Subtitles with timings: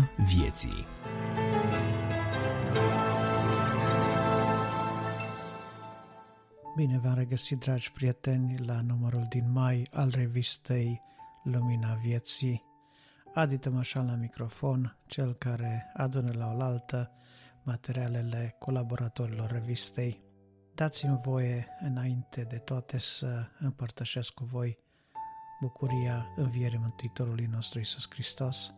[0.00, 0.86] Lumina Vieții
[6.76, 11.02] Bine v-am regăsit, dragi prieteni, la numărul din mai al revistei
[11.42, 12.64] Lumina Vieții.
[13.34, 17.10] Adi Tămășan la microfon, cel care adună la oaltă
[17.62, 20.22] materialele colaboratorilor revistei.
[20.74, 24.78] Dați-mi voie, înainte de toate, să împărtășesc cu voi
[25.60, 28.74] bucuria învierii Mântuitorului nostru Isus Hristos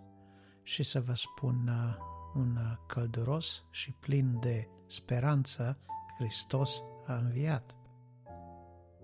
[0.62, 1.96] și să vă spun uh,
[2.34, 5.78] un uh, călduros și plin de speranță,
[6.18, 7.76] Hristos a înviat.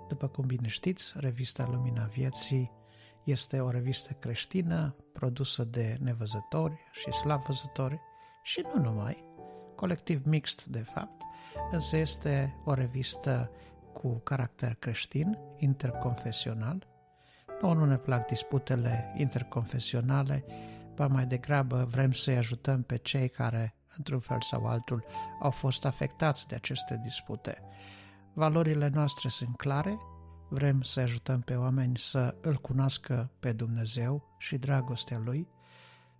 [0.09, 2.71] După cum bine știți, revista Lumina Vieții
[3.25, 8.01] este o revistă creștină produsă de nevăzători și slavăzători
[8.43, 9.25] și nu numai,
[9.75, 11.23] colectiv mixt de fapt,
[11.71, 13.51] însă este o revistă
[13.93, 16.87] cu caracter creștin, interconfesional.
[17.61, 20.45] Nu, nu ne plac disputele interconfesionale,
[20.99, 25.05] ba mai degrabă vrem să-i ajutăm pe cei care, într-un fel sau altul,
[25.41, 27.63] au fost afectați de aceste dispute.
[28.33, 29.99] Valorile noastre sunt clare,
[30.49, 35.49] vrem să ajutăm pe oameni să îl cunoască pe Dumnezeu și dragostea Lui,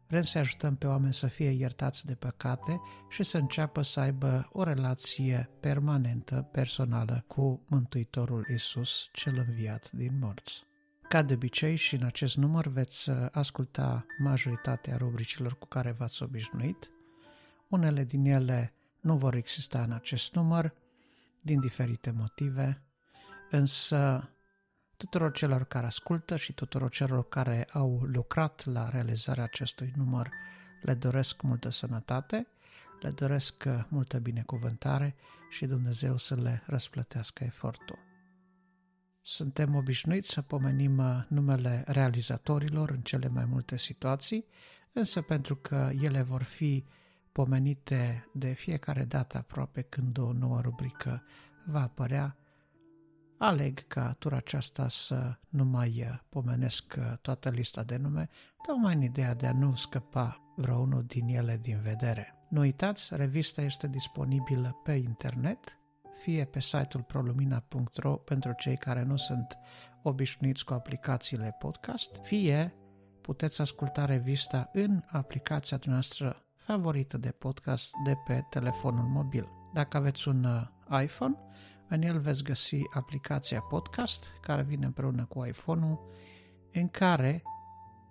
[0.07, 4.49] vrem să ajutăm pe oameni să fie iertați de păcate și să înceapă să aibă
[4.53, 10.68] o relație permanentă, personală cu Mântuitorul Isus, cel înviat din morți.
[11.09, 16.91] Ca de obicei și în acest număr veți asculta majoritatea rubricilor cu care v-ați obișnuit.
[17.69, 20.75] Unele din ele nu vor exista în acest număr,
[21.43, 22.83] din diferite motive,
[23.51, 24.31] însă
[24.97, 30.31] tuturor celor care ascultă și tuturor celor care au lucrat la realizarea acestui număr
[30.83, 32.47] le doresc multă sănătate,
[33.01, 35.15] le doresc multă binecuvântare
[35.51, 38.08] și Dumnezeu să le răsplătească efortul.
[39.31, 44.45] Suntem obișnuiți să pomenim numele realizatorilor în cele mai multe situații,
[44.93, 46.85] însă pentru că ele vor fi
[47.33, 51.23] pomenite de fiecare dată aproape când o nouă rubrică
[51.67, 52.37] va apărea,
[53.39, 58.29] aleg ca tura aceasta să nu mai pomenesc toată lista de nume,
[58.67, 62.35] tocmai în ideea de a nu scăpa vreunul din ele din vedere.
[62.51, 65.79] Nu uitați, revista este disponibilă pe internet,
[66.19, 69.59] fie pe site-ul prolumina.ro pentru cei care nu sunt
[70.03, 72.75] obișnuiți cu aplicațiile podcast, fie
[73.21, 79.49] puteți asculta revista în aplicația noastră favorită de podcast de pe telefonul mobil.
[79.73, 81.37] Dacă aveți un uh, iPhone,
[81.89, 86.01] în el veți găsi aplicația podcast care vine împreună cu iPhone-ul
[86.73, 87.43] în care,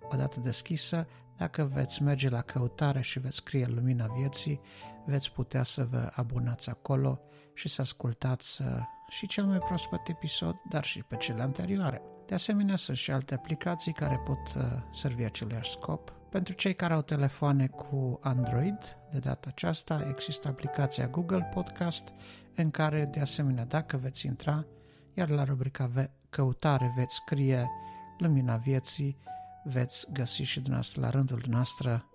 [0.10, 1.08] odată deschisă,
[1.38, 4.62] dacă veți merge la căutare și veți scrie Lumina Vieții,
[5.06, 7.22] veți putea să vă abonați acolo
[7.58, 8.68] și să ascultați uh,
[9.10, 12.02] și cel mai proaspăt episod, dar și pe cele anterioare.
[12.26, 16.14] De asemenea, sunt și alte aplicații care pot uh, servi același scop.
[16.30, 22.14] Pentru cei care au telefoane cu Android, de data aceasta există aplicația Google Podcast,
[22.56, 24.66] în care, de asemenea, dacă veți intra,
[25.14, 25.92] iar la rubrica
[26.30, 27.70] căutare veți scrie
[28.18, 29.18] Lumina Vieții,
[29.64, 32.06] veți găsi și dumneavoastră la rândul noastră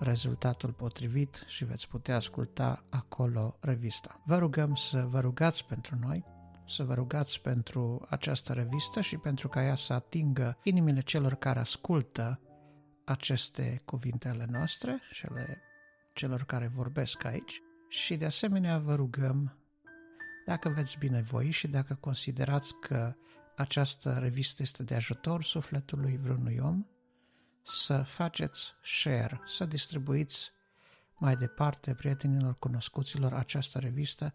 [0.00, 4.22] rezultatul potrivit și veți putea asculta acolo revista.
[4.26, 6.24] Vă rugăm să vă rugați pentru noi,
[6.66, 11.58] să vă rugați pentru această revistă și pentru ca ea să atingă inimile celor care
[11.58, 12.40] ascultă
[13.04, 15.62] aceste cuvintele noastre și ale
[16.12, 19.58] celor care vorbesc aici și de asemenea vă rugăm
[20.46, 23.14] dacă veți binevoi și dacă considerați că
[23.56, 26.86] această revistă este de ajutor sufletului vreunui om,
[27.62, 30.50] să faceți share, să distribuiți
[31.18, 34.34] mai departe prietenilor cunoscuților această revistă,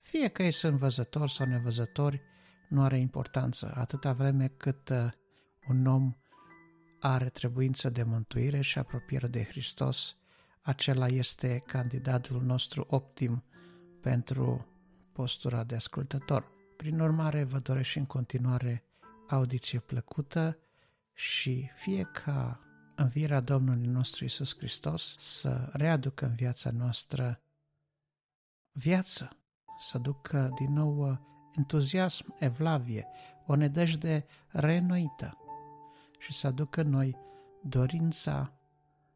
[0.00, 2.22] fie că ei sunt văzători sau nevăzători,
[2.68, 5.08] nu are importanță, atâta vreme cât uh,
[5.68, 6.14] un om
[7.00, 10.16] are trebuință de mântuire și apropiere de Hristos,
[10.62, 13.44] acela este candidatul nostru optim
[14.00, 14.66] pentru
[15.12, 16.50] postura de ascultător.
[16.76, 18.84] Prin urmare, vă doresc și în continuare
[19.28, 20.58] audiție plăcută
[21.18, 22.60] și fie ca
[22.94, 27.40] învierea Domnului nostru Isus Hristos să readucă în viața noastră
[28.72, 29.36] viață,
[29.78, 31.20] să ducă din nou
[31.56, 33.06] entuziasm, evlavie,
[33.46, 35.38] o nedejde reînnoită
[36.18, 37.16] și să aducă noi
[37.62, 38.52] dorința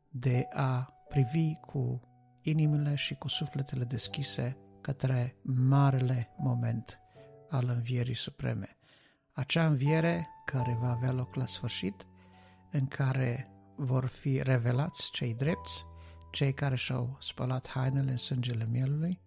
[0.08, 2.00] de a privi cu
[2.42, 6.98] inimile și cu sufletele deschise către marele moment
[7.48, 8.76] al învierii supreme.
[9.32, 12.06] Acea înviere care va avea loc la sfârșit,
[12.70, 15.86] în care vor fi revelați cei drepți,
[16.30, 19.20] cei care și-au spălat hainele în sângele mielului,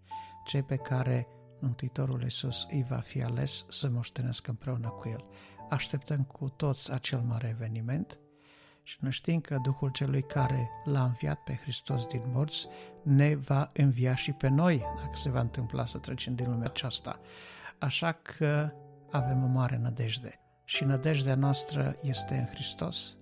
[0.46, 1.28] cei pe care
[1.60, 5.26] Mântuitorul Iisus îi va fi ales să moștenească împreună cu El.
[5.70, 8.20] Așteptăm cu toți acel mare eveniment
[8.84, 12.68] Și noi știm că Duhul celui care l-a înviat pe Hristos din morți
[13.04, 17.20] ne va învia și pe noi, dacă se va întâmpla să trecem din lumea aceasta.
[17.80, 18.72] Așa că
[19.12, 20.43] avem o mare nădejde.
[20.66, 23.18] Și nădejdea noastră este în Hristos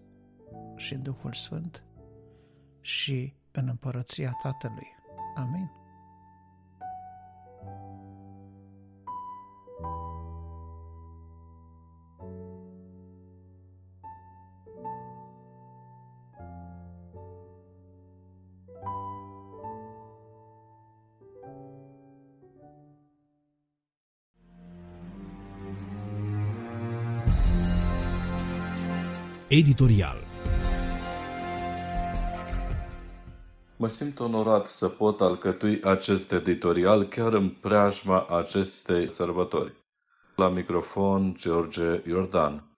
[0.76, 1.84] și în Duhul Sfânt
[2.82, 4.88] și în împărăția Tatălui.
[5.36, 5.81] Amin.
[29.54, 30.18] Editorial
[33.78, 39.74] Mă simt onorat să pot alcătui acest editorial chiar în preajma acestei sărbători.
[40.36, 42.78] La microfon, George Iordan.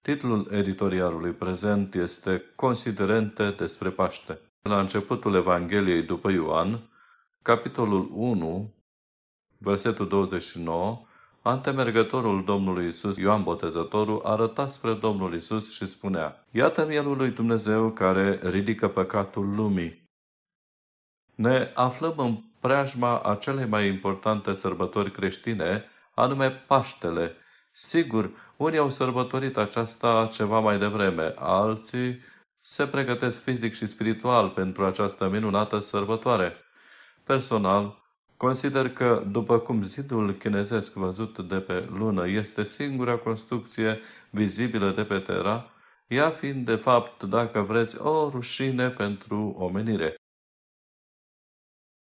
[0.00, 4.40] Titlul editorialului prezent este Considerente despre Paște.
[4.62, 6.90] La începutul Evangheliei după Ioan,
[7.42, 8.74] capitolul 1,
[9.58, 11.06] versetul 29,
[11.46, 17.90] Antemergătorul Domnului Isus, Ioan Botezătorul, arăta spre Domnul Isus și spunea, Iată mielul lui Dumnezeu
[17.90, 20.10] care ridică păcatul lumii.
[21.34, 27.36] Ne aflăm în preajma a cele mai importante sărbători creștine, anume Paștele.
[27.72, 32.20] Sigur, unii au sărbătorit aceasta ceva mai devreme, alții
[32.58, 36.56] se pregătesc fizic și spiritual pentru această minunată sărbătoare.
[37.24, 38.03] Personal,
[38.36, 44.00] Consider că, după cum zidul chinezesc văzut de pe lună este singura construcție
[44.30, 45.70] vizibilă de pe Terra,
[46.06, 50.14] ea fiind de fapt, dacă vreți, o rușine pentru omenire.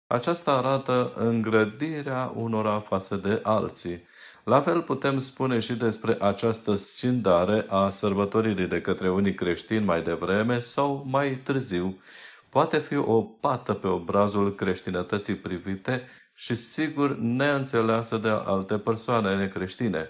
[0.06, 4.02] Aceasta arată îngrădirea unora față de alții.
[4.44, 10.02] La fel putem spune și despre această scindare a sărbătoririi de către unii creștini mai
[10.02, 12.00] devreme sau mai târziu.
[12.48, 16.02] Poate fi o pată pe obrazul creștinătății privite
[16.34, 20.08] și sigur neînțeleasă de alte persoane necreștine,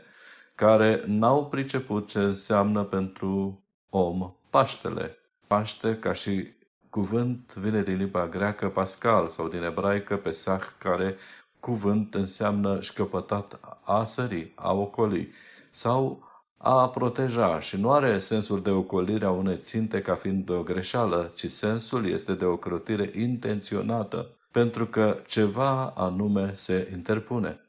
[0.55, 5.19] care n-au priceput ce înseamnă pentru om Paștele.
[5.47, 6.49] Paște ca și
[6.91, 11.17] cuvânt vine din limba greacă Pascal sau din ebraică Pesach, care
[11.61, 15.33] cuvânt înseamnă șcăpătat a sări, a ocoli
[15.71, 16.28] sau
[16.59, 20.63] a proteja și nu are sensul de ocolire a unei ținte ca fiind de o
[20.63, 27.61] greșeală, ci sensul este de o crotire intenționată pentru că ceva anume se interpune.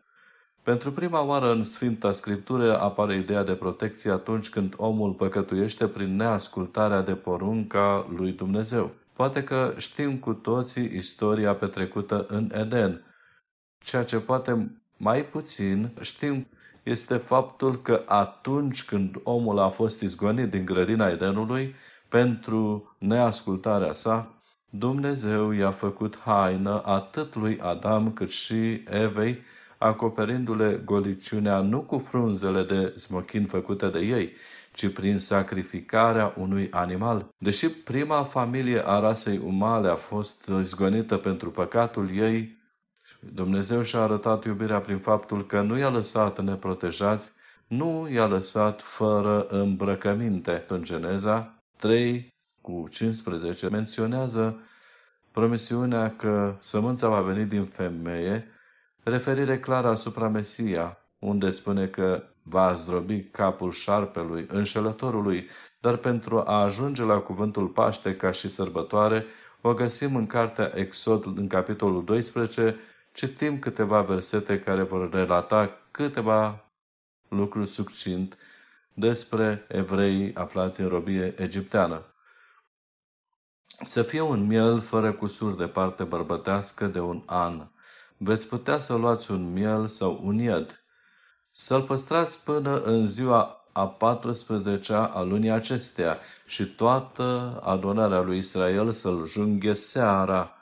[0.64, 6.16] Pentru prima oară în Sfânta Scriptură apare ideea de protecție atunci când omul păcătuiește prin
[6.16, 8.92] neascultarea de porunca lui Dumnezeu.
[9.14, 13.04] Poate că știm cu toții istoria petrecută în Eden.
[13.78, 16.48] Ceea ce poate mai puțin știm
[16.84, 21.76] este faptul că atunci când omul a fost izgonit din grădina Edenului
[22.10, 24.34] pentru neascultarea sa,
[24.70, 29.40] Dumnezeu i-a făcut haină atât lui Adam cât și Evei,
[29.78, 34.32] acoperindu-le goliciunea nu cu frunzele de smochin făcute de ei,
[34.74, 37.28] ci prin sacrificarea unui animal.
[37.38, 42.58] Deși prima familie a rasei umane a fost izgonită pentru păcatul ei,
[43.20, 47.32] Dumnezeu și-a arătat iubirea prin faptul că nu i-a lăsat neprotejați,
[47.68, 50.66] nu i-a lăsat fără îmbrăcăminte.
[50.68, 54.60] În Geneza 3, cu 15 menționează
[55.32, 58.48] promisiunea că sămânța va veni din femeie,
[59.04, 65.48] referire clară asupra Mesia, unde spune că va zdrobi capul șarpelui, înșelătorului,
[65.80, 69.26] dar pentru a ajunge la cuvântul Paște ca și sărbătoare,
[69.62, 72.76] o găsim în cartea Exod, în capitolul 12,
[73.20, 76.66] citim câteva versete care vor relata câteva
[77.30, 78.38] lucruri succint
[78.94, 82.04] despre evreii aflați în robie egipteană
[83.84, 87.68] să fie un miel fără cusur de parte bărbătească de un an.
[88.18, 90.84] Veți putea să luați un miel sau un ied.
[91.54, 98.92] Să-l păstrați până în ziua a 14-a a lunii acesteia și toată adunarea lui Israel
[98.92, 100.59] să-l junghe seara,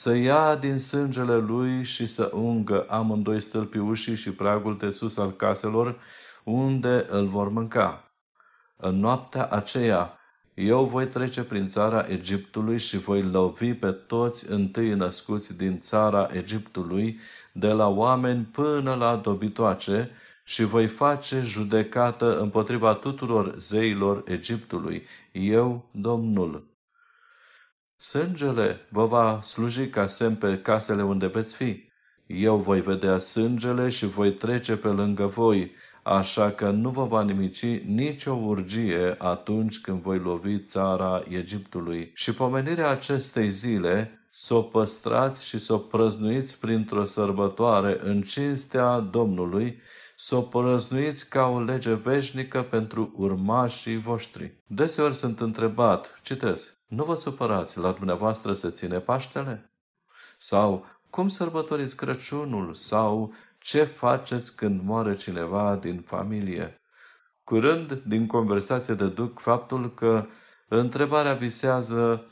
[0.00, 5.16] să ia din sângele lui și să ungă amândoi stâlpii ușii și pragul de sus
[5.16, 5.98] al caselor,
[6.44, 8.10] unde îl vor mânca.
[8.76, 10.18] În noaptea aceea,
[10.54, 16.28] eu voi trece prin țara Egiptului și voi lovi pe toți întâi născuți din țara
[16.32, 17.18] Egiptului,
[17.52, 20.10] de la oameni până la dobitoace,
[20.44, 26.67] și voi face judecată împotriva tuturor zeilor Egiptului, eu, Domnul.
[28.00, 31.90] Sângele vă va sluji ca semn pe casele unde veți fi.
[32.26, 35.70] Eu voi vedea sângele și voi trece pe lângă voi,
[36.02, 42.10] așa că nu vă va nimici nicio urgie atunci când voi lovi țara Egiptului.
[42.14, 48.98] Și pomenirea acestei zile să o păstrați și să o prăznuiți printr-o sărbătoare în cinstea
[48.98, 49.80] Domnului,
[50.16, 54.52] să o prăznuiți ca o lege veșnică pentru urmașii voștri.
[54.66, 59.72] Deseori sunt întrebat, citesc, nu vă supărați, la dumneavoastră se ține Paștele?
[60.36, 62.74] Sau cum sărbătoriți Crăciunul?
[62.74, 66.80] Sau ce faceți când moare cineva din familie?
[67.44, 70.26] Curând, din conversație deduc faptul că
[70.68, 72.24] întrebarea visează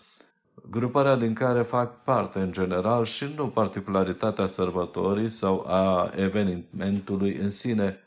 [0.71, 7.51] gruparea din care fac parte în general și nu particularitatea sărbătorii sau a evenimentului în
[7.51, 7.99] sine.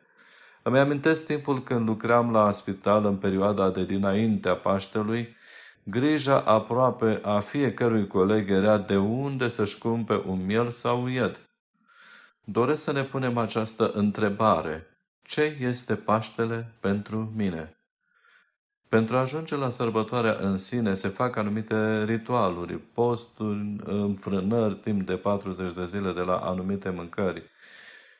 [0.63, 5.38] Îmi amintesc timpul când lucram la spital în perioada de dinaintea Paștelui,
[5.89, 11.39] grija aproape a fiecărui coleg era de unde să-și cumpe un miel sau un ied.
[12.43, 14.88] Doresc să ne punem această întrebare.
[15.24, 17.74] Ce este Paștele pentru mine?
[18.89, 25.15] Pentru a ajunge la sărbătoarea în sine se fac anumite ritualuri, posturi, înfrânări timp de
[25.15, 27.43] 40 de zile de la anumite mâncări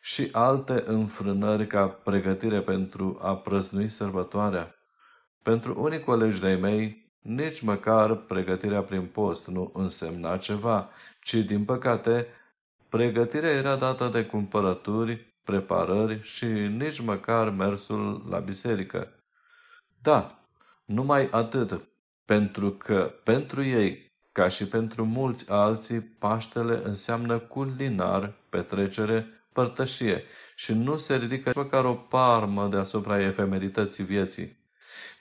[0.02, 4.76] și alte înfrânări ca pregătire pentru a prăznui sărbătoarea.
[5.44, 10.90] Pentru unii colegi de-ai mei, nici măcar pregătirea prin post nu însemna ceva,
[11.22, 12.28] ci, din păcate,
[12.90, 19.14] pregătirea era dată de cumpărături, preparări și nici măcar mersul la biserică.
[20.02, 20.40] Da,
[20.86, 21.82] numai atât,
[22.26, 30.24] pentru că pentru ei, ca și pentru mulți alții, Paștele înseamnă culinar, petrecere, părtășie
[30.56, 34.59] și nu se ridică măcar o parmă deasupra efemerității vieții.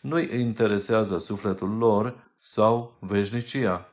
[0.01, 3.93] Nu îi interesează sufletul lor sau veșnicia.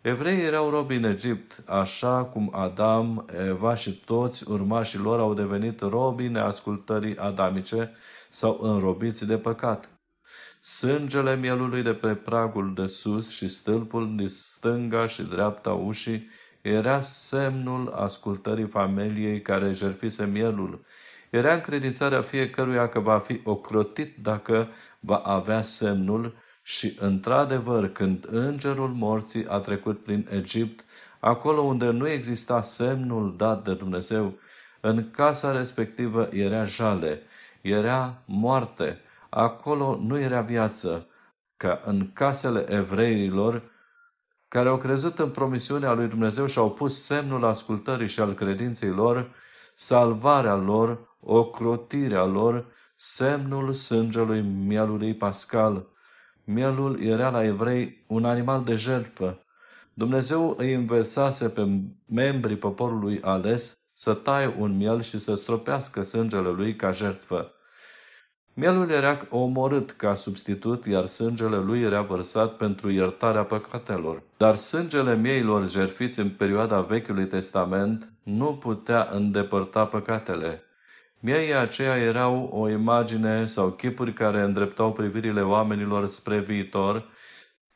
[0.00, 5.80] Evreii erau robi în Egipt, așa cum Adam, Eva și toți urmașii lor au devenit
[5.80, 7.94] robi neascultării adamice
[8.30, 9.88] sau înrobiți de păcat.
[10.60, 16.28] Sângele mielului de pe pragul de sus și stâlpul din stânga și dreapta ușii
[16.60, 20.84] era semnul ascultării familiei care jertfise mielul.
[21.30, 24.68] Era încredințarea fiecăruia că va fi ocrotit dacă
[25.00, 30.84] va avea semnul și, într-adevăr, când îngerul morții a trecut prin Egipt,
[31.20, 34.38] acolo unde nu exista semnul dat de Dumnezeu,
[34.80, 37.22] în casa respectivă era jale,
[37.60, 41.06] era moarte, acolo nu era viață,
[41.56, 43.62] ca în casele evreilor,
[44.48, 48.88] care au crezut în promisiunea lui Dumnezeu și au pus semnul ascultării și al credinței
[48.88, 49.30] lor,
[49.74, 55.86] salvarea lor, ocrotirea lor, semnul sângelui mielului pascal.
[56.44, 59.40] Mielul era la evrei un animal de jertfă.
[59.94, 66.48] Dumnezeu îi învățase pe membrii poporului ales să taie un miel și să stropească sângele
[66.48, 67.50] lui ca jertfă.
[68.54, 74.22] Mielul era omorât ca substitut, iar sângele lui era vărsat pentru iertarea păcatelor.
[74.36, 80.65] Dar sângele mieilor jerfiți în perioada Vechiului Testament nu putea îndepărta păcatele.
[81.26, 87.08] Mieii aceia erau o imagine sau chipuri care îndreptau privirile oamenilor spre viitor,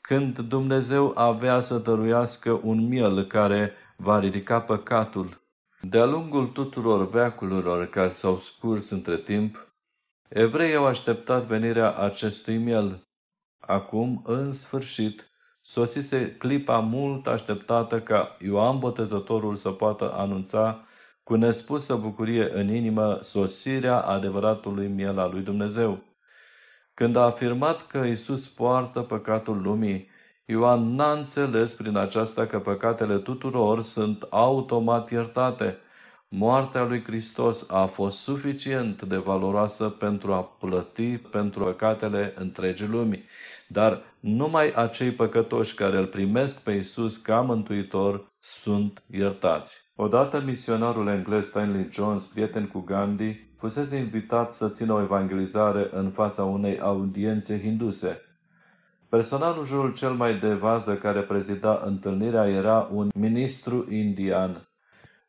[0.01, 5.41] când Dumnezeu avea să dăruiască un miel care va ridica păcatul.
[5.81, 9.75] De-a lungul tuturor veacurilor care s-au scurs între timp,
[10.29, 13.09] Evreii au așteptat venirea acestui miel.
[13.59, 15.31] Acum, în sfârșit,
[15.61, 20.85] sosise clipa mult așteptată ca Ioan Botezătorul să poată anunța
[21.31, 26.03] cu nespusă bucurie în inimă sosirea adevăratului miel al lui Dumnezeu.
[26.95, 30.09] Când a afirmat că Isus poartă păcatul lumii,
[30.45, 35.77] Ioan n-a înțeles prin aceasta că păcatele tuturor sunt automat iertate–
[36.33, 43.25] Moartea lui Hristos a fost suficient de valoroasă pentru a plăti pentru păcatele întregii lumii,
[43.69, 49.93] dar numai acei păcătoși care îl primesc pe Isus ca mântuitor sunt iertați.
[49.97, 56.11] Odată misionarul englez Stanley Jones, prieten cu Gandhi, fusese invitat să țină o evangelizare în
[56.11, 58.21] fața unei audiențe hinduse.
[59.09, 64.69] Personajul cel mai de vază care prezida întâlnirea era un ministru indian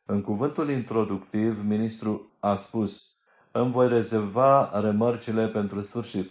[0.04, 3.16] în cuvântul introductiv, ministrul a spus,
[3.50, 6.30] îmi voi rezerva remarcile pentru sfârșit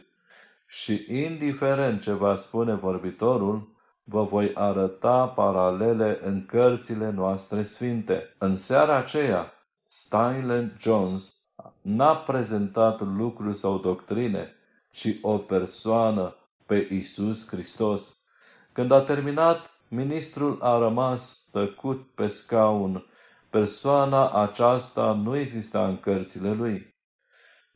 [0.67, 3.70] și, indiferent ce va spune vorbitorul,
[4.11, 8.35] vă voi arăta paralele în cărțile noastre sfinte.
[8.37, 9.51] În seara aceea,
[9.83, 11.49] Stanley Jones
[11.81, 14.55] n-a prezentat lucruri sau doctrine,
[14.91, 18.27] ci o persoană pe Isus Hristos.
[18.71, 23.05] Când a terminat, ministrul a rămas tăcut pe scaun
[23.51, 26.95] Persoana aceasta nu exista în cărțile lui.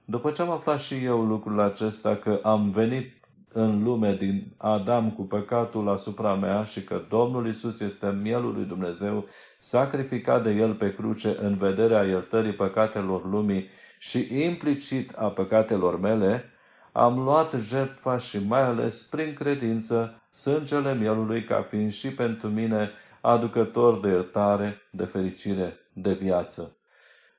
[0.06, 3.25] După ce am aflat și eu lucrul acesta că am venit
[3.58, 8.64] în lume din Adam cu păcatul asupra mea și că Domnul Isus este mielul lui
[8.64, 9.26] Dumnezeu,
[9.58, 13.70] sacrificat de El pe cruce în vederea iertării păcatelor lumii
[14.00, 16.44] și implicit a păcatelor mele,
[16.92, 22.92] am luat jertfa și mai ales prin credință sângele mielului ca fiind și pentru mine
[23.22, 26.78] aducător de iertare, de fericire, de viață.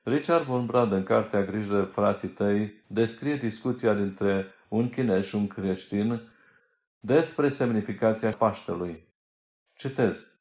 [0.03, 5.35] Richard von Brand, în cartea Grijă de frații tăi, descrie discuția dintre un chinez și
[5.35, 6.21] un creștin
[6.99, 9.07] despre semnificația Paștelui.
[9.75, 10.37] Citez.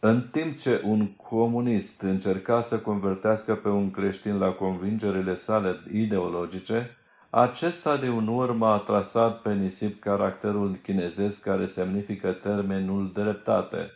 [0.00, 6.96] În timp ce un comunist încerca să convertească pe un creștin la convingerile sale ideologice,
[7.30, 13.90] acesta de un urmă a trasat pe nisip caracterul chinezesc care semnifică termenul dreptate.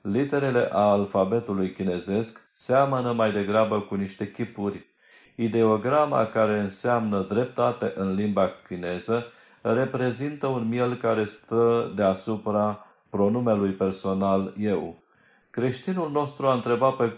[0.00, 4.91] Literele a alfabetului chinezesc seamănă mai degrabă cu niște chipuri.
[5.34, 9.26] Ideograma care înseamnă dreptate în limba chineză
[9.62, 15.02] reprezintă un miel care stă deasupra pronumelui personal eu.
[15.50, 17.12] Creștinul nostru a întrebat pe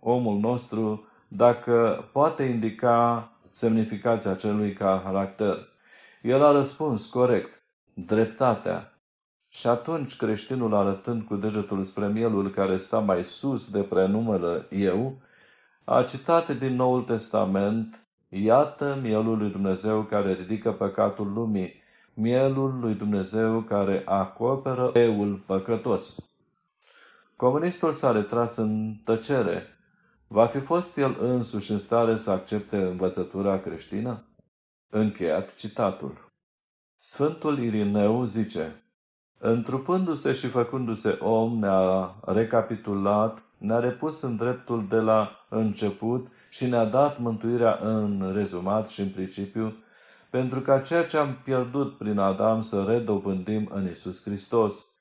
[0.00, 5.68] omul nostru dacă poate indica semnificația acelui caracter.
[6.22, 7.62] El a răspuns corect,
[7.94, 8.92] dreptatea.
[9.48, 15.20] Și atunci creștinul, arătând cu degetul spre mielul care sta mai sus de prenumele eu,
[15.84, 21.82] a citat din Noul Testament, Iată mielul lui Dumnezeu care ridică păcatul lumii,
[22.14, 26.32] mielul lui Dumnezeu care acoperă eul păcătos.
[27.36, 29.66] Comunistul s-a retras în tăcere,
[30.32, 34.22] Va fi fost el însuși în stare să accepte învățătura creștină?
[34.90, 36.32] Încheiat citatul.
[36.96, 38.82] Sfântul Irineu zice,
[39.38, 46.84] Întrupându-se și făcându-se om, ne-a recapitulat, ne-a repus în dreptul de la început și ne-a
[46.84, 49.76] dat mântuirea în rezumat și în principiu,
[50.30, 54.96] pentru ca ceea ce am pierdut prin Adam să redobândim în Isus Hristos.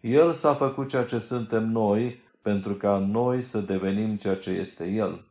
[0.00, 4.86] El s-a făcut ceea ce suntem noi, pentru ca noi să devenim ceea ce este
[4.86, 5.24] El.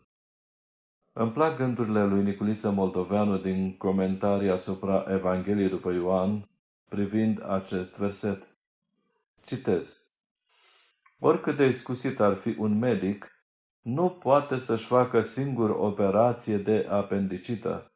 [1.13, 6.49] Îmi plac gândurile lui Niculiță Moldoveanu din comentarii asupra Evangheliei după Ioan
[6.89, 8.47] privind acest verset.
[9.45, 10.05] Citez.
[11.19, 13.34] Oricât de iscusit ar fi un medic,
[13.85, 17.91] nu poate să-și facă singur operație de apendicită.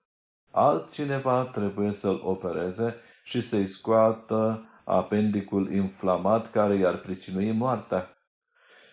[0.52, 8.18] Altcineva trebuie să-l opereze și să-i scoată apendicul inflamat care i-ar pricinui moartea.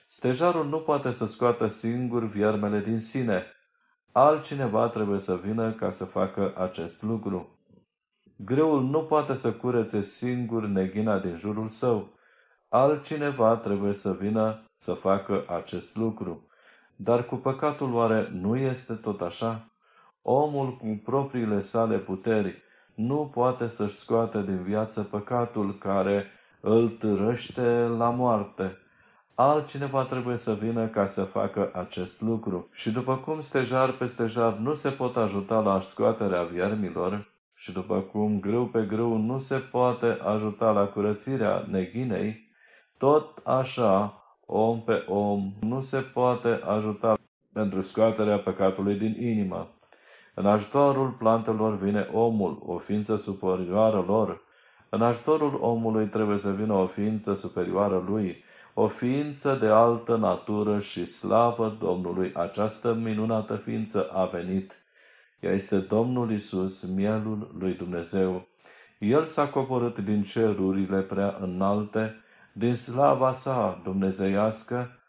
[0.05, 3.45] Stejarul nu poate să scoată singur viermele din sine.
[4.13, 7.59] Altcineva trebuie să vină ca să facă acest lucru.
[8.37, 12.09] Greul nu poate să curețe singur neghina din jurul său.
[12.69, 16.46] Altcineva trebuie să vină să facă acest lucru.
[16.97, 19.71] Dar cu păcatul oare nu este tot așa?
[20.23, 22.63] Omul cu propriile sale puteri
[22.95, 26.27] nu poate să-și scoate din viață păcatul care
[26.61, 28.79] îl târăște la moarte
[29.39, 32.69] altcineva trebuie să vină ca să facă acest lucru.
[32.73, 38.01] Și după cum stejar pe stejar nu se pot ajuta la scoaterea viermilor, și după
[38.01, 42.51] cum grâu pe grâu nu se poate ajuta la curățirea neghinei,
[42.99, 47.19] tot așa, om pe om nu se poate ajuta
[47.53, 49.69] pentru scoaterea păcatului din inimă.
[50.35, 54.43] În ajutorul plantelor vine omul, o ființă superioară lor.
[54.89, 60.79] În ajutorul omului trebuie să vină o ființă superioară lui, o ființă de altă natură
[60.79, 62.33] și slavă Domnului.
[62.35, 64.85] Această minunată ființă a venit.
[65.41, 68.47] Ea este Domnul Isus, mielul lui Dumnezeu.
[68.99, 72.15] El s-a coborât din cerurile prea înalte,
[72.59, 75.01] din slava sa dumnezeiască,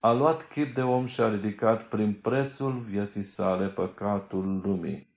[0.00, 5.16] a luat chip de om și a ridicat prin prețul vieții sale păcatul lumii.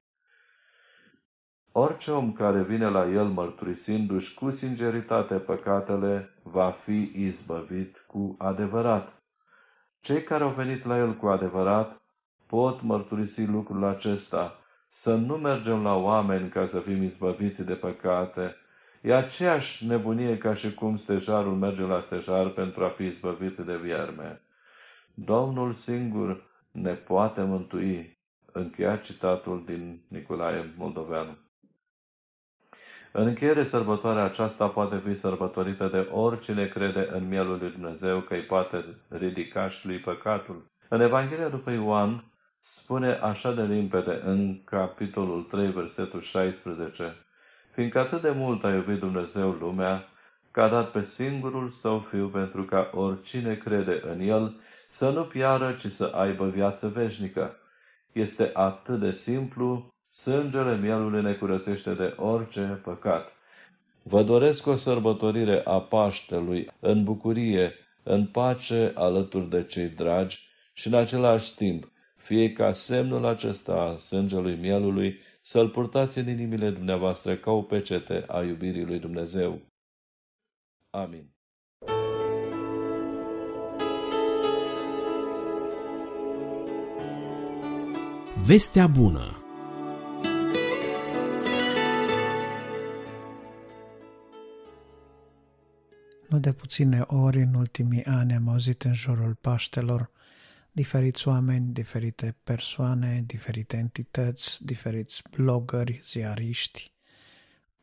[1.71, 9.23] Orice om care vine la el mărturisindu-și cu sinceritate păcatele, va fi izbăvit cu adevărat.
[9.99, 12.01] Cei care au venit la el cu adevărat
[12.45, 18.55] pot mărturisi lucrul acesta, să nu mergem la oameni ca să fim izbăviți de păcate.
[19.05, 23.77] E aceeași nebunie ca și cum stejarul merge la stejar pentru a fi izbăvit de
[23.77, 24.41] vierme.
[25.13, 28.17] Domnul singur ne poate mântui.
[28.51, 31.37] Încheia citatul din Nicolae Moldoveanu.
[33.11, 38.33] În încheiere, sărbătoarea aceasta poate fi sărbătorită de oricine crede în mielul lui Dumnezeu că
[38.33, 40.71] îi poate ridica și lui păcatul.
[40.89, 47.24] În Evanghelia după Ioan spune așa de limpede în capitolul 3, versetul 16,
[47.75, 50.07] Fiindcă atât de mult a iubit Dumnezeu lumea,
[50.51, 54.55] că a dat pe singurul său fiu pentru ca oricine crede în el
[54.87, 57.55] să nu piară, ci să aibă viață veșnică.
[58.11, 63.31] Este atât de simplu Sângele mielului ne curățește de orice păcat.
[64.03, 70.87] Vă doresc o sărbătorire a Paștelui în bucurie, în pace alături de cei dragi și
[70.87, 71.91] în același timp,
[72.25, 78.23] fie ca semnul acesta a sângelui mielului să-l purtați în inimile dumneavoastră ca o pecete
[78.27, 79.61] a iubirii lui Dumnezeu.
[80.89, 81.29] Amin.
[88.45, 89.39] Vestea bună
[96.29, 100.13] Nu de puține ori în ultimii ani am auzit în jurul Paștelor
[100.75, 106.91] diferiți oameni, diferite persoane, diferite entități, diferiți blogări, ziariști,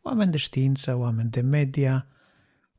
[0.03, 2.07] oameni de știință, oameni de media,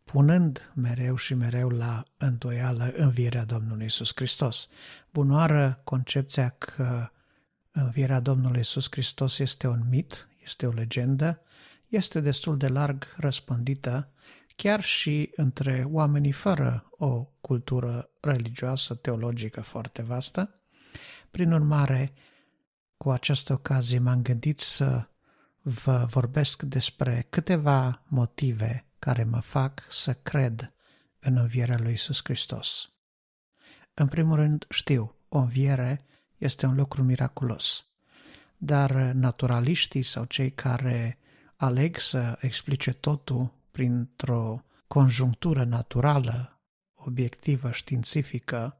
[0.04, 4.68] punând mereu și mereu la îndoială învierea Domnului Isus Hristos.
[5.10, 7.10] Bunoară concepția că
[7.72, 11.42] învierea Domnului Isus Hristos este un mit, este o legendă,
[11.88, 14.13] este destul de larg răspândită
[14.56, 20.62] chiar și între oamenii fără o cultură religioasă, teologică foarte vastă.
[21.32, 22.14] Prin urmare,
[22.98, 25.08] cu această ocazie m-am gândit să
[25.62, 30.74] vă vorbesc despre câteva motive care mă fac să cred
[31.20, 32.92] în învierea lui Isus Hristos.
[33.94, 36.06] În primul rând, știu, o înviere
[36.38, 37.88] este un lucru miraculos,
[38.58, 41.18] dar naturaliștii sau cei care
[41.56, 46.62] aleg să explice totul printr-o conjunctură naturală,
[46.94, 48.78] obiectivă, științifică,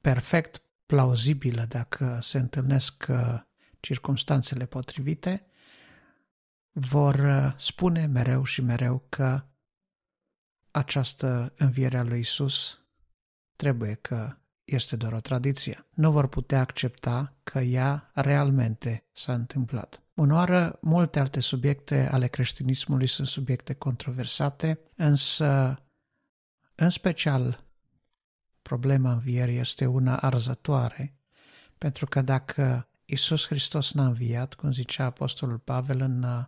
[0.00, 3.40] perfect plauzibilă dacă se întâlnesc uh,
[3.80, 5.46] circumstanțele potrivite,
[6.72, 9.44] vor uh, spune mereu și mereu că
[10.70, 12.80] această înviere a lui Isus
[13.56, 15.86] trebuie că este doar o tradiție.
[15.90, 20.05] Nu vor putea accepta că ea realmente s-a întâmplat.
[20.16, 25.78] Unoară, multe alte subiecte ale creștinismului sunt subiecte controversate, însă,
[26.74, 27.64] în special,
[28.62, 31.16] problema învierii este una arzătoare,
[31.78, 36.44] pentru că dacă Isus Hristos n-a înviat, cum zicea Apostolul Pavel în uh,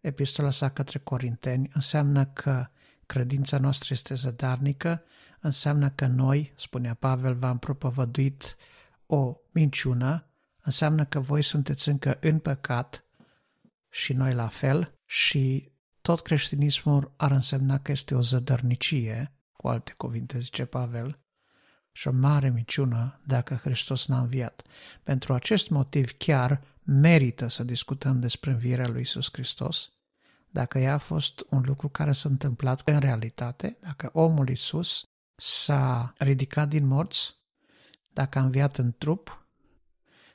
[0.00, 2.66] epistola sa către Corinteni, înseamnă că
[3.06, 5.02] credința noastră este zădarnică,
[5.40, 8.56] înseamnă că noi, spunea Pavel, v-am propovăduit
[9.06, 10.29] o minciună,
[10.70, 13.04] înseamnă că voi sunteți încă în păcat
[13.88, 19.92] și noi la fel și tot creștinismul ar însemna că este o zădărnicie, cu alte
[19.96, 21.18] cuvinte zice Pavel,
[21.92, 24.62] și o mare minciună dacă Hristos n-a înviat.
[25.02, 29.92] Pentru acest motiv chiar merită să discutăm despre învierea lui Isus Hristos,
[30.50, 36.12] dacă ea a fost un lucru care s-a întâmplat în realitate, dacă omul Isus s-a
[36.18, 37.34] ridicat din morți,
[38.12, 39.40] dacă a înviat în trup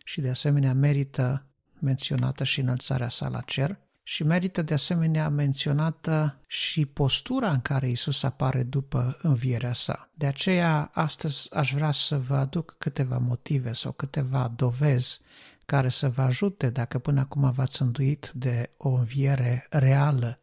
[0.08, 1.46] și de asemenea merită
[1.80, 7.90] menționată și înălțarea sa la cer și merită de asemenea menționată și postura în care
[7.90, 10.10] Isus apare după învierea sa.
[10.14, 15.22] De aceea, astăzi aș vrea să vă aduc câteva motive sau câteva dovezi
[15.66, 20.40] care să vă ajute dacă până acum v-ați înduit de o înviere reală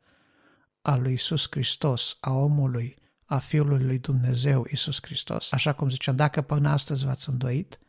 [0.82, 5.52] a lui Isus Hristos, a omului, a Fiului lui Dumnezeu, Isus Hristos.
[5.52, 7.80] Așa cum ziceam, dacă până astăzi v-ați îndoit,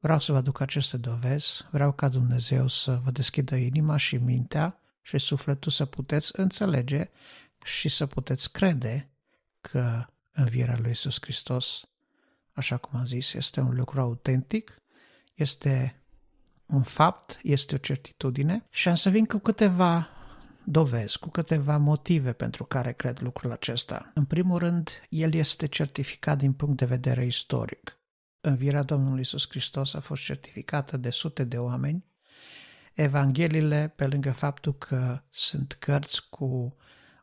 [0.00, 4.80] vreau să vă aduc aceste dovezi, vreau ca Dumnezeu să vă deschidă inima și mintea
[5.02, 7.10] și sufletul să puteți înțelege
[7.64, 9.10] și să puteți crede
[9.60, 11.84] că învierea lui Isus Hristos,
[12.52, 14.82] așa cum am zis, este un lucru autentic,
[15.34, 16.02] este
[16.66, 20.08] un fapt, este o certitudine și am să vin cu câteva
[20.64, 24.10] dovezi, cu câteva motive pentru care cred lucrul acesta.
[24.14, 27.99] În primul rând, el este certificat din punct de vedere istoric.
[28.42, 32.04] Învierea Domnului Isus Hristos a fost certificată de sute de oameni.
[32.94, 36.76] Evangheliile, pe lângă faptul că sunt cărți cu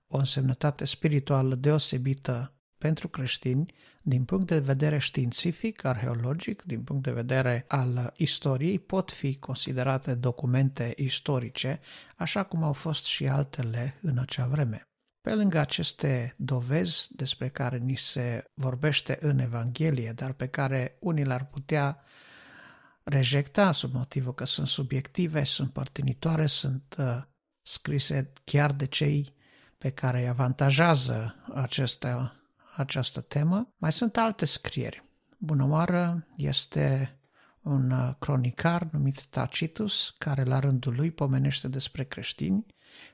[0.08, 7.12] o însemnătate spirituală deosebită pentru creștini, din punct de vedere științific, arheologic, din punct de
[7.12, 11.80] vedere al istoriei, pot fi considerate documente istorice,
[12.18, 14.88] așa cum au fost și altele în acea vreme.
[15.28, 21.26] Pe lângă aceste dovezi despre care ni se vorbește în Evanghelie, dar pe care unii
[21.26, 22.00] le-ar putea
[23.04, 27.22] rejecta sub motivul că sunt subiective, sunt părtinitoare, sunt uh,
[27.62, 29.34] scrise chiar de cei
[29.78, 32.32] pe care îi avantajează aceste
[32.76, 33.74] această temă.
[33.78, 35.04] Mai sunt alte scrieri.
[35.38, 37.18] Bună oară este
[37.62, 42.66] un uh, cronicar numit Tacitus, care la rândul lui pomenește despre creștini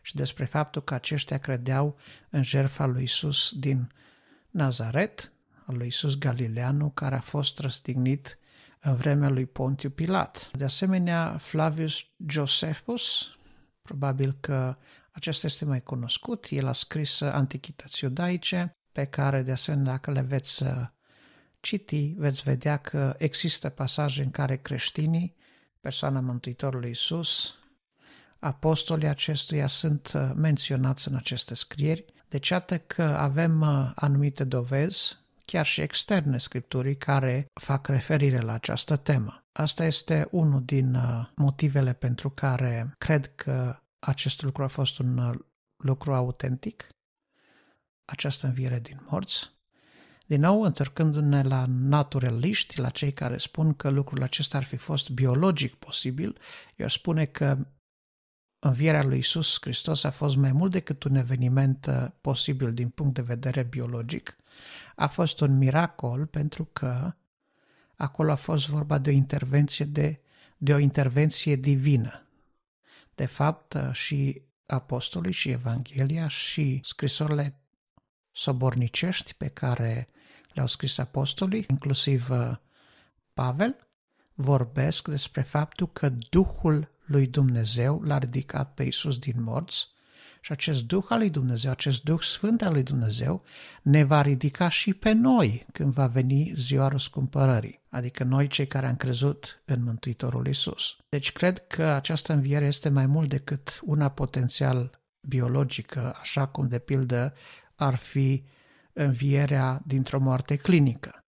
[0.02, 1.98] și despre faptul că aceștia credeau
[2.30, 3.92] în jertfa lui Isus din
[4.50, 5.32] Nazaret,
[5.66, 8.38] al lui Isus Galileanu, care a fost răstignit
[8.82, 10.50] în vremea lui Pontiu Pilat.
[10.54, 13.28] De asemenea, Flavius Josephus,
[13.82, 14.78] probabil că
[15.12, 20.22] acesta este mai cunoscut, el a scris Antichități iudaice, pe care, de asemenea, dacă le
[20.22, 20.70] veți uh,
[21.60, 25.36] citi, veți vedea că există pasaje în care creștinii,
[25.82, 27.56] persoana Mântuitorului Isus,
[28.44, 35.18] apostolii acestuia sunt uh, menționați în aceste scrieri, deci iată că avem uh, anumite dovezi,
[35.46, 39.44] chiar și externe scripturii, care fac referire la această temă.
[39.52, 40.98] Asta este unul din
[41.36, 45.40] motivele pentru care cred că acest lucru a fost un
[45.78, 46.88] lucru autentic
[48.06, 49.52] această înviere din morți.
[50.26, 55.10] Din nou, întorcându-ne la naturaliști, la cei care spun că lucrul acesta ar fi fost
[55.10, 56.38] biologic posibil,
[56.76, 57.58] eu spune că
[58.64, 63.14] învierea lui Isus Hristos a fost mai mult decât un eveniment uh, posibil din punct
[63.14, 64.38] de vedere biologic.
[64.96, 67.14] A fost un miracol pentru că
[67.96, 70.22] acolo a fost vorba de o intervenție de,
[70.58, 72.28] de o intervenție divină.
[73.16, 77.60] De fapt, uh, și apostolii și Evanghelia și scrisorile
[78.32, 80.10] sobornicești pe care
[80.54, 82.56] le-au scris apostolii, inclusiv uh,
[83.34, 83.88] Pavel,
[84.34, 89.92] vorbesc despre faptul că Duhul lui Dumnezeu l-a ridicat pe Isus din morți
[90.42, 93.44] și acest Duh al lui Dumnezeu, acest Duh Sfânt al lui Dumnezeu
[93.82, 98.88] ne va ridica și pe noi când va veni ziua răscumpărării, adică noi cei care
[98.88, 100.98] am crezut în Mântuitorul Isus.
[101.10, 106.80] Deci cred că această înviere este mai mult decât una potențial biologică, așa cum de
[106.80, 107.34] pildă
[107.76, 108.44] ar fi
[108.94, 111.24] învierea dintr-o moarte clinică.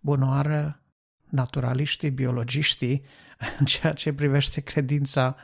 [0.00, 0.82] Bunoară
[1.28, 3.04] naturaliștii, biologiștii,
[3.58, 5.36] în ceea ce privește credința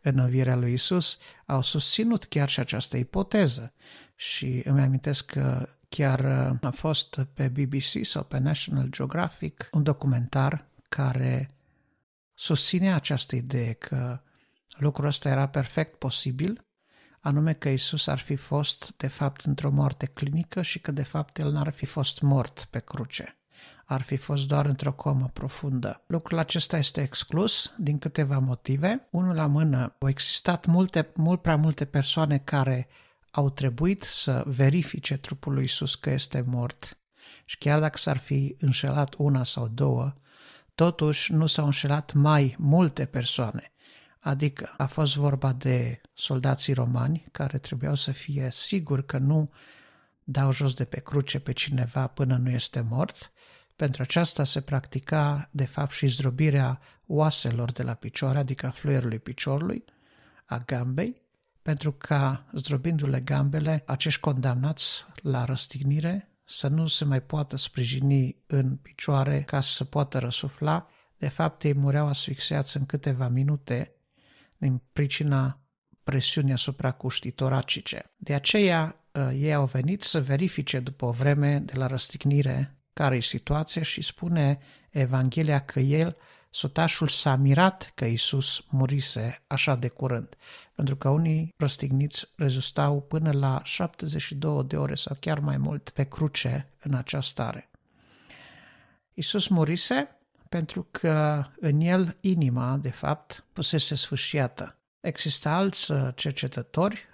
[0.00, 3.72] în învierea lui Isus, au susținut chiar și această ipoteză.
[4.16, 6.24] Și îmi amintesc că chiar
[6.62, 11.54] a fost pe BBC sau pe National Geographic un documentar care
[12.34, 14.20] susține această idee că
[14.68, 16.64] lucrul ăsta era perfect posibil
[17.24, 21.38] anume că Isus ar fi fost de fapt într-o moarte clinică și că de fapt
[21.38, 23.38] el n-ar fi fost mort pe cruce.
[23.84, 26.02] Ar fi fost doar într-o comă profundă.
[26.06, 29.08] Lucrul acesta este exclus din câteva motive.
[29.10, 32.88] Unul la mână, au existat multe, mult prea multe persoane care
[33.30, 36.98] au trebuit să verifice trupul lui Isus că este mort.
[37.44, 40.14] Și chiar dacă s-ar fi înșelat una sau două,
[40.74, 43.72] totuși nu s-au înșelat mai multe persoane.
[44.20, 49.50] Adică a fost vorba de soldații romani care trebuiau să fie siguri că nu
[50.24, 53.32] dau jos de pe cruce pe cineva până nu este mort.
[53.76, 59.18] Pentru aceasta se practica, de fapt, și zdrobirea oaselor de la picioare, adică a fluierului
[59.18, 59.84] piciorului,
[60.44, 61.22] a gambei,
[61.62, 68.76] pentru ca, zdrobindu-le gambele, acești condamnați la răstignire să nu se mai poată sprijini în
[68.76, 70.88] picioare ca să poată răsufla.
[71.16, 73.94] De fapt, ei mureau asfixiați în câteva minute
[74.56, 75.60] din pricina
[76.02, 78.12] presiunii asupra cuștii toracice.
[78.16, 83.16] De aceea, uh, ei au venit să verifice după o vreme de la răstignire care
[83.16, 84.58] e situația și spune
[84.90, 86.16] Evanghelia că el,
[86.50, 90.36] sotașul, s-a mirat că Isus murise așa de curând,
[90.74, 96.04] pentru că unii răstigniți rezistau până la 72 de ore sau chiar mai mult pe
[96.04, 97.70] cruce în această stare.
[99.14, 104.78] Isus murise pentru că în el inima, de fapt, pusese sfârșiată.
[105.00, 107.06] Există alți uh, cercetători,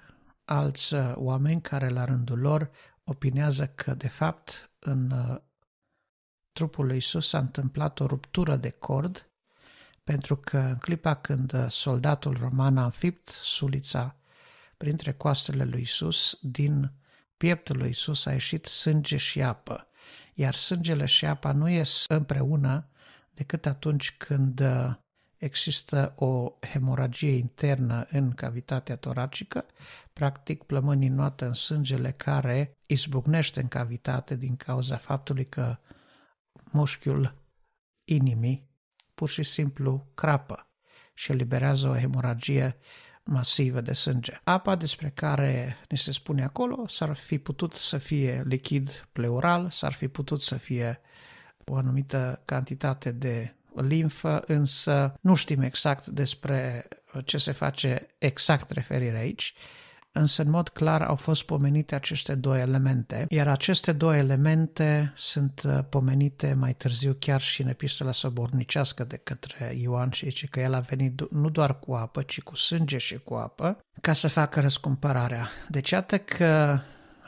[0.45, 2.71] alți uh, oameni care la rândul lor
[3.05, 5.37] opinează că, de fapt, în uh,
[6.53, 9.31] trupul lui Isus s-a întâmplat o ruptură de cord,
[10.05, 14.17] pentru că în clipa când soldatul roman a înfipt sulița
[14.77, 16.93] printre coastele lui Isus, din
[17.37, 19.89] pieptul lui Isus a ieșit sânge și apă,
[20.35, 22.89] iar sângele și apa nu ies împreună,
[23.35, 24.95] decât atunci când uh,
[25.37, 29.65] există o hemoragie internă în cavitatea toracică,
[30.13, 35.77] practic plămânii noată în sângele care izbucnește în cavitate din cauza faptului că
[36.71, 37.35] mușchiul
[38.05, 38.69] inimii
[39.15, 40.67] pur și simplu crapă
[41.15, 42.77] și eliberează o hemoragie
[43.25, 44.41] masivă de sânge.
[44.45, 49.93] Apa despre care ni se spune acolo s-ar fi putut să fie lichid pleural, s-ar
[49.93, 51.01] fi putut să fie
[51.65, 56.89] o anumită cantitate de limfă, însă nu știm exact despre
[57.25, 59.55] ce se face exact referire aici,
[60.13, 65.63] însă în mod clar au fost pomenite aceste două elemente, iar aceste două elemente sunt
[65.89, 70.75] pomenite mai târziu chiar și în epistola sobornicească de către Ioan și zice că el
[70.75, 74.61] a venit nu doar cu apă, ci cu sânge și cu apă, ca să facă
[74.61, 75.49] răscumpărarea.
[75.69, 76.81] Deci iată că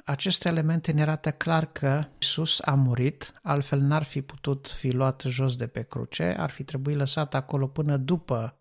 [0.05, 5.23] aceste elemente ne arată clar că Isus a murit, altfel n-ar fi putut fi luat
[5.27, 8.57] jos de pe cruce, ar fi trebuit lăsat acolo până după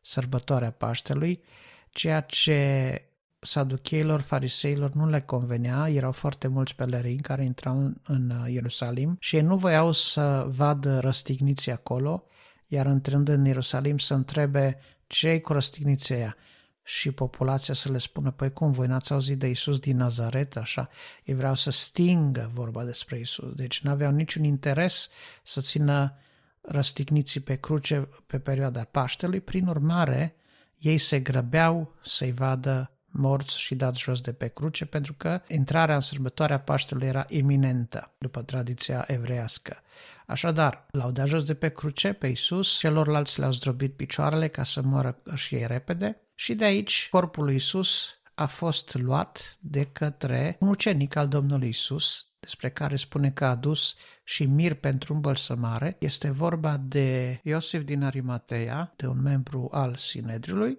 [0.00, 1.42] sărbătoarea Paștelui,
[1.90, 3.00] ceea ce
[3.38, 9.42] saducheilor, fariseilor nu le convenea, erau foarte mulți pelerini care intrau în Ierusalim și ei
[9.42, 12.24] nu voiau să vadă răstigniții acolo,
[12.66, 16.36] iar intrând în Ierusalim să întrebe ce cu răstigniția aia?
[16.82, 20.88] Și populația să le spună, păi cum, voi n-ați auzit de Isus din Nazaret, așa?
[21.24, 25.08] Ei vreau să stingă vorba despre Isus, deci nu aveau niciun interes
[25.42, 26.18] să țină
[26.60, 30.36] răstigniții pe cruce pe perioada Paștelui, prin urmare,
[30.78, 35.94] ei se grăbeau să-i vadă morți și dați jos de pe cruce, pentru că intrarea
[35.94, 39.82] în sărbătoarea Paștelui era iminentă, după tradiția evreiască.
[40.26, 44.82] Așadar, l-au dat jos de pe cruce pe Isus, celorlalți le-au zdrobit picioarele ca să
[44.82, 50.56] moară și ei repede și de aici corpul lui Isus a fost luat de către
[50.60, 55.96] un ucenic al Domnului Isus, despre care spune că a dus și mir pentru îmbălsămare.
[55.98, 60.78] Este vorba de Iosif din Arimatea, de un membru al Sinedriului,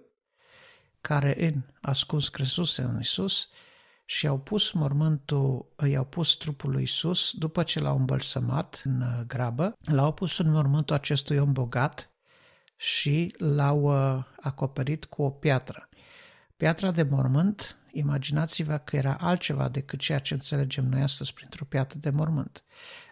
[1.00, 3.48] care în ascuns cresuse în Isus
[4.04, 9.20] și au pus mormântul, i-au pus trupul lui Isus după ce l-au îmbălsămat în uh,
[9.26, 12.10] grabă, l-au pus în mormântul acestui om bogat
[12.76, 15.88] și l-au uh, acoperit cu o piatră.
[16.56, 21.98] Piatra de mormânt, imaginați-vă că era altceva decât ceea ce înțelegem noi astăzi printr-o piatră
[21.98, 22.64] de mormânt.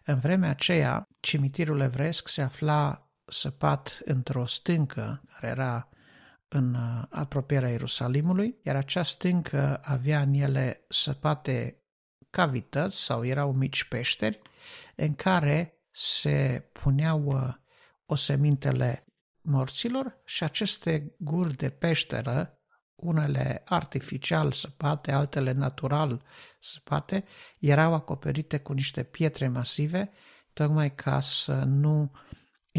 [0.04, 5.88] În vremea aceea, cimitirul evreiesc se afla săpat într-o stâncă care era
[6.56, 11.82] în uh, apropierea Ierusalimului, iar acea stâncă avea în ele săpate
[12.30, 14.40] cavități sau erau mici peșteri
[14.96, 17.54] în care se puneau uh,
[18.06, 19.04] osemintele
[19.42, 22.58] morților și aceste guri de peșteră,
[22.94, 26.22] unele artificial săpate, altele natural
[26.60, 27.24] săpate,
[27.58, 30.10] erau acoperite cu niște pietre masive,
[30.52, 32.10] tocmai ca să nu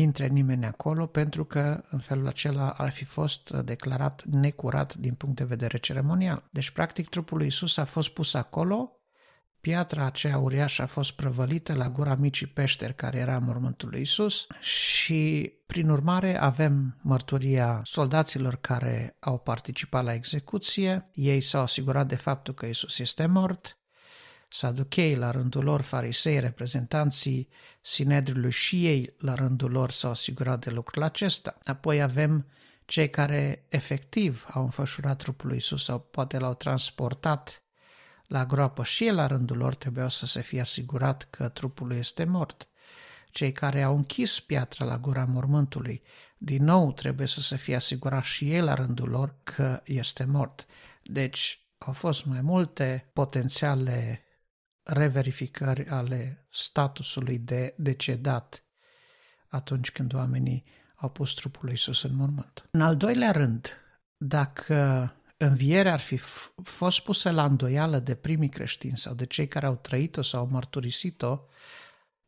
[0.02, 5.36] intre nimeni acolo pentru că în felul acela ar fi fost declarat necurat din punct
[5.36, 6.44] de vedere ceremonial.
[6.52, 8.92] Deci, practic, trupul lui Isus a fost pus acolo,
[9.62, 14.48] piatra aceea uriașă a fost prăvălită la gura micii peșteri care era mormântul lui Isus
[14.60, 22.16] și, prin urmare, avem mărturia soldaților care au participat la execuție, ei s-au asigurat de
[22.16, 23.78] faptul că Isus este mort,
[24.48, 27.50] Saduchei, la rândul lor, farisei, reprezentanții
[27.82, 31.58] Sinedriului și ei, la rândul lor, s-au asigurat de lucrul acesta.
[31.64, 32.48] Apoi avem
[32.86, 37.62] cei care efectiv au înfășurat trupul lui Isus sau poate l-au transportat
[38.28, 41.98] la groapă și ei, la rândul lor, trebuiau să se fie asigurat că trupul lui
[41.98, 42.68] este mort.
[43.32, 46.02] Cei care au închis piatra la gura mormântului,
[46.38, 50.66] din nou trebuie să se fie asigurat și ei, la rândul lor, că este mort.
[51.04, 54.22] Deci, au fost mai multe potențiale
[54.88, 58.64] reverificări ale statusului de decedat
[59.48, 60.64] atunci când oamenii
[60.96, 62.68] au pus trupul lui Iisus în mormânt.
[62.72, 63.74] În al doilea rând,
[64.18, 66.18] dacă învierea ar fi
[66.64, 70.48] fost pusă la îndoială de primii creștini sau de cei care au trăit-o sau au
[70.48, 71.40] mărturisit-o,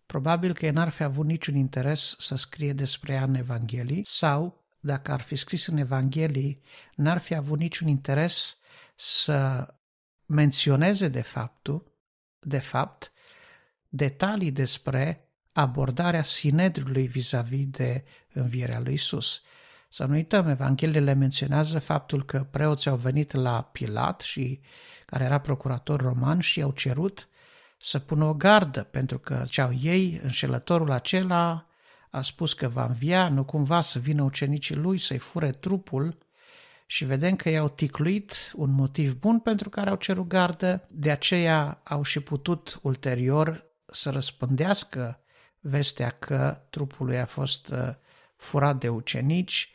[0.06, 4.64] probabil că ei n-ar fi avut niciun interes să scrie despre ea în Evanghelii sau,
[4.80, 6.62] dacă ar fi scris în Evanghelii,
[6.96, 8.58] n-ar fi avut niciun interes
[8.96, 9.68] să
[10.26, 11.89] menționeze de faptul
[12.40, 13.12] de fapt,
[13.90, 19.42] detalii despre abordarea Sinedriului vis-a-vis de învierea lui Isus.
[19.90, 24.60] Să nu uităm, Evangheliile menționează faptul că preoții au venit la Pilat, și
[25.06, 27.28] care era procurator roman, și au cerut
[27.78, 31.68] să pună o gardă, pentru că ceau ei, înșelătorul acela
[32.10, 36.18] a spus că va învia, nu cumva să vină ucenicii lui să-i fure trupul
[36.92, 41.82] și vedem că i-au ticluit un motiv bun pentru care au cerut gardă, de aceea
[41.84, 45.24] au și putut ulterior să răspândească
[45.60, 47.94] vestea că trupul lui a fost uh,
[48.36, 49.74] furat de ucenici.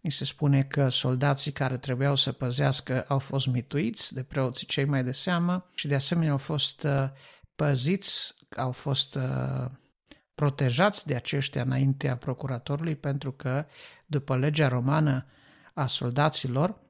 [0.00, 4.84] Ni se spune că soldații care trebuiau să păzească au fost mituiți de preoții cei
[4.84, 7.08] mai de seamă și de asemenea au fost uh,
[7.56, 9.64] păziți, au fost uh,
[10.34, 13.66] protejați de aceștia înaintea procuratorului pentru că
[14.06, 15.26] după legea romană
[15.76, 16.80] a soldaților,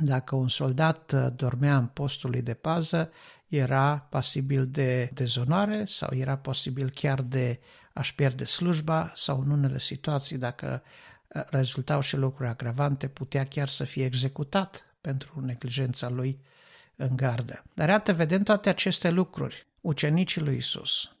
[0.00, 3.10] dacă un soldat uh, dormea în postul lui de pază,
[3.48, 7.60] era pasibil de dezonoare sau era posibil chiar de
[7.92, 10.82] a-și pierde slujba sau în unele situații, dacă
[11.28, 16.40] uh, rezultau și lucruri agravante, putea chiar să fie executat pentru neglijența lui
[16.96, 17.64] în gardă.
[17.74, 19.66] Dar iată, vedem toate aceste lucruri.
[19.80, 21.16] Ucenicii lui Isus,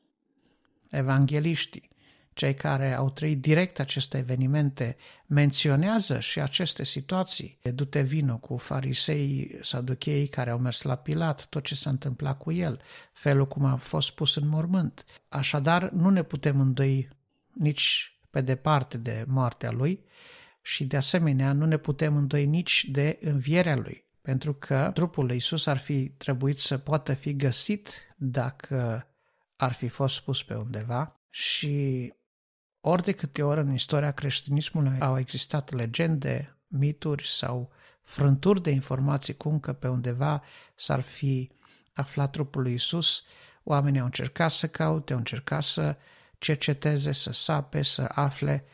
[0.90, 1.90] evangeliștii,
[2.34, 7.58] cei care au trăit direct aceste evenimente menționează și aceste situații.
[7.74, 12.52] Du-te vino cu farisei saducheii care au mers la Pilat, tot ce s-a întâmplat cu
[12.52, 12.80] el,
[13.12, 15.04] felul cum a fost pus în mormânt.
[15.28, 17.08] Așadar, nu ne putem îndoi
[17.52, 20.04] nici pe departe de moartea lui
[20.62, 25.36] și de asemenea nu ne putem îndoi nici de învierea lui, pentru că trupul lui
[25.36, 29.06] Isus ar fi trebuit să poată fi găsit dacă
[29.56, 32.12] ar fi fost pus pe undeva și
[32.84, 37.72] ori de câte ori în istoria creștinismului au existat legende, mituri sau
[38.02, 40.42] frânturi de informații cum că pe undeva
[40.74, 41.50] s-ar fi
[41.92, 43.24] aflat trupul lui Isus,
[43.62, 45.96] oamenii au încercat să caute, au încercat să
[46.38, 48.64] cerceteze, să sape, să afle,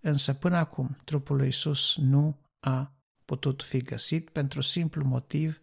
[0.00, 2.92] însă până acum trupul lui Isus nu a
[3.24, 5.60] putut fi găsit pentru simplu motiv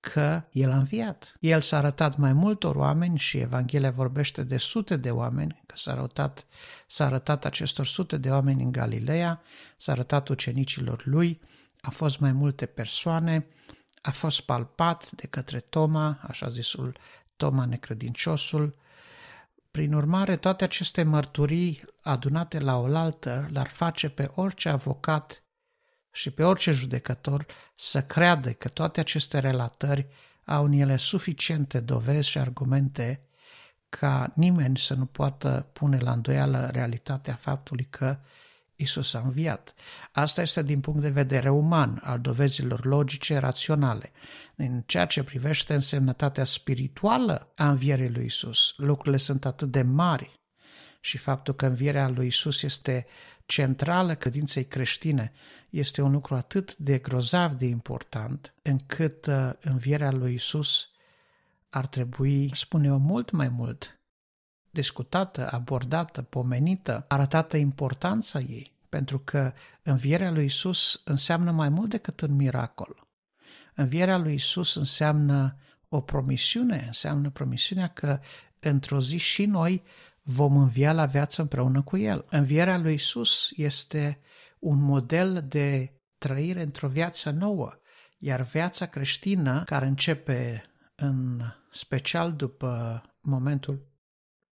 [0.00, 1.36] că El a înviat.
[1.40, 5.92] El s-a arătat mai multor oameni și Evanghelia vorbește de sute de oameni, că s-a
[5.92, 6.46] arătat,
[6.86, 9.42] s-a arătat acestor sute de oameni în Galileea,
[9.76, 11.40] s-a arătat ucenicilor lui,
[11.80, 13.46] a fost mai multe persoane,
[14.02, 16.96] a fost palpat de către Toma, așa zisul
[17.36, 18.76] Toma necredinciosul.
[19.70, 25.42] Prin urmare, toate aceste mărturii adunate la oaltă l-ar face pe orice avocat
[26.18, 30.06] și pe orice judecător să creadă că toate aceste relatări
[30.44, 33.20] au în ele suficiente dovezi și argumente
[33.88, 38.18] ca nimeni să nu poată pune la îndoială realitatea faptului că
[38.76, 39.74] Isus a înviat.
[40.12, 44.12] Asta este din punct de vedere uman, al dovezilor logice, raționale.
[44.56, 50.37] În ceea ce privește însemnătatea spirituală a învierii lui Isus, lucrurile sunt atât de mari
[51.00, 53.06] și faptul că învierea lui Isus este
[53.46, 55.32] centrală credinței creștine
[55.70, 60.90] este un lucru atât de grozav de important, încât uh, învierea lui Isus
[61.70, 64.00] ar trebui, spune eu, mult mai mult
[64.70, 72.20] discutată, abordată, pomenită, arătată importanța ei, pentru că învierea lui Isus înseamnă mai mult decât
[72.20, 73.06] un miracol.
[73.74, 75.56] Învierea lui Isus înseamnă
[75.88, 78.20] o promisiune, înseamnă promisiunea că
[78.60, 79.82] într-o zi și noi
[80.30, 82.24] vom învia la viață împreună cu El.
[82.30, 84.20] Învierea lui Isus este
[84.58, 87.80] un model de trăire într-o viață nouă,
[88.18, 90.64] iar viața creștină, care începe
[90.94, 93.86] în special după momentul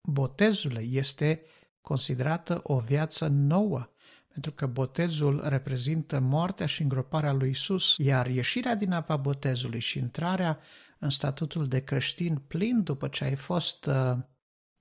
[0.02, 1.42] botezului, este
[1.80, 3.88] considerată o viață nouă,
[4.28, 9.98] pentru că botezul reprezintă moartea și îngroparea lui Isus, iar ieșirea din apa botezului și
[9.98, 10.58] intrarea
[10.98, 14.16] în statutul de creștin plin după ce ai fost uh,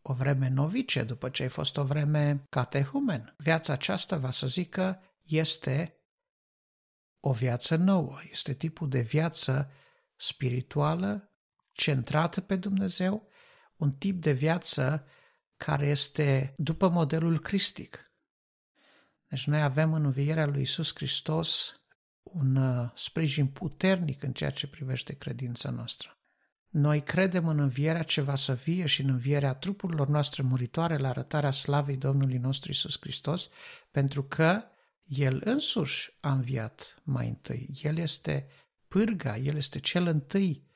[0.08, 3.36] o vreme novice, după ce ai fost o vreme catehumen.
[3.38, 6.00] Viața aceasta va să zică este
[7.20, 9.72] o viață nouă, este tipul de viață
[10.16, 11.36] spirituală,
[11.72, 13.28] centrată pe Dumnezeu,
[13.76, 15.08] un tip de viață
[15.58, 18.12] care este după modelul cristic.
[19.28, 21.80] Deci noi avem în învierea lui Isus Hristos
[22.24, 26.15] un uh, sprijin puternic în ceea ce privește credința noastră.
[26.78, 31.10] Noi credem în învierea ce va să vie și în învierea trupurilor noastre muritoare la
[31.10, 33.50] arătarea slavei Domnului nostru Isus Hristos,
[33.92, 34.64] pentru că
[35.04, 37.80] El însuși a înviat mai întâi.
[37.82, 38.48] El este
[38.88, 40.68] pârga, El este cel întâi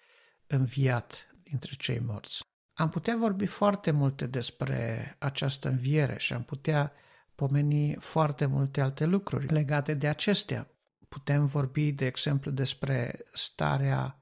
[0.47, 2.43] înviat dintre cei morți.
[2.73, 6.91] Am putea vorbi foarte multe despre această înviere și am putea
[7.35, 10.71] pomeni foarte multe alte lucruri legate de acestea.
[11.09, 14.18] Putem vorbi, de exemplu, despre starea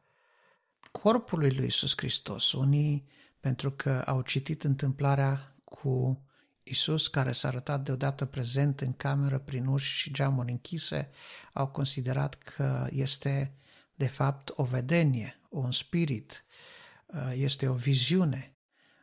[1.02, 2.52] corpului lui Isus Hristos.
[2.52, 3.08] Unii,
[3.39, 6.22] pentru că au citit întâmplarea cu
[6.64, 11.10] Isus, care s-a arătat deodată prezent în cameră prin uși și geamuri închise,
[11.54, 13.58] au considerat că este,
[13.95, 16.45] de fapt, o vedenie, un spirit,
[17.06, 18.58] uh, este o viziune.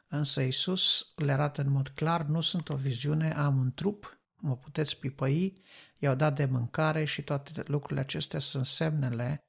[0.08, 4.56] Însă Isus le arată în mod clar, nu sunt o viziune, am un trup, mă
[4.56, 5.62] puteți pipăi,
[5.98, 9.44] i-au dat de mâncare și toate lucrurile acestea sunt semnele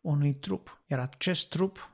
[0.00, 0.82] unui trup.
[0.86, 1.90] Iar acest trup,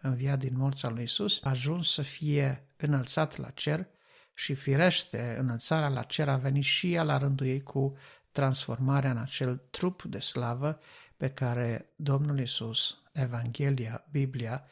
[0.00, 3.86] înviat din morța lui Isus, a ajuns să fie înălțat la cer
[4.34, 7.96] și firește înălțarea la cer a venit și ea la rândul ei cu
[8.32, 10.78] transformarea în acel trup de slavă
[11.16, 14.64] pe care Domnul Isus, Evanghelia, Biblia,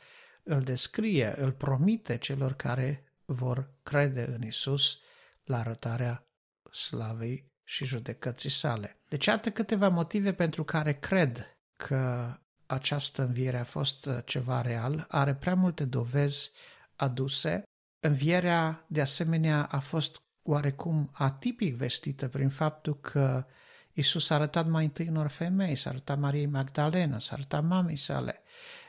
[0.43, 4.99] îl descrie, îl promite celor care vor crede în Isus
[5.45, 6.27] la arătarea
[6.71, 9.01] slavei și judecății sale.
[9.09, 12.33] Deci, iată câteva motive pentru care cred că
[12.69, 16.51] această înviere a fost uh, ceva real, are prea multe dovezi
[16.97, 17.63] aduse.
[18.01, 23.47] Învierea, de asemenea, a fost oarecum atipic vestită prin faptul că
[23.93, 28.43] Isus s-a arătat mai întâi unor femei, s-a arătat Mariei Magdalena, s-a arătat mamei sale,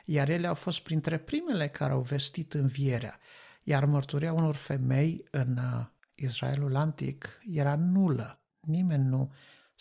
[0.04, 3.18] iar ele au fost printre primele care au vestit învierea,
[3.62, 8.40] iar mărturia unor femei în uh, Israelul antic era nulă.
[8.60, 9.32] Nimeni nu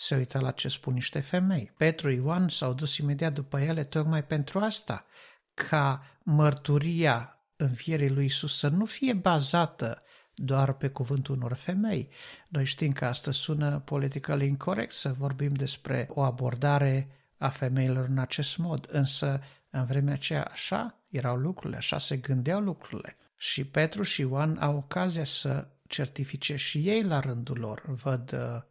[0.02, 1.72] se uita la ce spun niște femei.
[1.78, 5.06] Petru, Ioan s-au dus imediat după ele tocmai pentru asta,
[5.54, 10.02] ca mărturia învierii lui Isus să nu fie bazată
[10.34, 12.10] doar pe cuvântul unor femei.
[12.48, 18.18] Noi știm că asta sună politically incorrect să vorbim despre o abordare a femeilor în
[18.18, 23.18] acest mod, însă în vremea aceea așa erau lucrurile, așa se gândeau lucrurile.
[23.38, 27.84] Și Petru și Ioan au ocazia să certifice și ei la rândul lor.
[27.88, 28.62] Văd uh,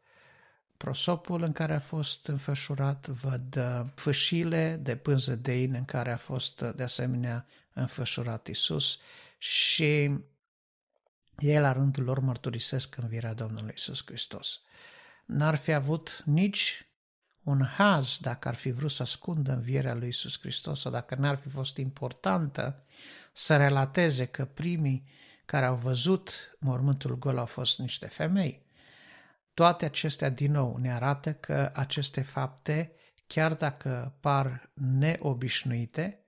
[0.78, 6.12] prosopul în care a fost înfășurat, văd uh, fâșile de pânză de in în care
[6.12, 9.00] a fost uh, de asemenea înfășurat Isus
[9.38, 10.10] și
[11.38, 14.60] ei la rândul lor mărturisesc învierea Domnului Isus Hristos.
[15.24, 16.86] N-ar fi avut nici
[17.42, 21.36] un haz dacă ar fi vrut să ascundă învierea lui Isus Hristos sau dacă n-ar
[21.36, 22.82] fi fost importantă
[23.32, 25.08] să relateze că primii
[25.44, 28.66] care au văzut mormântul gol au fost niște femei.
[29.58, 32.92] Toate acestea din nou ne arată că aceste fapte,
[33.26, 36.26] chiar dacă par neobișnuite,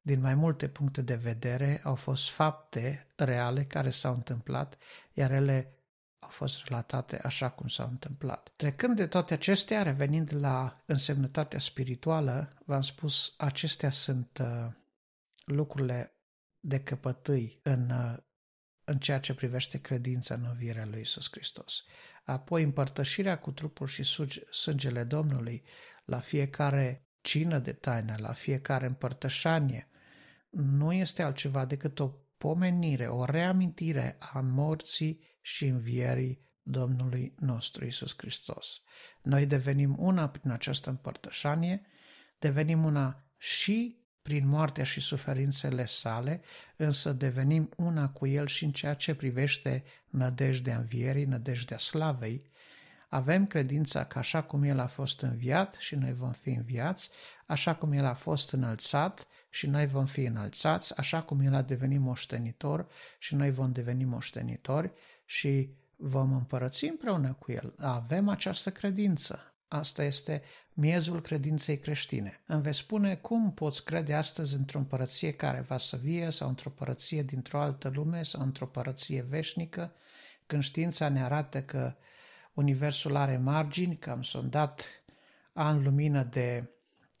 [0.00, 4.76] din mai multe puncte de vedere, au fost fapte reale care s-au întâmplat,
[5.12, 5.78] iar ele
[6.18, 8.52] au fost relatate așa cum s-au întâmplat.
[8.56, 14.66] Trecând de toate acestea, revenind la însemnătatea spirituală, v-am spus, acestea sunt uh,
[15.44, 16.16] lucrurile
[16.60, 18.16] de căpătâi în, uh,
[18.84, 21.84] în ceea ce privește credința în învierea lui Isus Hristos.
[22.26, 24.02] Apoi împărtășirea cu trupul și
[24.50, 25.64] sângele Domnului
[26.04, 29.88] la fiecare cină de taină, la fiecare împărtășanie,
[30.50, 32.08] nu este altceva decât o
[32.38, 38.82] pomenire, o reamintire a morții și învierii Domnului nostru Isus Hristos.
[39.22, 41.86] Noi devenim una prin această împărtășanie,
[42.38, 46.40] devenim una și prin moartea și suferințele sale,
[46.76, 52.50] însă devenim una cu El și în ceea ce privește nădejdea învierii, nădejdea slavei.
[53.08, 57.10] Avem credința că așa cum El a fost înviat și noi vom fi înviați,
[57.46, 61.62] așa cum El a fost înălțat și noi vom fi înălțați, așa cum El a
[61.62, 62.86] devenit moștenitor
[63.18, 64.90] și noi vom deveni moștenitori
[65.24, 67.74] și vom împărăți împreună cu El.
[67.78, 69.54] Avem această credință.
[69.68, 70.42] Asta este
[70.76, 72.40] miezul credinței creștine.
[72.46, 76.68] Îmi veți spune cum poți crede astăzi într-o împărăție care va să vie sau într-o
[76.68, 79.94] împărăție dintr-o altă lume sau într-o împărăție veșnică,
[80.46, 81.94] când știința ne arată că
[82.54, 84.84] Universul are margini, că am sondat
[85.52, 86.70] an lumină de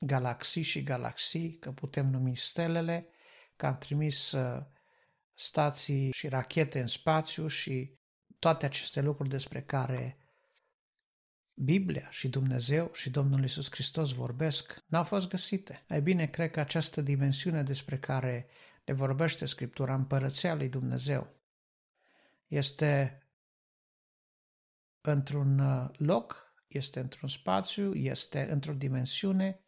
[0.00, 3.08] galaxii și galaxii, că putem numi stelele,
[3.56, 4.62] că am trimis uh,
[5.34, 7.98] stații și rachete în spațiu și
[8.38, 10.16] toate aceste lucruri despre care
[11.58, 15.84] Biblia și Dumnezeu și Domnul Isus Hristos vorbesc, n-au fost găsite.
[15.88, 18.46] Mai bine, cred că această dimensiune despre care
[18.84, 21.34] ne vorbește Scriptura, împărăția lui Dumnezeu,
[22.46, 23.22] este
[25.00, 29.60] într-un uh, loc, este într-un spațiu, este într-o dimensiune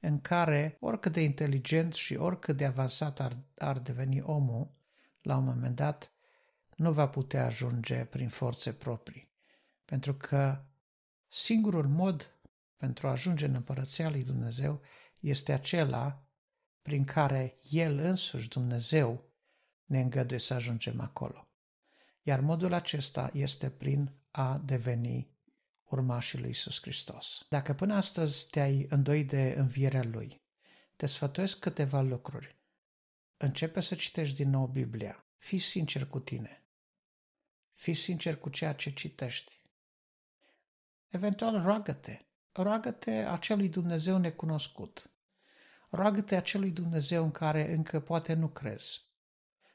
[0.00, 4.70] în care oricât de inteligent și oricât de avansat ar, ar deveni omul,
[5.22, 6.12] la un moment dat,
[6.76, 9.30] nu va putea ajunge prin forțe proprii.
[9.84, 10.64] Pentru că
[11.28, 12.30] singurul mod
[12.76, 14.80] pentru a ajunge în împărăția lui Dumnezeu
[15.20, 16.24] este acela
[16.82, 19.24] prin care El însuși, Dumnezeu,
[19.84, 21.48] ne îngăduie să ajungem acolo.
[22.22, 25.30] Iar modul acesta este prin a deveni
[25.84, 27.46] urmașii lui Isus Hristos.
[27.48, 30.42] Dacă până astăzi te-ai îndoit de învierea Lui,
[30.96, 32.56] te sfătuiesc câteva lucruri.
[33.36, 35.26] Începe să citești din nou Biblia.
[35.36, 36.64] Fii sincer cu tine.
[37.74, 39.60] Fii sincer cu ceea ce citești.
[41.08, 42.20] Eventual roagă-te.
[42.52, 45.10] Roagă-te acelui Dumnezeu necunoscut.
[45.90, 49.04] Roagă-te acelui Dumnezeu în care încă poate nu crezi.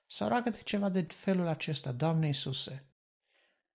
[0.06, 2.86] Sau roagă-te ceva de felul acesta, Doamne Iisuse,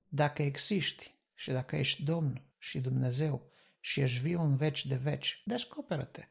[0.09, 3.51] dacă existi și dacă ești Domn și Dumnezeu
[3.81, 6.29] și ești viu în veci de veci, descoperă-te.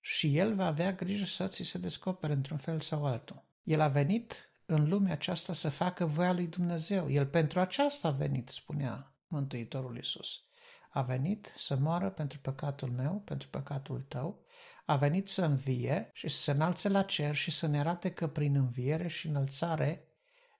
[0.00, 3.44] Și El va avea grijă să ți se descopere într-un fel sau altul.
[3.62, 7.10] El a venit în lumea aceasta să facă voia lui Dumnezeu.
[7.10, 10.44] El pentru aceasta a venit, spunea Mântuitorul Iisus.
[10.90, 14.44] A venit să moară pentru păcatul meu, pentru păcatul tău,
[14.84, 18.28] a venit să învie și să se înalțe la cer și să ne arate că
[18.28, 20.08] prin înviere și înălțare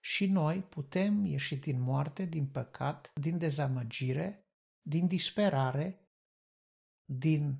[0.01, 4.47] și noi putem ieși din moarte, din păcat, din dezamăgire,
[4.81, 6.07] din disperare,
[7.05, 7.59] din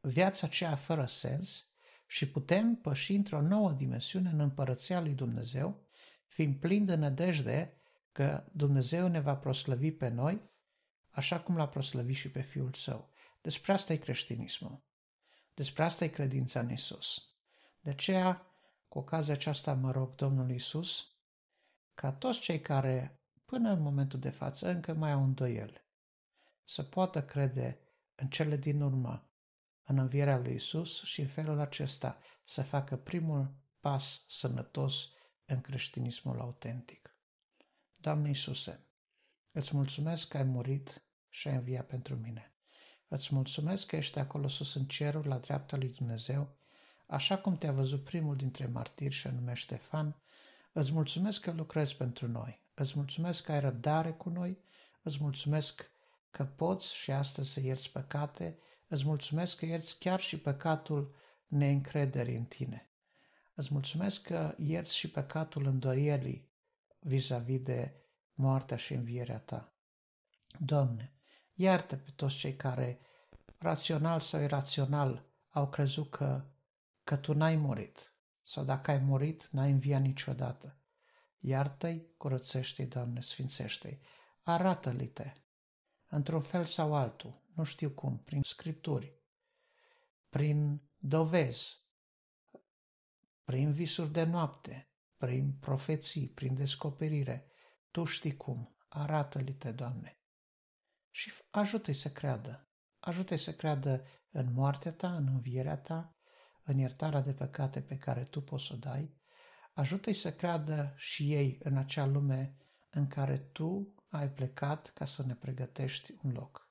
[0.00, 1.68] viața aceea fără sens
[2.06, 5.86] și putem păși într-o nouă dimensiune în împărăția lui Dumnezeu,
[6.26, 7.82] fiind plini de nădejde
[8.14, 10.50] că Dumnezeu ne va proslăvi pe noi,
[11.10, 13.10] așa cum l-a proslăvit și pe Fiul Său.
[13.40, 14.82] Despre asta e creștinismul.
[15.54, 17.34] Despre asta e credința în Isus.
[17.80, 18.46] De aceea,
[18.88, 21.16] cu ocazia aceasta mă rog Domnul Isus
[21.94, 25.84] ca toți cei care până în momentul de față încă mai au îndoieli.
[26.64, 27.78] Să poată crede
[28.14, 29.30] în cele din urmă,
[29.82, 35.12] în învierea lui Isus și în felul acesta să facă primul pas sănătos
[35.44, 37.03] în creștinismul autentic.
[38.04, 38.84] Doamne Iisuse,
[39.52, 42.52] îți mulțumesc că ai murit și ai înviat pentru mine.
[43.08, 46.56] Îți mulțumesc că ești acolo sus în cerul, la dreapta lui Dumnezeu,
[47.06, 50.16] așa cum te-a văzut primul dintre martiri și anume Ștefan,
[50.72, 52.62] îți mulțumesc că lucrezi pentru noi.
[52.74, 54.58] Îți mulțumesc că ai răbdare cu noi,
[55.02, 55.90] îți mulțumesc
[56.30, 61.14] că poți și astăzi să ierți păcate, îți mulțumesc că ierți chiar și păcatul
[61.46, 62.88] neîncrederii în tine.
[63.54, 66.52] Îți mulțumesc că ierți și păcatul îndoielii
[67.04, 67.94] vis-a-vis de
[68.32, 69.74] moartea și învierea ta.
[70.58, 71.14] Doamne,
[71.52, 73.00] iartă pe toți cei care,
[73.58, 76.44] rațional sau irațional, au crezut că,
[77.04, 80.78] că Tu n-ai murit sau dacă ai murit, n-ai înviat niciodată.
[81.38, 84.00] Iartă-i, curățește-i, Doamne, sfințește-i,
[84.42, 85.32] arată-li-te,
[86.08, 89.14] într-un fel sau altul, nu știu cum, prin scripturi,
[90.28, 91.82] prin dovezi,
[93.44, 94.93] prin visuri de noapte,
[95.24, 97.50] prin profeții, prin descoperire.
[97.90, 100.18] Tu știi cum, arată-li-te, Doamne.
[101.10, 102.68] Și ajută-i să creadă.
[102.98, 106.16] Ajută-i să creadă în moartea ta, în învierea ta,
[106.62, 109.16] în iertarea de păcate pe care tu poți să o dai.
[109.72, 112.56] Ajută-i să creadă și ei în acea lume
[112.90, 116.70] în care tu ai plecat ca să ne pregătești un loc.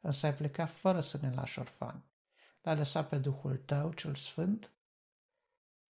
[0.00, 2.04] Însă ai plecat fără să ne lași orfani.
[2.62, 4.75] L-ai lăsat pe Duhul tău, cel Sfânt,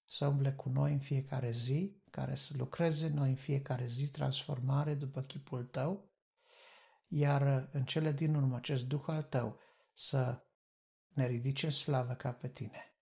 [0.07, 4.95] să umble cu noi în fiecare zi, care să lucreze noi în fiecare zi transformare
[4.95, 6.11] după chipul tău,
[7.09, 9.61] iar în cele din urmă acest Duh al tău
[9.95, 10.43] să
[11.09, 12.95] ne ridice în slavă ca pe tine.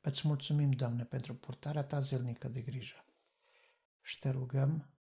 [0.00, 3.04] Îți mulțumim, Doamne, pentru purtarea ta zilnică de grijă
[4.02, 4.94] și te rugăm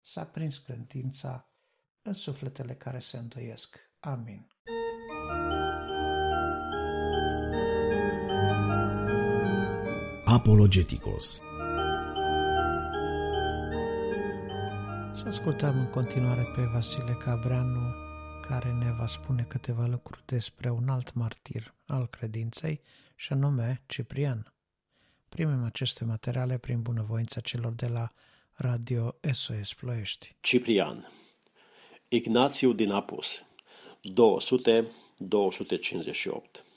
[0.00, 1.50] să aprins credința
[2.02, 3.78] în sufletele care se îndoiesc.
[4.00, 4.48] Amin.
[10.32, 11.40] Apologeticos
[15.14, 17.94] Să ascultăm în continuare pe Vasile Cabreanu,
[18.48, 22.80] care ne va spune câteva lucruri despre un alt martir al credinței,
[23.16, 24.52] și anume Ciprian.
[25.28, 28.08] Primim aceste materiale prin bunăvoința celor de la
[28.52, 30.36] Radio SOS Ploiești.
[30.40, 31.12] Ciprian
[32.08, 33.44] Ignațiu din Apus
[36.58, 36.69] 200-258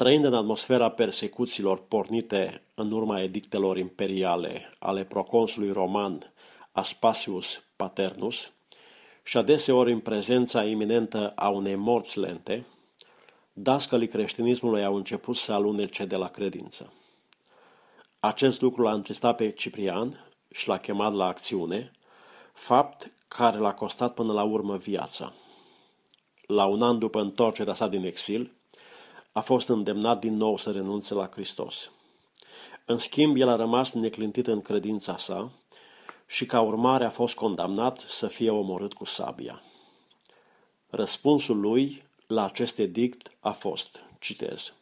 [0.00, 6.32] Trăind în atmosfera persecuțiilor pornite în urma edictelor imperiale ale proconsului roman
[6.72, 8.52] Aspasius Paternus
[9.22, 12.66] și adeseori în prezența iminentă a unei morți lente,
[13.52, 16.92] dascălii creștinismului au început să alunece de la credință.
[18.20, 21.90] Acest lucru l-a întristat pe Ciprian și l-a chemat la acțiune,
[22.52, 25.32] fapt care l-a costat până la urmă viața.
[26.46, 28.54] La un an după întorcerea sa din exil,
[29.32, 31.90] a fost îndemnat din nou să renunțe la Hristos.
[32.84, 35.50] În schimb, el a rămas neclintit în credința sa
[36.26, 39.62] și ca urmare a fost condamnat să fie omorât cu sabia.
[40.88, 44.74] Răspunsul lui la acest edict a fost, citez,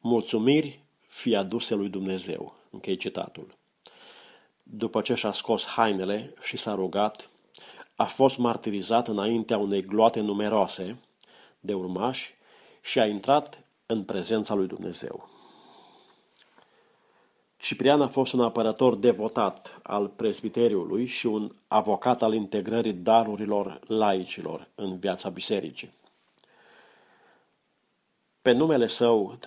[0.00, 3.56] Mulțumiri fi aduse lui Dumnezeu, închei citatul.
[4.62, 7.30] După ce și-a scos hainele și s-a rugat,
[7.94, 10.98] a fost martirizat înaintea unei gloate numeroase
[11.60, 12.35] de urmași
[12.86, 15.28] și a intrat în prezența lui Dumnezeu.
[17.56, 24.68] Ciprian a fost un apărător devotat al presbiteriului și un avocat al integrării darurilor laicilor
[24.74, 25.92] în viața bisericii.
[28.42, 29.38] Pe numele său,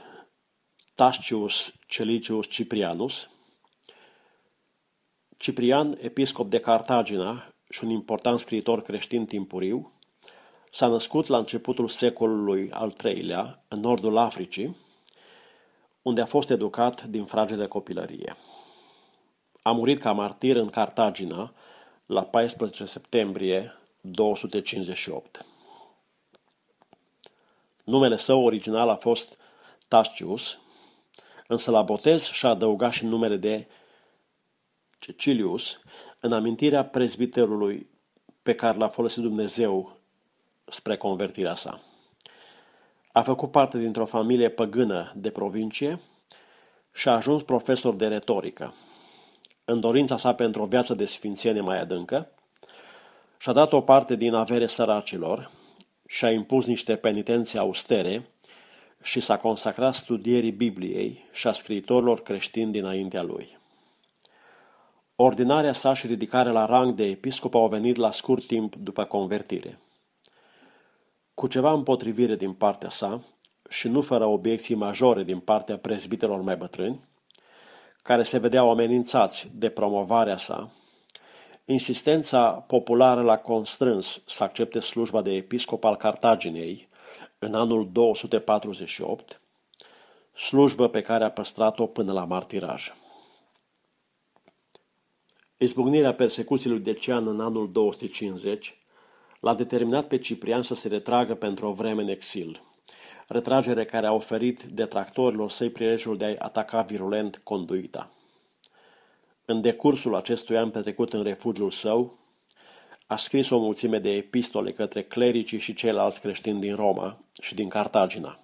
[0.95, 3.29] Tascius Celicius Ciprianus,
[5.37, 9.98] Ciprian, episcop de Cartagina și un important scriitor creștin timpuriu,
[10.71, 14.77] s-a născut la începutul secolului al III-lea, în nordul Africii,
[16.01, 18.35] unde a fost educat din frage de copilărie.
[19.61, 21.53] A murit ca martir în Cartagina
[22.05, 25.45] la 14 septembrie 258.
[27.83, 29.37] Numele său original a fost
[29.87, 30.59] Tascius,
[31.47, 33.67] însă la botez și-a adăugat și numele de
[34.99, 35.79] Cecilius,
[36.19, 37.89] în amintirea prezbiterului
[38.43, 39.98] pe care l-a folosit Dumnezeu
[40.69, 41.81] spre convertirea sa.
[43.11, 45.99] A făcut parte dintr-o familie păgână de provincie
[46.91, 48.73] și a ajuns profesor de retorică.
[49.65, 52.31] În dorința sa pentru o viață de sfințenie mai adâncă,
[53.37, 55.51] și-a dat o parte din avere săracilor
[56.07, 58.29] și a impus niște penitențe austere
[59.01, 63.57] și s-a consacrat studierii Bibliei și a scriitorilor creștini dinaintea lui.
[65.15, 69.79] Ordinarea sa și ridicarea la rang de episcop au venit la scurt timp după convertire.
[71.39, 73.21] Cu ceva împotrivire din partea sa
[73.69, 77.07] și nu fără obiecții majore din partea prezbitelor mai bătrâni,
[78.03, 80.71] care se vedeau amenințați de promovarea sa,
[81.65, 86.89] insistența populară l-a constrâns să accepte slujba de episcop al Cartaginei
[87.37, 89.41] în anul 248,
[90.35, 92.93] slujbă pe care a păstrat-o până la martiraj.
[95.57, 98.78] Izbucnirea persecuției lui Decian în anul 250
[99.39, 102.63] l-a determinat pe Ciprian să se retragă pentru o vreme în exil,
[103.27, 108.11] retragere care a oferit detractorilor săi prilejul de a ataca virulent conduita.
[109.45, 112.17] În decursul acestui an petrecut în refugiul său,
[113.07, 117.69] a scris o mulțime de epistole către clericii și ceilalți creștini din Roma și din
[117.69, 118.39] Cartagina.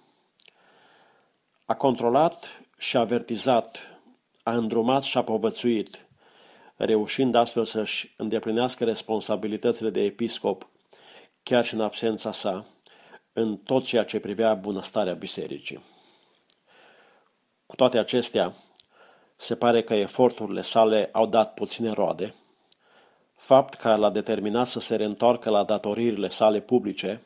[1.64, 4.00] A controlat și avertizat,
[4.42, 6.06] a îndrumat și a povățuit,
[6.76, 10.68] reușind astfel să-și îndeplinească responsabilitățile de episcop,
[11.48, 12.66] chiar și în absența sa,
[13.32, 15.84] în tot ceea ce privea bunăstarea bisericii.
[17.66, 18.54] Cu toate acestea,
[19.36, 22.34] se pare că eforturile sale au dat puține roade,
[23.34, 27.22] fapt care l-a determinat să se reîntoarcă la datoririle sale publice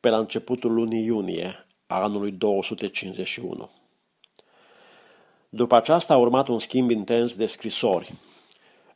[0.00, 3.70] pe la începutul lunii iunie a anului 251.
[5.48, 8.14] După aceasta a urmat un schimb intens de scrisori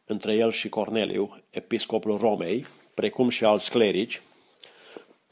[0.04, 4.22] între el și Corneliu, episcopul Romei, precum și alți clerici,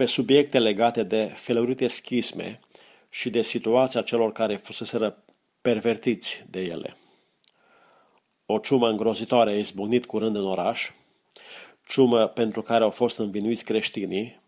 [0.01, 2.61] pe subiecte legate de felurite schisme
[3.09, 5.25] și de situația celor care fuseseră
[5.63, 6.97] pervertiți de ele.
[8.47, 10.91] O ciumă îngrozitoare a izbunit curând în oraș,
[11.89, 14.41] ciumă pentru care au fost învinuiți creștinii,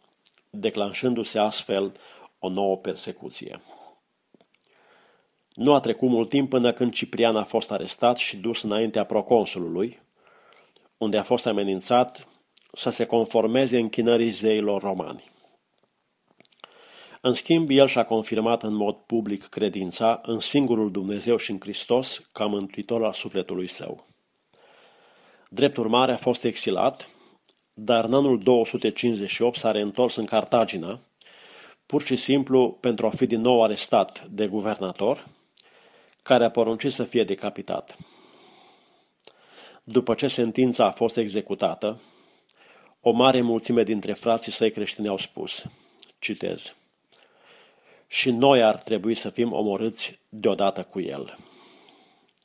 [0.51, 1.93] declanșându-se astfel
[2.39, 3.61] o nouă persecuție.
[5.55, 10.01] Nu a trecut mult timp până când Ciprian a fost arestat și dus înaintea proconsulului,
[10.97, 12.29] unde a fost amenințat
[12.73, 15.32] să se conformeze închinării zeilor romani.
[17.25, 22.29] În schimb, el și-a confirmat în mod public credința în singurul Dumnezeu și în Hristos
[22.33, 24.07] ca mântuitor al sufletului său.
[25.49, 27.09] Drept urmare a fost exilat,
[27.75, 31.01] dar în anul 258 s-a reîntors în Cartagina,
[31.87, 35.29] pur și simplu pentru a fi din nou arestat de guvernator,
[36.23, 37.97] care a poruncit să fie decapitat.
[39.85, 42.01] După ce sentința a fost executată,
[43.01, 45.65] o mare mulțime dintre frații săi creștini au spus,
[46.19, 46.75] citez,
[48.13, 51.39] și noi ar trebui să fim omorâți deodată cu el.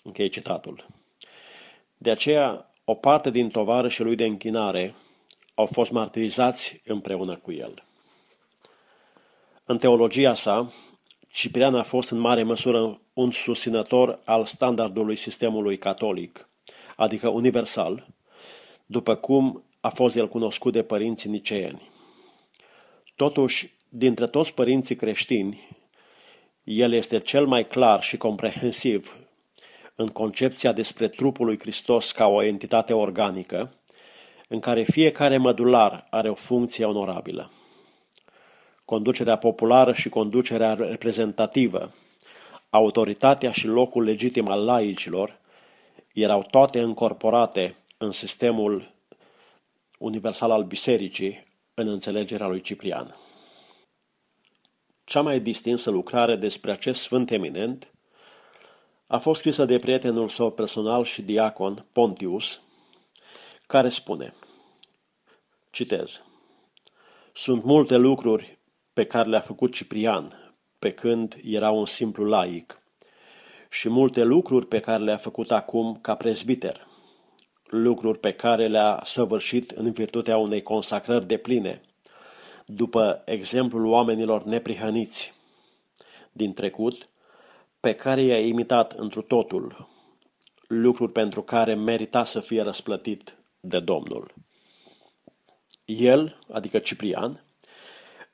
[0.04, 0.88] Închei citatul.
[1.98, 4.96] De aceea, o parte din tovarășii lui de închinare
[5.56, 7.84] au fost martirizați împreună cu el.
[9.66, 10.72] În teologia sa,
[11.32, 16.50] Ciprian a fost în mare măsură un susținător al standardului sistemului catolic,
[16.96, 18.08] adică universal,
[18.86, 21.90] după cum a fost el cunoscut de părinții niceeni.
[23.16, 25.68] Totuși, dintre toți părinții creștini,
[26.64, 29.18] el este cel mai clar și comprehensiv
[29.96, 33.74] în concepția despre trupul lui Hristos ca o entitate organică,
[34.48, 37.52] în care fiecare mădular are o funcție onorabilă.
[38.86, 41.94] Conducerea populară și conducerea reprezentativă,
[42.70, 45.40] autoritatea și locul legitim al laicilor
[46.14, 48.92] erau toate încorporate în sistemul
[49.98, 53.27] universal al bisericii în înțelegerea lui Ciprian.
[55.08, 57.92] Cea mai distinsă lucrare despre acest sfânt eminent
[59.08, 62.62] a fost scrisă de prietenul său personal și diacon, Pontius,
[63.68, 64.34] care spune,
[65.70, 66.22] citez,
[67.34, 68.60] Sunt multe lucruri
[68.94, 72.82] pe care le-a făcut Ciprian pe când era un simplu laic
[73.70, 76.88] și multe lucruri pe care le-a făcut acum ca prezbiter,
[77.68, 81.82] lucruri pe care le-a săvârșit în virtutea unei consacrări de pline,
[82.70, 85.34] după exemplul oamenilor neprihăniți
[86.32, 87.10] din trecut,
[87.80, 89.88] pe care i-a imitat întru totul,
[90.68, 94.34] lucruri pentru care merita să fie răsplătit de Domnul.
[95.86, 97.44] El, adică Ciprian,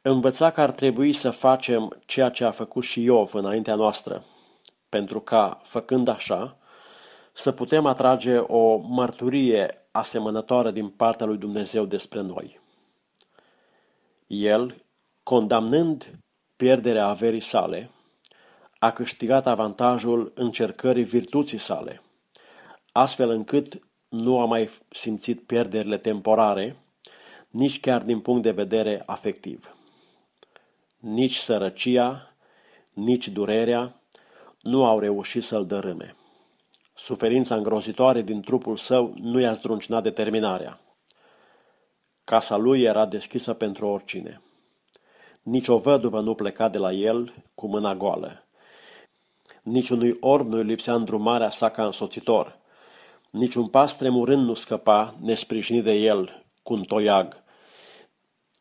[0.01, 4.25] învăța că ar trebui să facem ceea ce a făcut și Iov înaintea noastră,
[4.89, 6.57] pentru ca, făcând așa,
[7.33, 12.61] să putem atrage o mărturie asemănătoare din partea lui Dumnezeu despre noi.
[14.33, 14.85] El,
[15.23, 16.19] condamnând
[16.55, 17.89] pierderea averii sale,
[18.79, 22.01] a câștigat avantajul încercării virtuții sale,
[22.91, 23.79] astfel încât
[24.09, 26.77] nu a mai simțit pierderile temporare,
[27.49, 29.75] nici chiar din punct de vedere afectiv.
[30.97, 32.35] Nici sărăcia,
[32.93, 34.01] nici durerea
[34.61, 36.15] nu au reușit să-l dărâme.
[36.93, 40.82] Suferința îngrozitoare din trupul său nu i-a zdruncinat determinarea.
[42.23, 44.41] Casa lui era deschisă pentru oricine.
[45.43, 48.45] Nici o văduvă nu pleca de la el cu mâna goală.
[49.63, 52.59] Niciunui orb nu-i lipsea îndrumarea sa ca însoțitor.
[53.29, 57.43] Niciun pas tremurând nu scăpa, nesprijinit de el, cu un toiag.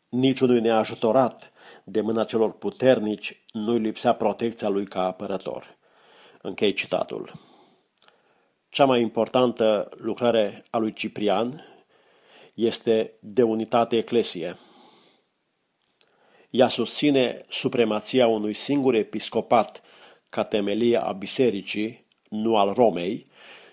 [0.09, 1.53] Niciunui neajutorat
[1.85, 5.77] de mâna celor puternici nu-i lipsea protecția lui ca apărător.
[6.43, 7.33] Închei citatul.
[8.69, 11.72] Cea mai importantă lucrare a lui Ciprian
[12.55, 14.57] este de unitate eclesie.
[16.51, 19.83] Ea susține supremația unui singur episcopat
[20.29, 23.31] ca temelie a bisericii, nu al Romei,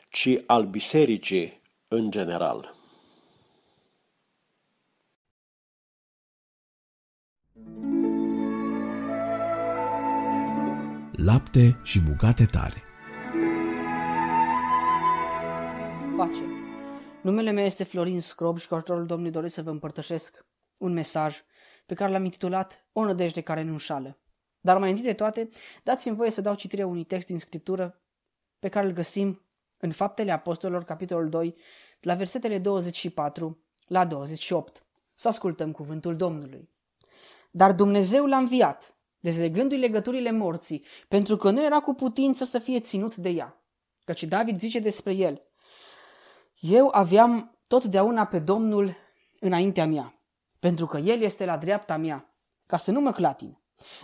[0.09, 2.77] ci al bisericii în general.
[11.11, 12.83] Lapte și bucate tare.
[16.17, 16.58] Pace.
[17.21, 20.45] Numele meu este Florin Scrob și cu ajutorul Domnului doresc să vă împărtășesc
[20.77, 21.43] un mesaj
[21.85, 24.19] pe care l-am intitulat O nădejde care nu înșală.
[24.59, 25.49] Dar mai întâi de toate,
[25.83, 28.01] dați-mi voie să dau citire unui text din Scriptură
[28.59, 29.41] pe care îl găsim
[29.77, 31.55] în Faptele Apostolilor, capitolul 2,
[31.99, 34.85] la versetele 24 la 28.
[35.13, 36.69] Să ascultăm cuvântul Domnului.
[37.51, 42.79] Dar Dumnezeu l-a înviat, dezlegându-i legăturile morții, pentru că nu era cu putință să fie
[42.79, 43.63] ținut de ea.
[44.03, 45.48] Căci David zice despre el,
[46.59, 48.95] Eu aveam totdeauna pe Domnul
[49.39, 50.19] înaintea mea,
[50.59, 52.33] pentru că El este la dreapta mea,
[52.65, 53.57] ca să nu mă clatin.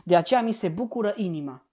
[0.03, 1.65] De aceea mi se bucură inima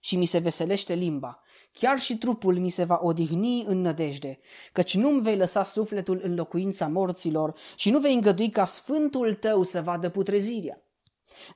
[0.00, 1.42] și mi se veselește limba.
[1.72, 4.38] Chiar și trupul mi se va odihni în nădejde,
[4.72, 9.62] căci nu-mi vei lăsa sufletul în locuința morților și nu vei îngădui ca sfântul tău
[9.62, 10.82] să vadă putrezirea.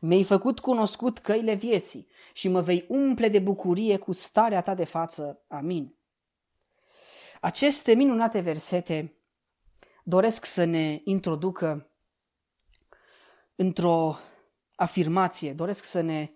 [0.00, 4.84] Mi-ai făcut cunoscut căile vieții și mă vei umple de bucurie cu starea ta de
[4.84, 5.44] față.
[5.48, 5.96] Amin.
[7.44, 9.16] Aceste minunate versete
[10.04, 11.90] doresc să ne introducă
[13.54, 14.18] într-o
[14.74, 16.32] afirmație, doresc să ne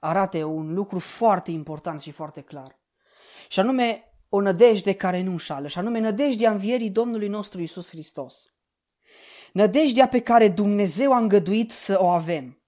[0.00, 2.78] arate un lucru foarte important și foarte clar.
[3.48, 8.44] Și anume o nădejde care nu înșală, și anume nădejdea învierii Domnului nostru Isus Hristos.
[9.52, 12.62] Nădejdea pe care Dumnezeu a îngăduit să o avem.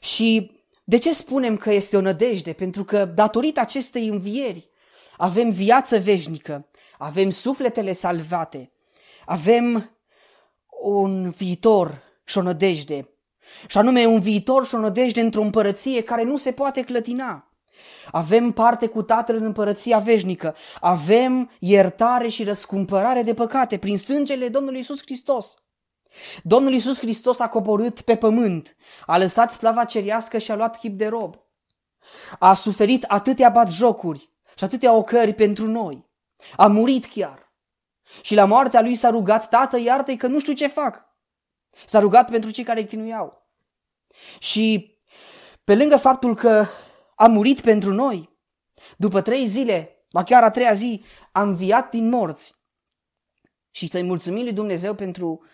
[0.00, 0.50] Și
[0.84, 2.52] de ce spunem că este o nădejde?
[2.52, 4.72] Pentru că datorită acestei învieri
[5.16, 6.68] avem viață veșnică,
[7.04, 8.72] avem sufletele salvate,
[9.26, 9.96] avem
[10.82, 13.08] un viitor și o nădejde
[13.66, 17.48] și anume un viitor și o nădejde într-o împărăție care nu se poate clătina.
[18.10, 20.54] Avem parte cu Tatăl în împărăția veșnică.
[20.80, 25.54] Avem iertare și răscumpărare de păcate prin sângele Domnului Isus Hristos.
[26.42, 28.76] Domnul Isus Hristos a coborât pe pământ,
[29.06, 31.36] a lăsat slava cerească și a luat chip de rob.
[32.38, 36.12] A suferit atâtea batjocuri și atâtea ocări pentru noi.
[36.56, 37.52] A murit chiar.
[38.22, 41.04] Și la moartea lui s-a rugat, Tată, iartă că nu știu ce fac.
[41.86, 43.42] S-a rugat pentru cei care chinuiau.
[44.38, 44.98] Și
[45.64, 46.66] pe lângă faptul că
[47.14, 48.38] a murit pentru noi,
[48.96, 52.54] după trei zile, ba chiar a treia zi, a înviat din morți.
[53.70, 55.44] Și să-i mulțumim lui Dumnezeu pentru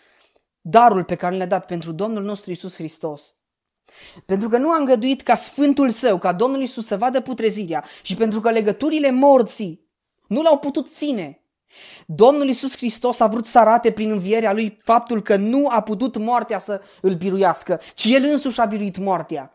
[0.61, 3.34] darul pe care le-a dat pentru Domnul nostru Isus Hristos.
[4.26, 8.14] Pentru că nu a îngăduit ca Sfântul Său, ca Domnul Isus să vadă putrezirea și
[8.14, 9.80] pentru că legăturile morții
[10.31, 11.41] nu l-au putut ține,
[12.07, 16.16] Domnul Isus Hristos a vrut să arate prin învierea lui faptul că nu a putut
[16.16, 19.55] moartea să îl biruiască, ci el însuși a biruit moartea.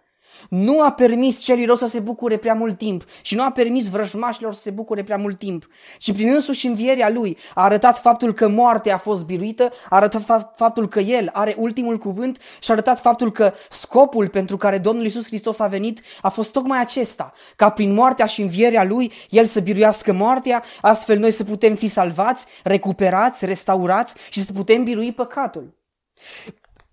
[0.49, 3.89] Nu a permis celui rău să se bucure prea mult timp și nu a permis
[3.89, 5.67] vrăjmașilor să se bucure prea mult timp.
[5.99, 10.51] Și prin însuși învierea lui a arătat faptul că moartea a fost biruită, a arătat
[10.55, 15.05] faptul că el are ultimul cuvânt și a arătat faptul că scopul pentru care Domnul
[15.05, 19.45] Isus Hristos a venit a fost tocmai acesta, ca prin moartea și învierea lui el
[19.45, 25.11] să biruiască moartea, astfel noi să putem fi salvați, recuperați, restaurați și să putem birui
[25.11, 25.73] păcatul.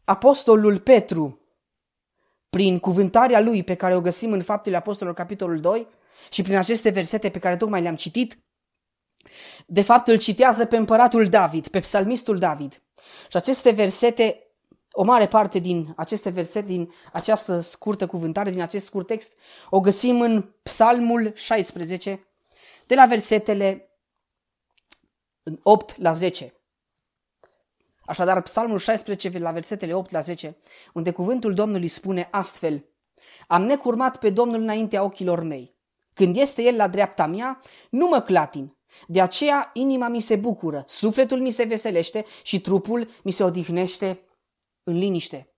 [0.04, 1.41] Apostolul Petru
[2.56, 5.86] prin cuvântarea lui pe care o găsim în Faptele Apostolilor, capitolul 2,
[6.30, 8.38] și prin aceste versete pe care tocmai le-am citit,
[9.66, 12.82] de fapt îl citează pe împăratul David, pe psalmistul David.
[13.30, 14.46] Și aceste versete,
[14.90, 19.32] o mare parte din aceste versete, din această scurtă cuvântare, din acest scurt text,
[19.70, 22.26] o găsim în Psalmul 16,
[22.86, 23.90] de la versetele
[25.62, 26.54] 8 la 10.
[28.12, 30.56] Așadar, Psalmul 16, la versetele 8 la 10,
[30.92, 32.84] unde cuvântul Domnului spune astfel,
[33.46, 35.74] Am necurmat pe Domnul înaintea ochilor mei.
[36.14, 37.60] Când este El la dreapta mea,
[37.90, 38.76] nu mă clatin.
[39.06, 44.20] De aceea inima mi se bucură, sufletul mi se veselește și trupul mi se odihnește
[44.82, 45.54] în liniște.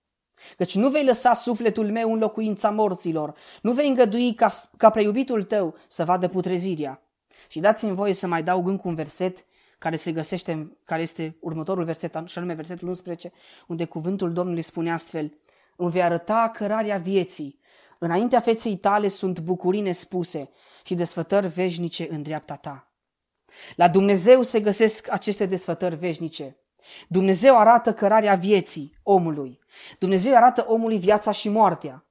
[0.57, 5.43] Căci nu vei lăsa sufletul meu în locuința morților, nu vei îngădui ca, ca preiubitul
[5.43, 7.09] tău să vadă putrezirea.
[7.47, 9.45] Și dați-mi voie să mai dau încă un verset
[9.85, 13.31] care se găsește, care este următorul verset, și anume versetul 11,
[13.67, 15.37] unde cuvântul Domnului spune astfel,
[15.75, 17.59] îmi vei arăta cărarea vieții,
[17.99, 20.49] înaintea feței tale sunt bucurii nespuse
[20.83, 22.91] și desfătări veșnice în dreapta ta.
[23.75, 26.57] La Dumnezeu se găsesc aceste desfătări veșnice.
[27.07, 29.59] Dumnezeu arată cărarea vieții omului.
[29.99, 32.05] Dumnezeu arată omului viața și moartea.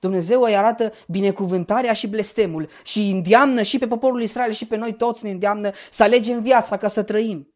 [0.00, 4.92] Dumnezeu îi arată binecuvântarea și blestemul și îndeamnă și pe poporul Israel și pe noi
[4.92, 7.54] toți ne îndeamnă să alegem viața ca să trăim.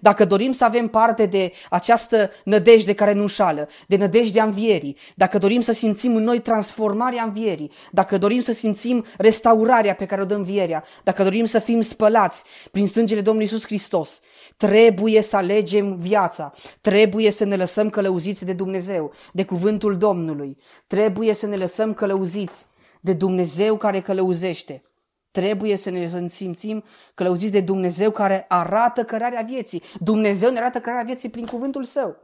[0.00, 5.38] Dacă dorim să avem parte de această nădejde care nu înșală, de nădejdea învierii, dacă
[5.38, 10.24] dorim să simțim în noi transformarea învierii, dacă dorim să simțim restaurarea pe care o
[10.24, 14.20] dă învierea, dacă dorim să fim spălați prin sângele Domnului Isus Hristos,
[14.66, 20.56] trebuie să alegem viața, trebuie să ne lăsăm călăuziți de Dumnezeu, de cuvântul Domnului,
[20.86, 22.66] trebuie să ne lăsăm călăuziți
[23.00, 24.82] de Dumnezeu care călăuzește.
[25.30, 26.84] Trebuie să ne simțim
[27.14, 29.82] călăuziți de Dumnezeu care arată cărarea vieții.
[30.00, 32.16] Dumnezeu ne arată cărarea vieții prin cuvântul său.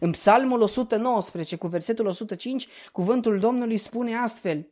[0.00, 4.70] În Psalmul 119, cu versetul 105, cuvântul Domnului spune astfel,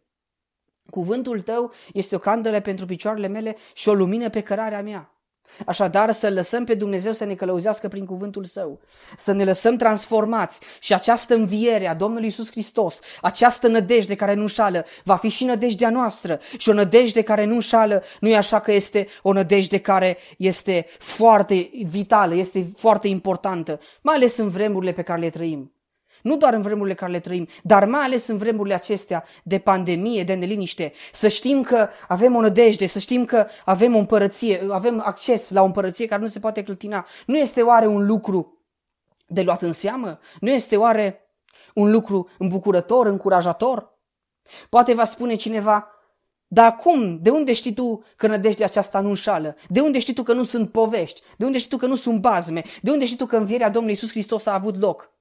[0.90, 5.13] Cuvântul tău este o candelă pentru picioarele mele și o lumină pe cărarea mea.
[5.66, 8.80] Așadar, să lăsăm pe Dumnezeu să ne călăuzească prin cuvântul Său,
[9.16, 10.60] să ne lăsăm transformați.
[10.80, 15.44] Și această înviere a Domnului Isus Hristos, această nădejde care nu înșală, va fi și
[15.44, 16.40] nădejdea noastră.
[16.58, 20.86] Și o nădejde care nu înșală, nu e așa că este o nădejde care este
[20.98, 25.72] foarte vitală, este foarte importantă, mai ales în vremurile pe care le trăim.
[26.24, 30.22] Nu doar în vremurile care le trăim, dar mai ales în vremurile acestea de pandemie,
[30.22, 30.92] de neliniște.
[31.12, 35.62] Să știm că avem o nădejde, să știm că avem o împărăție, avem acces la
[35.62, 37.06] o împărăție care nu se poate clătina.
[37.26, 38.64] Nu este oare un lucru
[39.26, 40.18] de luat în seamă?
[40.40, 41.28] Nu este oare
[41.74, 43.98] un lucru îmbucurător, încurajator?
[44.68, 45.88] Poate va spune cineva,
[46.46, 47.18] dar cum?
[47.18, 49.56] De unde știi tu că nădejdea aceasta nu înșală?
[49.68, 51.22] De unde știi tu că nu sunt povești?
[51.36, 52.62] De unde știi tu că nu sunt bazme?
[52.82, 55.13] De unde știi tu că învierea Domnului Isus Hristos a avut loc?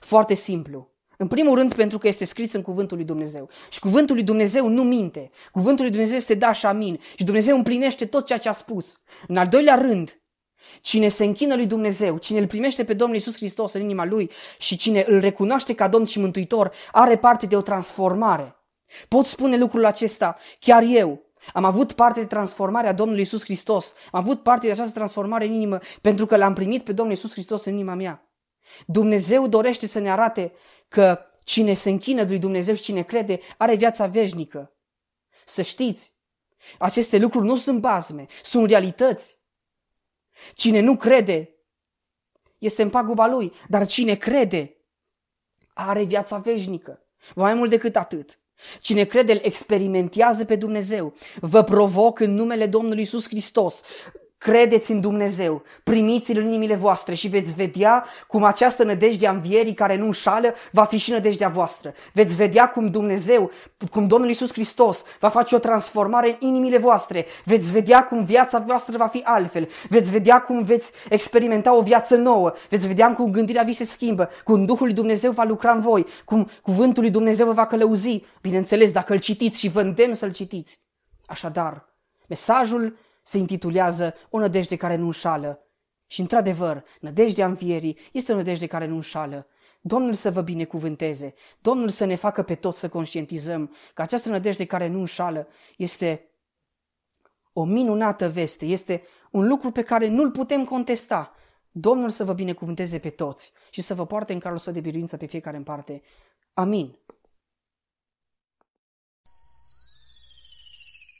[0.00, 0.90] Foarte simplu.
[1.16, 3.48] În primul rând pentru că este scris în cuvântul lui Dumnezeu.
[3.70, 5.30] Și cuvântul lui Dumnezeu nu minte.
[5.52, 7.00] Cuvântul lui Dumnezeu este da și amin.
[7.16, 9.00] Și Dumnezeu împlinește tot ceea ce a spus.
[9.28, 10.20] În al doilea rând,
[10.80, 14.30] cine se închină lui Dumnezeu, cine îl primește pe Domnul Isus Hristos în inima lui
[14.58, 18.56] și cine îl recunoaște ca Domn și Mântuitor, are parte de o transformare.
[19.08, 21.24] Pot spune lucrul acesta chiar eu.
[21.52, 23.92] Am avut parte de transformarea Domnului Isus Hristos.
[24.12, 27.32] Am avut parte de această transformare în inimă pentru că l-am primit pe Domnul Isus
[27.32, 28.25] Hristos în inima mea.
[28.86, 30.52] Dumnezeu dorește să ne arate
[30.88, 34.72] că cine se închină lui Dumnezeu și cine crede are viața veșnică.
[35.44, 36.14] Să știți,
[36.78, 39.38] aceste lucruri nu sunt bazme, sunt realități.
[40.54, 41.50] Cine nu crede
[42.58, 44.76] este în paguba lui, dar cine crede
[45.72, 47.00] are viața veșnică.
[47.34, 48.38] Mai mult decât atât.
[48.80, 51.14] Cine crede îl experimentează pe Dumnezeu.
[51.40, 53.82] Vă provoc în numele Domnului Isus Hristos
[54.38, 59.74] Credeți în Dumnezeu, primiți-L în inimile voastre și veți vedea cum această nădejde a învierii
[59.74, 61.94] care nu înșală va fi și nădejdea voastră.
[62.12, 63.50] Veți vedea cum Dumnezeu,
[63.90, 67.26] cum Domnul Isus Hristos va face o transformare în inimile voastre.
[67.44, 69.68] Veți vedea cum viața voastră va fi altfel.
[69.88, 72.52] Veți vedea cum veți experimenta o viață nouă.
[72.68, 76.06] Veți vedea cum gândirea vi se schimbă, cum Duhul lui Dumnezeu va lucra în voi,
[76.24, 78.24] cum cuvântul lui Dumnezeu vă va călăuzi.
[78.42, 80.80] Bineînțeles, dacă îl citiți și vă îndemn să-l citiți.
[81.26, 81.84] Așadar,
[82.28, 82.96] mesajul
[83.26, 85.60] se intitulează O nădejde care nu înșală.
[86.06, 89.46] Și într-adevăr, nădejdea învierii este o nădejde care nu înșală.
[89.80, 94.64] Domnul să vă binecuvânteze, Domnul să ne facă pe toți să conștientizăm că această nădejde
[94.64, 96.30] care nu înșală este
[97.52, 101.34] o minunată veste, este un lucru pe care nu-l putem contesta.
[101.70, 105.16] Domnul să vă binecuvânteze pe toți și să vă poarte în carul său de biruință
[105.16, 106.02] pe fiecare în parte.
[106.52, 106.98] Amin.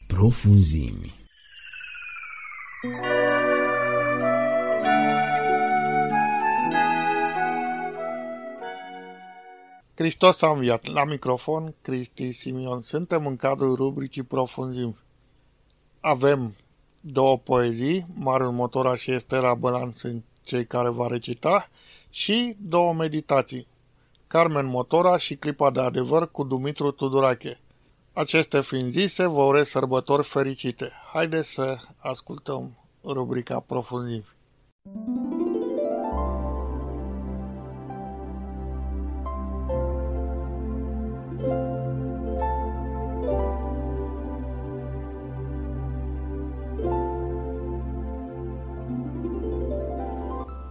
[0.06, 1.25] Profunzimi
[9.94, 10.86] Hristos a înviat.
[10.86, 12.82] La microfon, Cristi Simion.
[12.82, 14.96] Suntem în cadrul rubricii Profunzim.
[16.00, 16.56] Avem
[17.00, 21.68] două poezii, Marul Motora și Estera Bălan sunt cei care va recita,
[22.10, 23.66] și două meditații,
[24.26, 27.60] Carmen Motora și Clipa de Adevăr cu Dumitru Tudorache.
[28.16, 30.92] Aceste fiind zise, vă urez sărbători fericite.
[31.12, 34.34] Haideți să ascultăm rubrica Profundiv.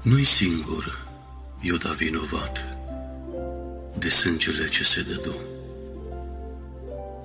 [0.02, 1.08] Nu-i singur
[1.62, 2.78] Iuda vinovat
[4.00, 5.55] de sângele ce se dădu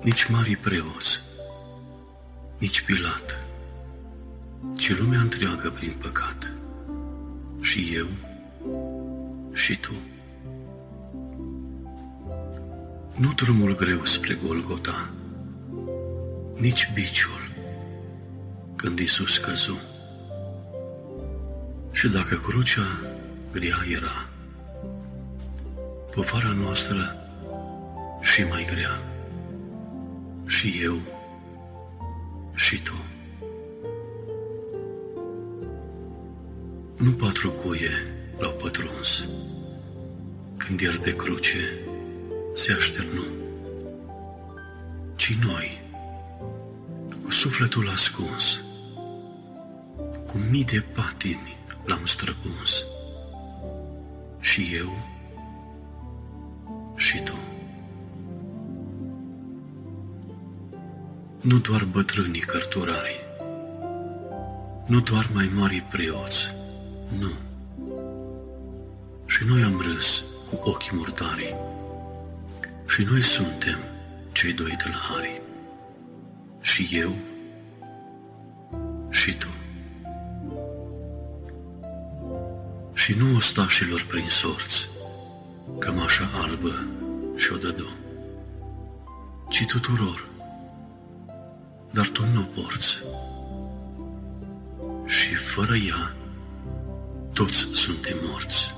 [0.01, 1.21] nici mari preoți,
[2.57, 3.45] nici Pilat,
[4.77, 6.51] și lumea întreagă prin păcat.
[7.61, 8.07] Și eu
[9.53, 9.91] și tu.
[13.17, 15.09] Nu drumul greu spre Golgota,
[16.55, 17.49] nici biciul,
[18.75, 19.79] când Isus căzu.
[21.91, 22.87] Și dacă crucea
[23.51, 24.29] grea era,
[26.13, 27.15] povara noastră
[28.21, 29.10] și mai grea,
[30.51, 30.97] și eu
[32.55, 32.93] și tu.
[36.97, 37.89] Nu patru cuie
[38.37, 39.27] l-au pătruns,
[40.57, 41.79] când el pe cruce
[42.53, 43.23] se așternu,
[45.15, 45.81] ci noi,
[47.23, 48.61] cu sufletul ascuns,
[50.27, 52.85] cu mii de patimi l-am străpuns,
[54.39, 55.07] și eu
[56.95, 57.50] și tu.
[61.41, 63.23] Nu doar bătrânii cărturari,
[64.85, 66.55] nu doar mai mari preoți,
[67.19, 67.31] nu.
[69.25, 71.55] Și noi am râs cu ochii murdari.
[72.87, 73.77] Și noi suntem
[74.31, 75.41] cei doi tâlhari.
[76.61, 77.15] Și eu
[79.09, 79.47] și tu.
[82.93, 84.89] Și nu ostașilor prin sorți,
[85.79, 86.87] cămașa albă
[87.35, 87.89] și-o dădu,
[89.49, 90.29] ci tuturor,
[91.91, 93.03] dar tu nu o porți.
[95.05, 96.15] Și fără ea,
[97.33, 98.73] toți suntem morți.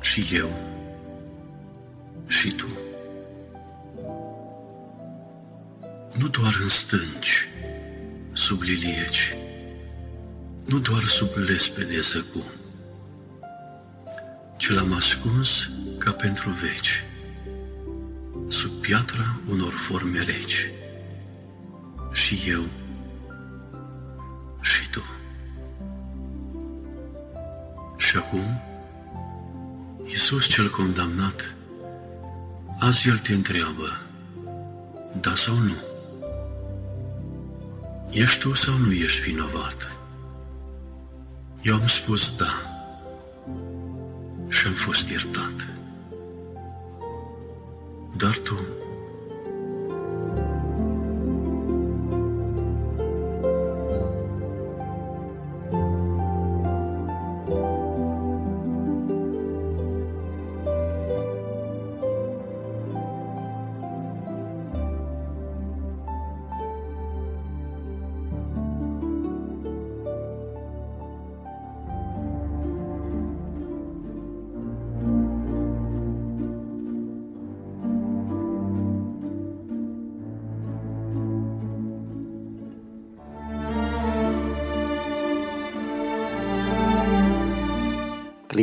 [0.00, 0.74] Și eu
[2.26, 2.66] și tu.
[6.12, 7.48] Nu doar în stânci,
[8.32, 9.36] sub lilieci,
[10.64, 12.44] nu doar sub lespede zăcu,
[14.56, 17.04] ci l-am ascuns ca pentru veci,
[18.48, 20.70] sub piatra unor forme reci.
[22.14, 22.64] Și eu
[24.60, 25.02] și tu.
[27.96, 28.62] Și acum,
[30.06, 31.54] Iisus cel condamnat,
[32.78, 34.02] azi El te întreabă,
[35.20, 35.74] da sau nu?
[38.10, 39.92] Ești tu sau nu ești vinovat?
[41.62, 42.52] Eu am spus da
[44.48, 45.68] și am fost iertat.
[48.16, 48.58] Dar tu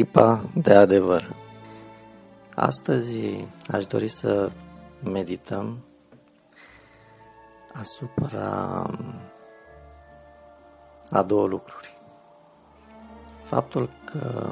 [0.02, 1.36] Clipa de adevăr.
[2.56, 4.52] Astăzi aș dori să
[5.04, 5.78] medităm
[7.74, 8.89] asupra
[11.12, 11.97] a două lucruri.
[13.43, 14.49] Faptul că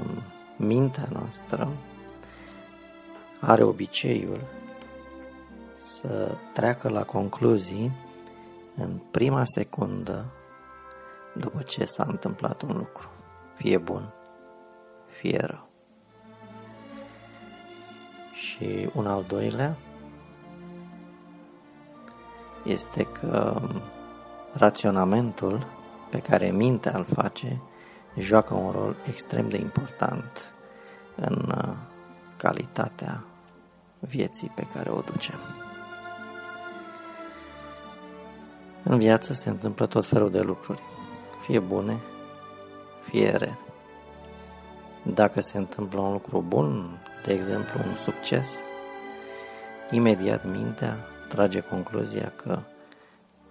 [0.57, 1.69] mintea noastră
[3.39, 4.41] are obiceiul
[5.75, 7.91] să treacă la concluzii
[8.75, 10.25] în prima secundă
[11.35, 13.09] după ce s-a întâmplat un lucru,
[13.55, 14.13] fie bun,
[15.19, 15.67] fie rău.
[18.33, 19.77] Și un al doilea
[22.63, 23.61] este că
[24.53, 25.67] raționamentul
[26.09, 27.61] pe care mintea îl face
[28.17, 30.53] joacă un rol extrem de important
[31.15, 31.75] în uh,
[32.37, 33.23] calitatea
[33.99, 35.39] vieții pe care o ducem.
[38.83, 40.81] În viață se întâmplă tot felul de lucruri,
[41.41, 41.97] fie bune,
[43.09, 43.68] fie rele.
[45.03, 48.59] Dacă se întâmplă un lucru bun, de exemplu un succes,
[49.91, 50.97] imediat mintea
[51.27, 52.59] trage concluzia că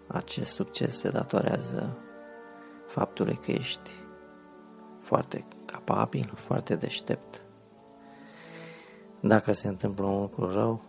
[0.07, 1.97] acest succes se datorează
[2.87, 3.91] faptului că ești
[5.01, 7.43] foarte capabil, foarte deștept.
[9.21, 10.83] Dacă se întâmplă un lucru rău,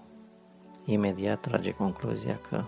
[0.85, 2.63] imediat trage concluzia că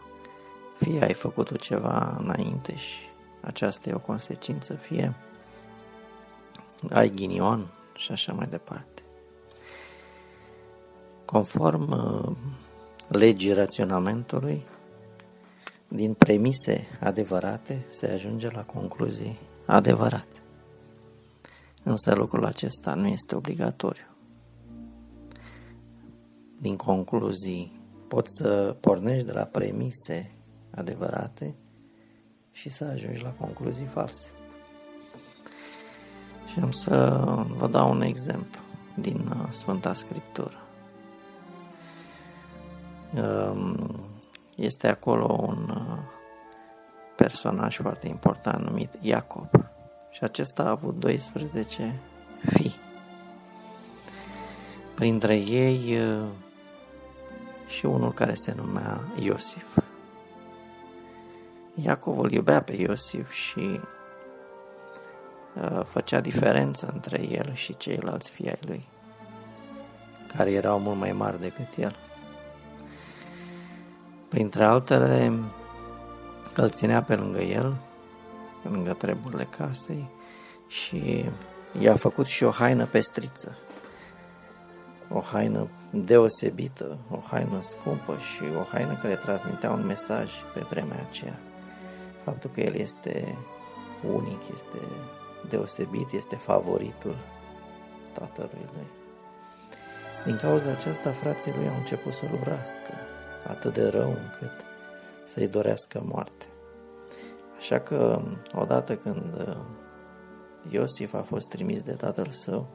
[0.78, 3.00] fie ai făcut ceva înainte și
[3.42, 5.16] aceasta e o consecință, fie
[6.90, 7.68] ai ghinion
[8.02, 9.02] și așa mai departe.
[11.26, 12.38] Conform uh,
[13.08, 14.64] legii raționamentului,
[15.88, 20.36] din premise adevărate se ajunge la concluzii adevărate.
[21.84, 24.06] Însă lucrul acesta nu este obligatoriu.
[26.58, 30.32] Din concluzii poți să pornești de la premise
[30.72, 31.56] adevărate
[32.52, 34.32] și să ajungi la concluzii false.
[36.52, 37.24] Și am să
[37.58, 38.60] vă dau un exemplu
[38.96, 40.58] din uh, Sfânta Scriptură.
[43.16, 44.00] Um,
[44.56, 45.98] este acolo un uh,
[47.16, 49.50] personaj foarte important numit Iacob
[50.10, 52.00] și acesta a avut 12
[52.46, 52.76] fii.
[54.96, 56.28] Printre ei uh,
[57.68, 59.78] și unul care se numea Iosif.
[61.76, 64.01] Iacov îl iubea pe Iosif și uh,
[65.86, 68.86] făcea diferență între el și ceilalți fii ai lui,
[70.36, 71.96] care erau mult mai mari decât el.
[74.30, 75.34] Printre altele,
[76.56, 77.76] îl ținea pe lângă el,
[78.64, 80.10] pe lângă treburile casei
[80.68, 81.26] și
[81.80, 83.58] i-a făcut și o haină pestriță.
[85.10, 91.06] O haină deosebită, o haină scumpă și o haină care transmitea un mesaj pe vremea
[91.10, 91.40] aceea.
[92.24, 93.38] Faptul că el este
[94.14, 94.78] unic, este
[95.50, 97.16] deosebit, este favoritul
[98.14, 98.88] tatălui lui.
[100.26, 102.92] Din cauza aceasta, frații lui au început să-l urască,
[103.48, 104.66] atât de rău încât
[105.24, 106.46] să-i dorească moarte.
[107.58, 108.22] Așa că,
[108.56, 109.58] odată când uh,
[110.70, 112.68] Iosif a fost trimis de tatăl său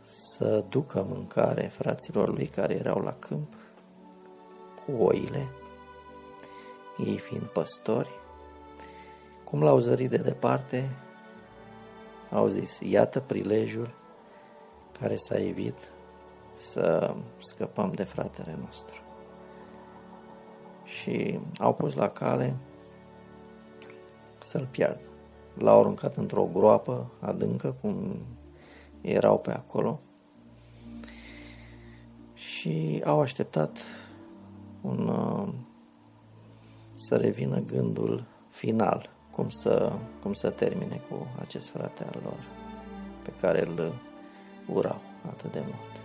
[0.00, 3.54] să ducă mâncare fraților lui care erau la câmp
[4.84, 5.48] cu oile,
[7.04, 8.10] ei fiind păstori,
[9.44, 10.90] cum l-au zărit de departe,
[12.30, 13.94] au zis, iată prilejul
[15.00, 15.92] care s-a evit
[16.52, 19.00] să scăpăm de fratele nostru.
[20.84, 22.56] Și au pus la cale
[24.38, 25.00] să-l piardă.
[25.54, 28.18] L-au aruncat într-o groapă adâncă, cum
[29.00, 30.00] erau pe acolo,
[32.34, 33.78] și au așteptat
[34.80, 35.48] un, uh,
[36.94, 39.92] să revină gândul final, cum să,
[40.22, 42.44] cum să termine cu acest frate al lor,
[43.22, 43.92] pe care îl
[44.66, 46.00] urau atât de mult.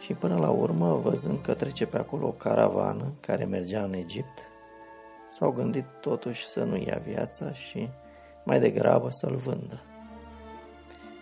[0.00, 4.38] Și până la urmă, văzând că trece pe acolo o caravană care mergea în Egipt,
[5.30, 7.88] s-au gândit totuși să nu ia viața și
[8.44, 9.80] mai degrabă să-l vândă.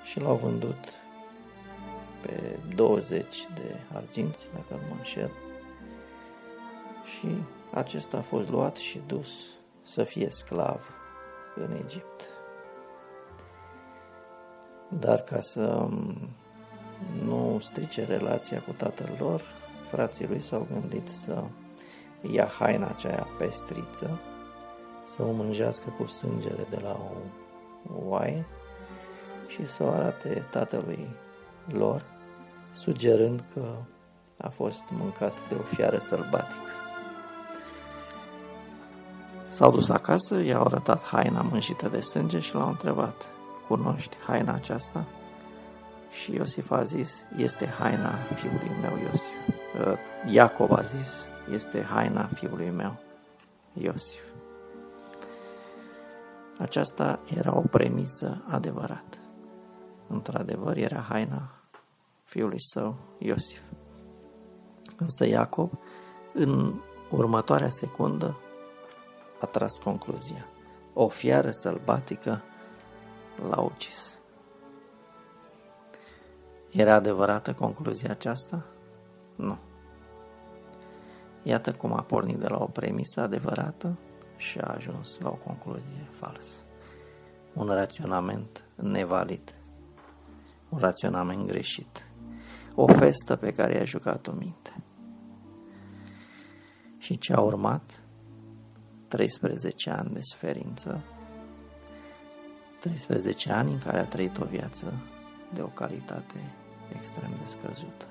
[0.05, 0.93] Și l-au vândut
[2.21, 5.31] pe 20 de arginți, dacă nu mă înșel.
[7.05, 7.29] Și
[7.71, 10.91] acesta a fost luat și dus să fie sclav
[11.55, 12.29] în Egipt.
[14.89, 15.89] Dar ca să
[17.25, 19.43] nu strice relația cu tatăl lor,
[19.91, 21.45] frații lui s-au gândit să
[22.33, 24.21] ia haina aceea pestriță,
[25.03, 28.47] să o mânjească cu sângele de la o oaie
[29.47, 31.09] și să o arate tatălui
[31.67, 32.05] lor,
[32.73, 33.77] sugerând că
[34.37, 36.71] a fost mâncat de o fiară sălbatică.
[39.55, 43.25] S-au dus acasă, i-au arătat haina mânjită de sânge și l-au întrebat,
[43.69, 45.05] cunoști haina aceasta?
[46.11, 49.33] Și Iosif a zis, este haina fiului meu Iosif.
[49.81, 52.97] Uh, Iacov a zis, este haina fiului meu
[53.73, 54.23] Iosif.
[56.59, 59.19] Aceasta era o premisă adevărată.
[60.07, 61.51] Într-adevăr, era haina
[62.23, 63.61] fiului său, Iosif.
[64.97, 65.71] Însă Iacob,
[66.33, 66.75] în
[67.11, 68.39] următoarea secundă,
[69.45, 70.47] a tras concluzia.
[70.93, 72.43] O fiară sălbatică
[73.49, 74.19] l-a ucis.
[76.71, 78.65] Era adevărată concluzia aceasta?
[79.37, 79.59] Nu.
[81.43, 83.99] Iată cum a pornit de la o premisă adevărată
[84.37, 86.61] și a ajuns la o concluzie falsă.
[87.53, 89.55] Un raționament nevalid.
[90.69, 92.09] Un raționament greșit.
[92.75, 94.85] O festă pe care i-a jucat-o minte.
[96.99, 98.04] Și ce a urmat?
[99.15, 101.01] 13 ani de suferință,
[102.81, 104.93] 13 ani în care a trăit o viață
[105.53, 106.35] de o calitate
[106.97, 108.07] extrem de scăzută.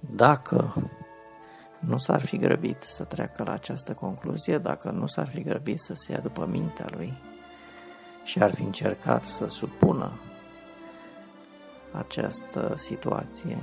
[0.00, 0.74] Dacă
[1.78, 5.94] nu s-ar fi grăbit să treacă la această concluzie, dacă nu s-ar fi grăbit să
[5.94, 7.12] se ia după mintea lui
[8.24, 10.12] și ar fi încercat să supună
[11.92, 13.58] această situație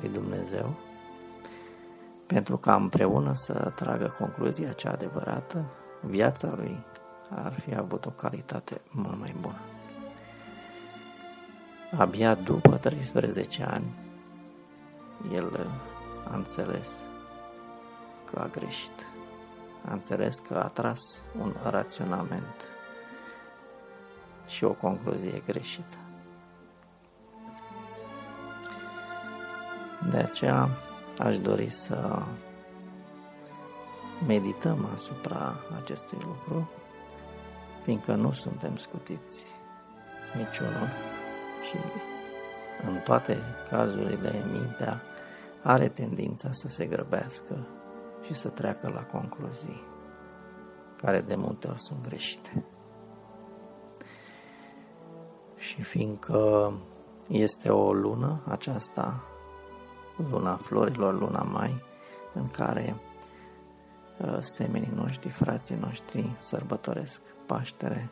[0.00, 0.88] lui Dumnezeu,
[2.32, 5.64] pentru ca împreună să tragă concluzia cea adevărată,
[6.00, 6.84] viața lui
[7.44, 9.60] ar fi avut o calitate mult mai bună.
[11.96, 13.94] Abia după 13 ani,
[15.34, 15.70] el
[16.30, 16.88] a înțeles
[18.32, 19.06] că a greșit.
[19.88, 22.64] A înțeles că a tras un raționament
[24.46, 25.96] și o concluzie greșită.
[30.10, 30.68] De aceea
[31.20, 32.22] aș dori să
[34.26, 36.70] medităm asupra acestui lucru,
[37.82, 39.50] fiindcă nu suntem scutiți
[40.36, 40.88] niciunul
[41.68, 41.76] și
[42.86, 43.38] în toate
[43.70, 45.02] cazurile mintea
[45.62, 47.66] are tendința să se grăbească
[48.22, 49.82] și să treacă la concluzii
[50.96, 52.64] care de multe ori sunt greșite.
[55.56, 56.72] Și fiindcă
[57.26, 59.24] este o lună aceasta,
[60.30, 61.82] luna florilor, luna mai,
[62.34, 62.96] în care
[64.18, 68.10] uh, semenii noștri, frații noștri sărbătoresc Paștere,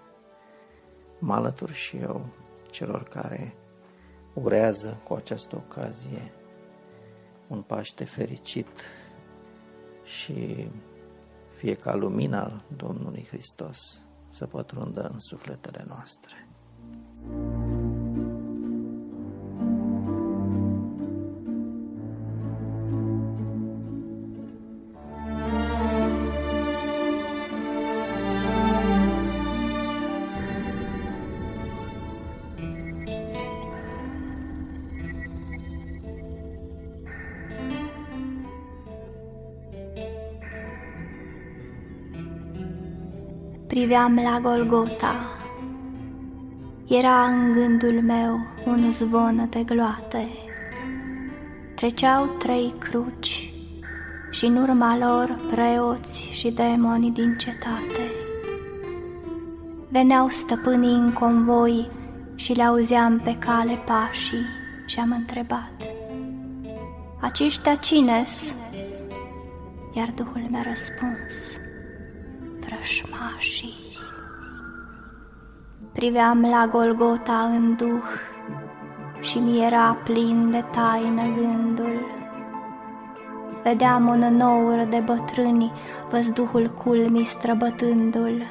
[1.18, 2.26] mă alătur și eu
[2.70, 3.54] celor care
[4.34, 6.32] urează cu această ocazie
[7.48, 8.84] un Paște fericit
[10.04, 10.68] și
[11.56, 13.78] fie ca lumina Domnului Hristos
[14.28, 16.48] să pătrundă în sufletele noastre.
[43.78, 45.14] Priveam la Golgota.
[46.88, 50.28] Era în gândul meu un zvon de gloate.
[51.74, 53.52] Treceau trei cruci
[54.30, 58.12] și în urma lor preoți și demoni din cetate.
[59.88, 61.90] Veneau stăpânii în convoi
[62.34, 64.46] și le auzeam pe cale pașii
[64.86, 65.82] și am întrebat
[67.20, 68.54] Aceștia cine-s?
[69.94, 71.57] Iar Duhul mi-a răspuns
[72.88, 73.74] vrășmașii.
[75.92, 78.02] Priveam la Golgota în duh
[79.20, 82.00] și mi era plin de taină gândul.
[83.62, 85.72] Vedeam un nour de bătrâni,
[86.10, 88.42] văzduhul culmii străbătându-l.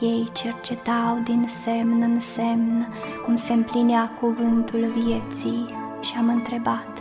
[0.00, 2.88] Ei cercetau din semn în semn
[3.24, 6.98] cum se împlinea cuvântul vieții și am întrebat,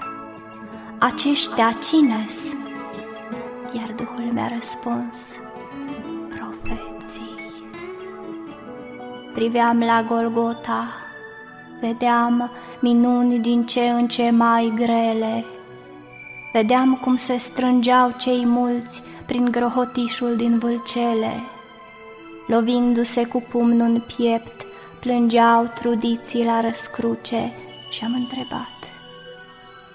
[0.99, 2.53] Aceștia cine-s?
[3.73, 5.39] Iar Duhul mi-a răspuns,
[9.39, 10.87] priveam la Golgota,
[11.81, 15.45] vedeam minuni din ce în ce mai grele,
[16.53, 21.33] vedeam cum se strângeau cei mulți prin grohotișul din vâlcele,
[22.47, 24.65] lovindu-se cu pumnul în piept,
[24.99, 27.51] plângeau trudiții la răscruce
[27.89, 28.77] și am întrebat,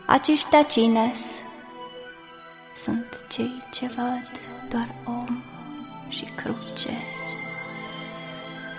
[0.07, 1.43] aceștia cines?
[2.77, 4.31] Sunt cei ce văd
[4.71, 5.54] doar om
[6.15, 6.91] și cruce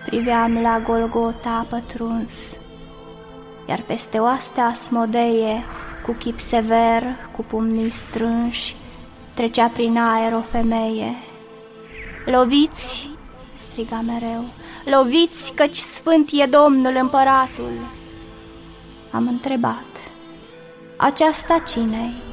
[0.05, 2.57] priveam la Golgota pătruns,
[3.67, 5.63] iar peste oastea asmodeie,
[6.05, 7.03] cu chip sever,
[7.35, 8.75] cu pumnii strânși,
[9.33, 11.15] trecea prin aer o femeie.
[12.25, 13.09] Loviți,
[13.57, 14.43] striga mereu,
[14.85, 17.71] loviți căci sfânt e Domnul împăratul.
[19.11, 20.11] Am întrebat,
[20.97, 22.23] aceasta cine-i?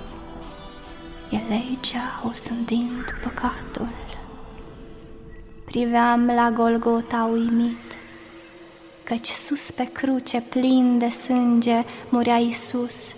[1.30, 4.11] E legea osândind păcatul.
[5.72, 7.98] Priveam la Golgota uimit,
[9.04, 13.14] Căci sus pe cruce plin de sânge murea Iisus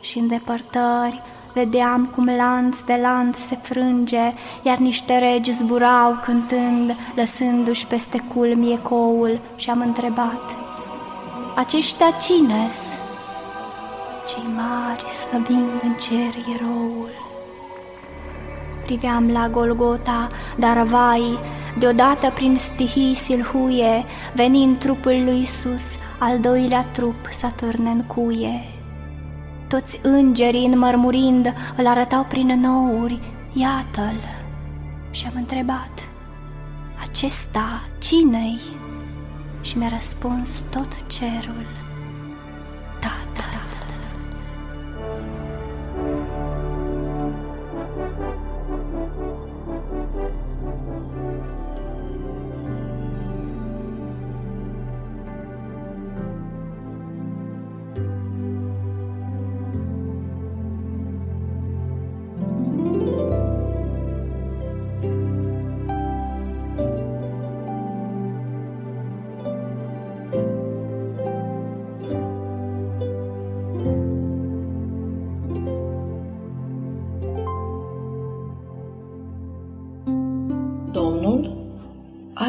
[0.00, 1.22] și în depărtări
[1.54, 4.32] vedeam cum lanț de lanț se frânge,
[4.62, 10.54] iar niște regi zburau cântând, lăsându-și peste culmi ecoul și am întrebat,
[11.56, 12.96] aceștia cine-s?
[14.28, 17.23] Cei mari slăbind în cer eroul.
[18.84, 21.38] Priveam la Golgota, dar vai,
[21.78, 24.04] Deodată prin stihii silhuie,
[24.34, 28.60] venind trupul lui Isus, al doilea trup să târne în cuie.
[29.68, 33.20] Toți îngerii înmărmurind îl arătau prin nouri,
[33.52, 34.20] iată-l.
[35.10, 36.08] Și am întrebat,
[37.08, 38.60] acesta cine-i?
[39.60, 41.66] Și mi-a răspuns tot cerul,
[43.00, 43.53] Tatăl.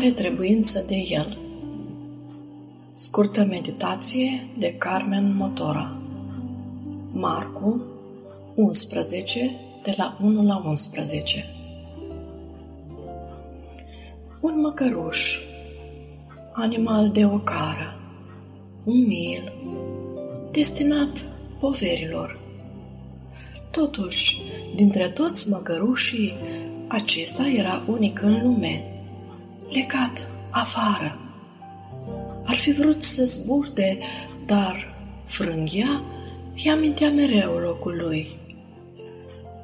[0.05, 1.37] Are trebuință de el.
[2.93, 5.97] Scurtă meditație de Carmen Motora
[7.11, 7.81] Marcu
[8.55, 9.51] 11,
[9.83, 11.45] de la 1 la 11
[14.41, 15.37] Un măcăruș,
[16.51, 17.99] animal de ocară,
[18.83, 19.53] umil,
[20.51, 21.25] destinat
[21.59, 22.39] poverilor.
[23.71, 24.41] Totuși,
[24.75, 26.33] dintre toți măcărușii,
[26.87, 28.89] acesta era unic în lume,
[29.69, 31.19] legat afară.
[32.45, 33.97] Ar fi vrut să zburde,
[34.45, 36.01] dar frânghia
[36.55, 38.27] îi amintea mereu locul lui.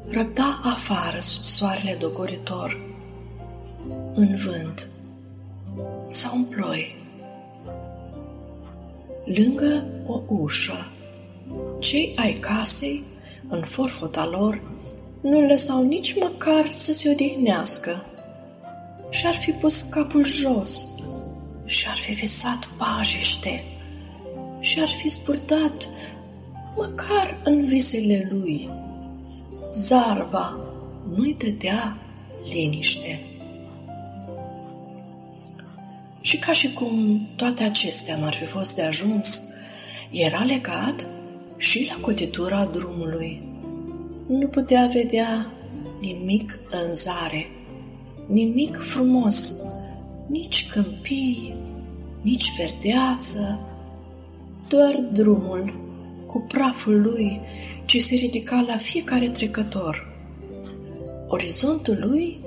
[0.07, 2.79] Răbda afară sub soarele dogoritor,
[4.13, 4.87] în vânt
[6.07, 6.95] sau în ploi.
[9.25, 10.91] Lângă o ușă,
[11.79, 13.03] cei ai casei,
[13.49, 14.61] în forfota lor,
[15.21, 18.05] nu lăsau nici măcar să se odihnească.
[19.11, 20.87] Și-ar fi pus capul jos
[21.65, 23.63] și-ar fi visat pajiște
[24.59, 25.87] și-ar fi spurtat
[26.75, 28.69] măcar în visele lui.
[29.73, 30.57] Zarva
[31.15, 31.97] nu-i dădea
[32.53, 33.19] liniște.
[36.21, 39.43] Și ca și cum toate acestea n-ar fi fost de ajuns,
[40.11, 41.05] era legat
[41.57, 43.41] și la cotitura drumului.
[44.27, 45.51] Nu putea vedea
[45.99, 47.45] nimic în zare,
[48.31, 49.57] nimic frumos,
[50.27, 51.55] nici câmpii,
[52.21, 53.59] nici verdeață,
[54.67, 55.73] doar drumul
[56.25, 57.41] cu praful lui
[57.85, 60.07] ce se ridica la fiecare trecător.
[61.27, 62.39] Orizontul lui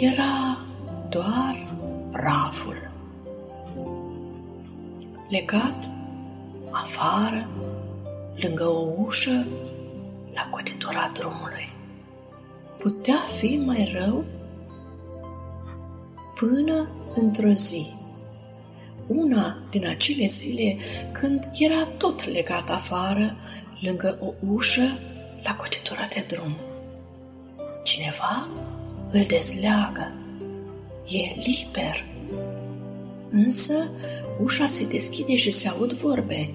[0.00, 0.66] era
[1.08, 1.76] doar
[2.10, 2.90] praful.
[5.28, 5.90] Legat
[6.70, 7.48] afară,
[8.34, 9.46] lângă o ușă,
[10.34, 11.72] la cotitura drumului.
[12.78, 14.24] Putea fi mai rău?
[16.48, 17.86] Până într-o zi,
[19.06, 20.76] una din acele zile
[21.12, 23.36] când era tot legat afară,
[23.80, 24.98] lângă o ușă,
[25.44, 26.56] la cotitura de drum.
[27.84, 28.48] Cineva
[29.10, 30.12] îl dezleagă.
[31.08, 32.04] E liber.
[33.30, 33.74] Însă
[34.40, 36.50] ușa se deschide și se aud vorbe.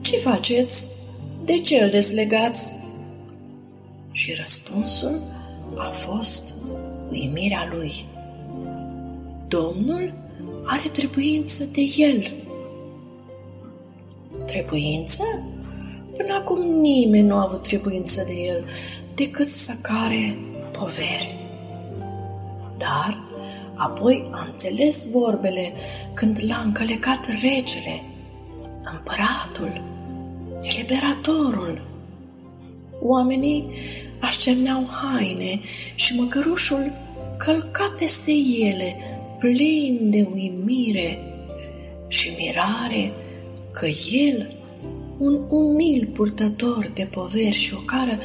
[0.00, 0.86] Ce faceți?
[1.44, 2.72] De ce îl dezlegați?
[4.10, 5.22] Și răspunsul
[5.76, 6.54] a fost
[7.10, 8.16] uimirea lui.
[9.48, 10.12] Domnul
[10.64, 12.32] are trebuință de el.
[14.44, 15.24] Trebuință?
[16.16, 18.64] Până acum nimeni nu a avut trebuință de el,
[19.14, 20.38] decât să care
[20.72, 21.36] poveri.
[22.76, 23.18] Dar
[23.74, 25.72] apoi a înțeles vorbele
[26.14, 28.02] când l-a încălecat regele,
[28.92, 29.82] împăratul,
[30.62, 31.82] eliberatorul.
[33.02, 33.64] Oamenii
[34.20, 35.60] așcerneau haine
[35.94, 36.92] și măcărușul
[37.38, 38.96] călca peste ele,
[39.38, 41.18] plin de uimire
[42.08, 43.12] și mirare
[43.72, 44.56] că el,
[45.18, 48.18] un umil purtător de poveri și ocară,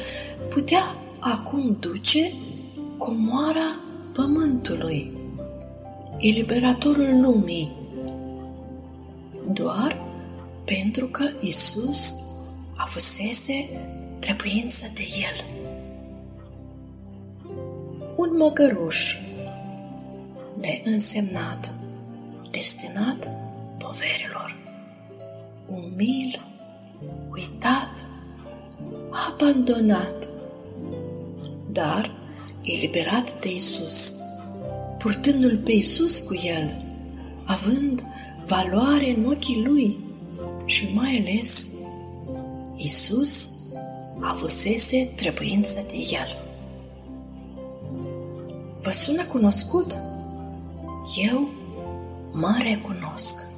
[0.48, 2.32] putea acum duce
[2.98, 3.80] comoara
[4.12, 5.12] pământului,
[6.18, 7.72] eliberatorul lumii,
[9.52, 9.96] doar
[10.64, 12.14] pentru că Isus
[12.76, 13.68] avusese
[14.18, 15.44] trebuință de el.
[18.16, 19.23] Un măgăruș
[20.64, 21.72] neînsemnat,
[22.50, 23.30] destinat
[23.78, 24.56] poverilor,
[25.68, 26.40] umil,
[27.32, 28.04] uitat,
[29.28, 30.28] abandonat,
[31.72, 32.10] dar
[32.62, 34.16] eliberat de Isus,
[34.98, 36.82] purtându-l pe Isus cu el,
[37.44, 38.04] având
[38.46, 39.98] valoare în ochii lui
[40.64, 41.70] și mai ales
[42.76, 43.48] Isus
[44.20, 46.38] avusese trebuință de el.
[48.82, 49.96] Vă sună cunoscut?
[51.12, 51.48] Eu
[52.32, 53.53] mă recunosc.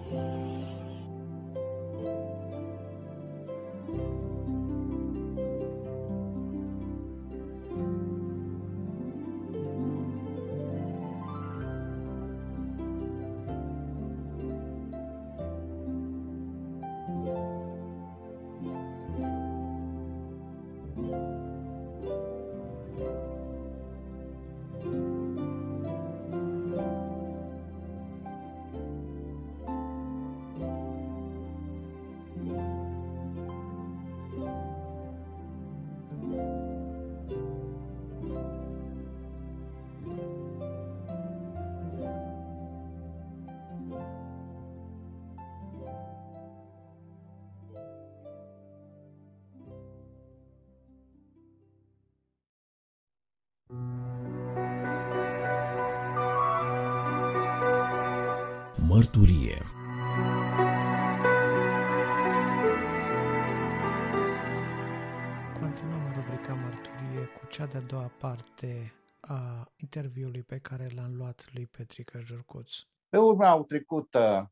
[68.56, 72.72] Parte a interviului pe care l-am luat lui Petrica Jurcuț.
[73.08, 74.44] Pe urmă au trecut uh,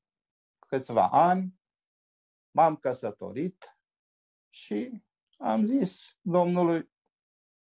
[0.58, 1.60] câțiva ani,
[2.50, 3.78] m-am căsătorit
[4.48, 5.02] și
[5.36, 6.92] am zis Domnului,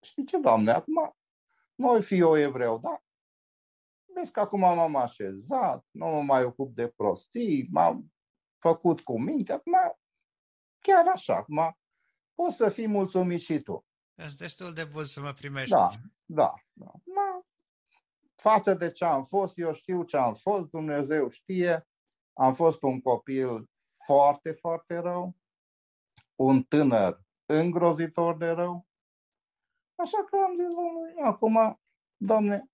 [0.00, 1.16] știi ce, Doamne, acum
[1.74, 3.02] nu voi fi eu evreu, da?
[4.14, 8.12] Vezi că acum m-am așezat, nu mă mai ocup de prostii, m-am
[8.58, 9.74] făcut cu minte, acum
[10.78, 11.78] chiar așa, acum
[12.34, 13.86] poți să fii mulțumit și tu.
[14.14, 15.70] Ești destul de bun să mă primești.
[15.70, 15.90] Da,
[16.34, 16.92] da, da.
[17.04, 17.44] Ma,
[18.34, 21.88] față de ce am fost, eu știu ce am fost, Dumnezeu știe,
[22.32, 23.70] am fost un copil
[24.04, 25.36] foarte, foarte rău,
[26.34, 28.86] un tânăr îngrozitor de rău,
[29.94, 30.74] așa că am zis,
[31.24, 31.80] acum,
[32.16, 32.70] Doamne,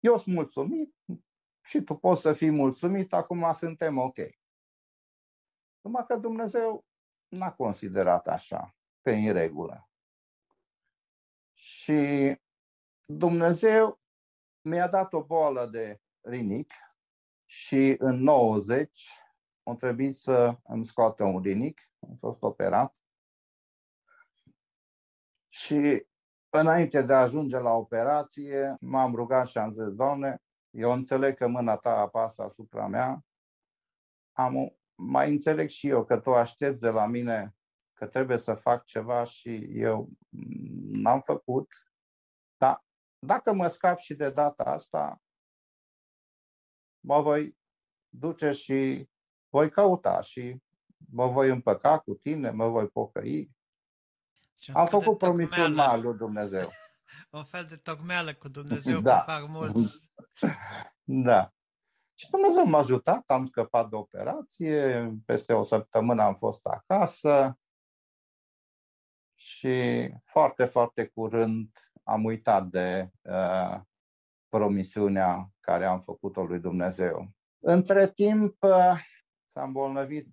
[0.00, 0.94] eu sunt mulțumit
[1.64, 4.16] și tu poți să fii mulțumit, acum suntem ok.
[5.80, 6.84] Numai că Dumnezeu
[7.28, 9.88] n-a considerat așa, pe în regulă.
[11.52, 12.38] Și
[13.12, 14.00] Dumnezeu
[14.60, 16.72] mi-a dat o boală de rinic
[17.44, 19.08] și în 90
[19.62, 22.96] am trebuit să îmi scoată un rinic, am fost operat.
[25.48, 26.06] Și
[26.48, 31.46] înainte de a ajunge la operație, m-am rugat și am zis, Doamne, eu înțeleg că
[31.46, 33.24] mâna ta apasă asupra mea,
[34.32, 37.54] am, mai înțeleg și eu că tu aștepți de la mine
[37.92, 40.08] că trebuie să fac ceva și eu
[40.92, 41.68] n-am făcut.
[42.56, 42.88] Dar
[43.26, 45.22] dacă mă scap și de data asta,
[47.00, 47.58] mă voi
[48.08, 49.08] duce și
[49.48, 50.62] voi căuta și
[51.12, 53.50] mă voi împăca cu tine, mă voi pocăi.
[54.72, 56.70] Am făcut promisiuni mari lui Dumnezeu.
[57.30, 59.22] Un fel de tocmeală cu Dumnezeu, da.
[59.22, 59.98] cum fac mulți.
[61.12, 61.52] Da.
[62.14, 67.58] Și Dumnezeu m-a ajutat, am scăpat de operație, peste o săptămână am fost acasă
[69.34, 73.80] și foarte, foarte curând am uitat de uh,
[74.48, 77.30] promisiunea care am făcut-o lui Dumnezeu.
[77.58, 79.00] Între timp uh,
[79.52, 80.28] s-a îmbolnăvit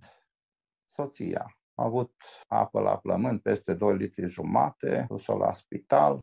[0.86, 1.58] soția.
[1.74, 2.14] A avut
[2.48, 6.20] apă la plămâni peste 2 litri jumate, dus-o la spital,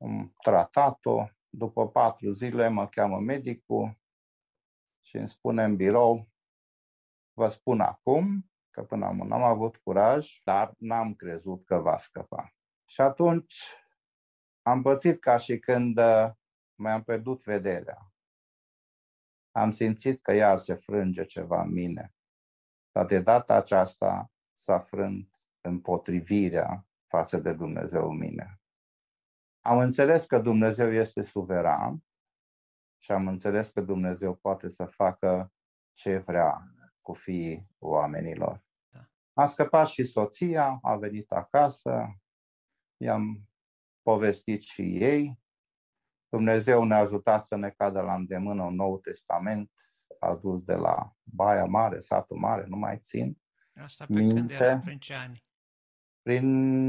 [0.00, 1.26] am tratat-o.
[1.50, 3.98] După patru zile mă cheamă medicul
[5.00, 6.28] și îmi spune în birou,
[7.32, 12.52] vă spun acum că până acum n-am avut curaj, dar n-am crezut că va scăpa.
[12.86, 13.54] Și atunci
[14.68, 16.30] am pățit ca și când uh,
[16.74, 18.12] mi-am pierdut vederea.
[19.50, 22.14] Am simțit că iar se frânge ceva în mine.
[22.92, 28.60] Dar de data aceasta s-a frânt împotrivirea față de Dumnezeu în mine.
[29.60, 32.04] Am înțeles că Dumnezeu este suveran
[33.02, 35.52] și am înțeles că Dumnezeu poate să facă
[35.92, 38.64] ce vrea cu fiii oamenilor.
[38.88, 39.08] Da.
[39.32, 42.20] A scăpat și soția, a venit acasă,
[42.96, 43.47] i-am
[44.08, 45.38] povestit și ei.
[46.28, 49.72] Dumnezeu ne-a ajutat să ne cadă la îndemână un nou testament
[50.18, 53.38] adus de la Baia Mare, satul mare, nu mai țin.
[53.74, 54.34] Asta pe minte.
[54.34, 55.44] când era prin ce ani?
[56.22, 56.46] Prin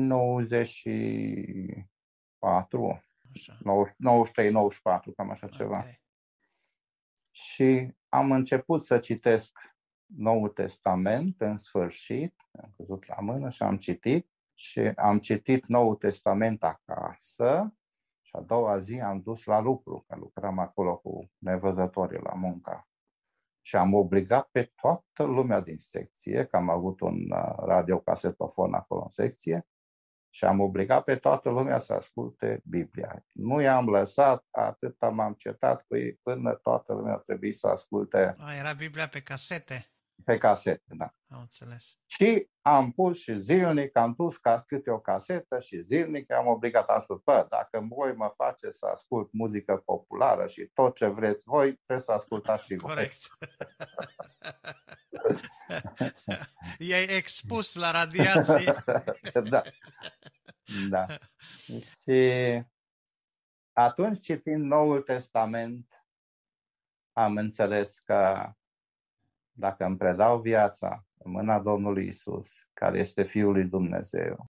[0.08, 3.04] 94, 93-94,
[5.16, 5.58] cam așa okay.
[5.58, 5.86] ceva.
[7.32, 9.60] Și am început să citesc
[10.06, 14.30] Noul Testament în sfârșit, am căzut la mână și am citit
[14.60, 17.74] și am citit Noul Testament acasă
[18.22, 22.88] și a doua zi am dus la lucru, că lucram acolo cu nevăzătorii la muncă.
[23.62, 29.02] Și am obligat pe toată lumea din secție, că am avut un uh, radiocasetofon acolo
[29.02, 29.68] în secție,
[30.30, 33.26] și am obligat pe toată lumea să asculte Biblia.
[33.32, 38.36] Nu i-am lăsat, atât m-am cetat cu ei, până toată lumea trebuie să asculte.
[38.38, 39.92] A, era Biblia pe casete.
[40.24, 41.14] Pe casete, da.
[41.32, 41.98] Am înțeles.
[42.06, 46.88] Și am pus și zilnic, am pus ca câte o casetă și zilnic am obligat,
[46.90, 51.44] am spus, bă, dacă voi mă face să ascult muzică populară și tot ce vreți
[51.46, 52.94] voi, trebuie să ascultați și voi.
[52.94, 53.22] Corect.
[56.88, 58.66] I-ai expus la radiații.
[59.50, 59.62] da.
[60.90, 61.06] Da.
[62.02, 62.62] Și
[63.74, 66.06] atunci, citind Noul Testament,
[67.14, 68.52] am înțeles că
[69.52, 74.46] dacă îmi predau viața în mâna Domnului Isus, care este Fiul lui Dumnezeu,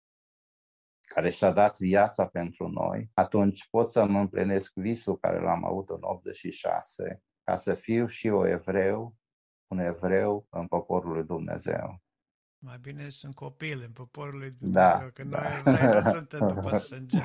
[1.06, 5.88] care și-a dat viața pentru noi, atunci pot să mă împlinesc visul care l-am avut
[5.88, 9.14] în 86, ca să fiu și eu evreu,
[9.66, 12.02] un evreu în poporul lui Dumnezeu.
[12.58, 15.42] Mai bine sunt copil în poporul lui da, Dumnezeu, da, că da.
[15.42, 17.18] noi evrei nu suntem după sânge.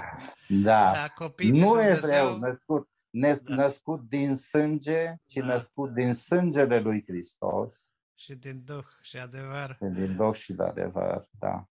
[0.48, 3.56] Da, da nu Dumnezeu, evreu, născut, da.
[3.56, 5.46] născut din sânge, ci da.
[5.46, 7.92] născut din sângele lui Hristos.
[8.20, 9.76] Și din Duh și adevăr.
[9.76, 11.70] Și din Duh și de adevăr, da.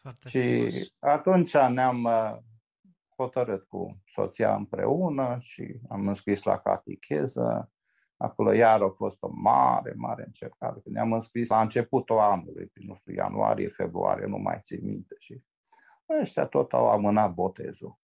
[0.00, 0.94] Foarte și frumos.
[0.98, 2.38] atunci ne-am uh,
[3.16, 7.72] hotărât cu soția împreună și am înscris la catecheză.
[8.16, 10.80] Acolo iar a fost o mare, mare încercare.
[10.82, 15.14] Când ne-am înscris la începutul anului, prin, nu știu, ianuarie, februarie, nu mai țin minte.
[15.18, 15.42] Și
[16.20, 17.98] ăștia tot au amânat botezul.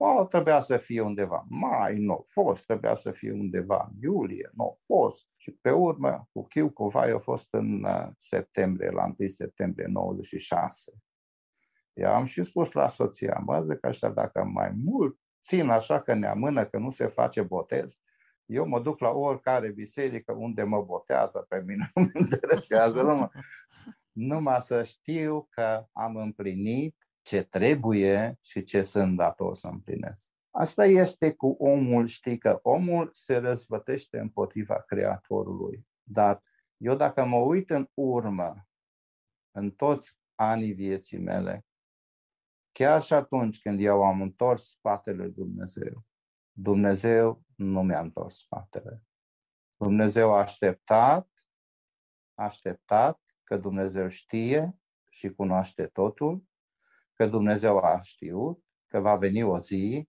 [0.00, 4.50] O, trebuia să fie undeva mai, nu a fost, trebuia să fie undeva în iulie,
[4.54, 5.26] nu a fost.
[5.36, 9.86] Și pe urmă, cu chiu, cu vai, a fost în uh, septembrie, la 1 septembrie
[9.86, 10.92] 96.
[11.92, 16.14] Eu am și spus la soția, mă, zic așa, dacă mai mult țin așa că
[16.14, 17.98] ne amână, că nu se face botez,
[18.46, 23.28] eu mă duc la oricare biserică unde mă botează pe mine, nu mă interesează, numai,
[24.12, 30.30] numai să știu că am împlinit ce trebuie și ce sunt dator să împlinesc.
[30.50, 36.42] Asta este cu omul, știi că omul se răzvătește împotriva Creatorului, dar
[36.76, 38.68] eu dacă mă uit în urmă,
[39.50, 41.66] în toți anii vieții mele,
[42.72, 46.04] chiar și atunci când eu am întors spatele lui Dumnezeu,
[46.52, 49.02] Dumnezeu nu mi-a întors spatele.
[49.76, 51.28] Dumnezeu a așteptat,
[52.34, 54.78] a așteptat că Dumnezeu știe
[55.08, 56.47] și cunoaște totul,
[57.18, 60.08] că Dumnezeu a știut că va veni o zi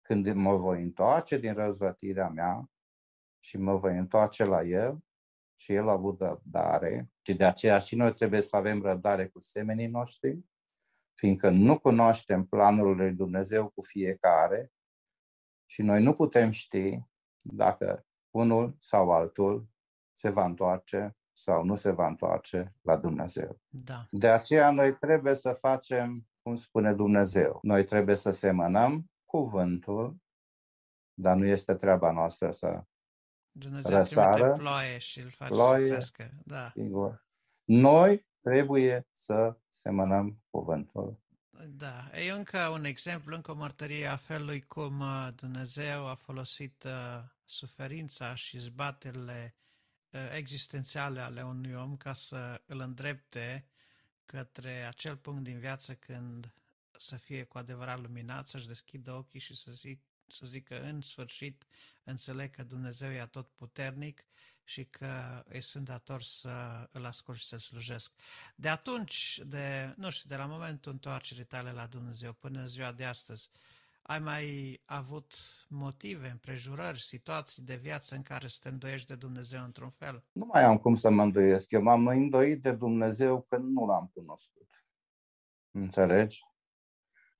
[0.00, 2.70] când mă voi întoarce din răzvătirea mea
[3.40, 5.04] și mă voi întoarce la El
[5.56, 9.38] și El a avut răbdare și de aceea și noi trebuie să avem răbdare cu
[9.38, 10.44] semenii noștri,
[11.14, 14.72] fiindcă nu cunoaștem planul lui Dumnezeu cu fiecare
[15.70, 16.98] și noi nu putem ști
[17.40, 19.68] dacă unul sau altul
[20.14, 23.60] se va întoarce sau nu se va întoarce la Dumnezeu.
[23.68, 24.06] Da.
[24.10, 27.58] De aceea noi trebuie să facem cum spune Dumnezeu.
[27.62, 30.16] Noi trebuie să semănăm cuvântul,
[31.14, 32.84] dar nu este treaba noastră să
[33.50, 34.52] Dumnezeu răsară.
[34.56, 36.30] ploaie și îl face ploaie, să crească.
[36.44, 36.68] Da.
[36.68, 37.26] Sigur.
[37.64, 41.20] Noi trebuie să semănăm cuvântul.
[41.68, 46.84] Da, e încă un exemplu, încă o mărtărie a felului cum uh, Dumnezeu a folosit
[46.84, 49.61] uh, suferința și zbaterile uh,
[50.34, 53.66] existențiale ale unui om ca să îl îndrepte
[54.26, 56.54] către acel punct din viață când
[56.98, 61.66] să fie cu adevărat luminat, să-și deschidă ochii și să, zic, să zică în sfârșit
[62.04, 64.24] înțeleg că Dumnezeu e tot puternic
[64.64, 68.12] și că îi sunt dator să îl ascult și să slujesc.
[68.54, 72.92] De atunci, de, nu știu, de la momentul întoarcerii tale la Dumnezeu până în ziua
[72.92, 73.50] de astăzi,
[74.02, 75.34] ai mai avut
[75.68, 80.24] motive, împrejurări, situații de viață în care să te îndoiești de Dumnezeu într-un fel?
[80.32, 81.70] Nu mai am cum să mă îndoiesc.
[81.70, 84.86] Eu m-am îndoit de Dumnezeu când nu l-am cunoscut.
[85.70, 86.42] Înțelegi?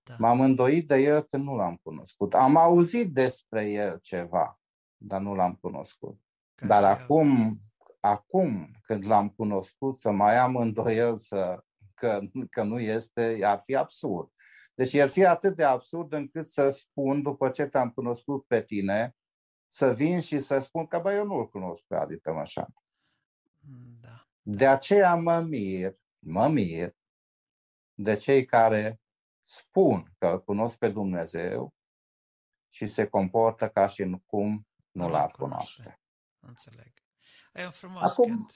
[0.05, 0.15] Da.
[0.19, 2.35] M-am îndoit de El când nu l-am cunoscut.
[2.35, 4.61] Am auzit despre El ceva,
[4.97, 6.21] dar nu l-am cunoscut.
[6.55, 6.93] Ca Dar și eu.
[7.03, 7.61] acum,
[8.01, 11.65] acum, când l-am cunoscut, să mai am îndoiel să,
[11.95, 12.21] că,
[12.51, 14.31] că nu este, ar fi absurd.
[14.75, 19.17] Deci ar fi atât de absurd încât să spun, după ce te-am cunoscut pe tine,
[19.69, 22.75] să vin și să spun că, bă, eu nu-l cunosc pe Adi Tămășan.
[24.01, 24.27] Da.
[24.43, 26.95] De aceea mă mir, mă mir
[27.95, 29.01] de cei care
[29.43, 31.75] spun că îl cunosc pe Dumnezeu
[32.69, 35.83] și se comportă ca și cum nu Nu-l l-ar cunoaște.
[35.83, 36.01] cunoaște.
[36.41, 36.93] Înțeleg.
[37.53, 38.51] E un frumos Acum- gând.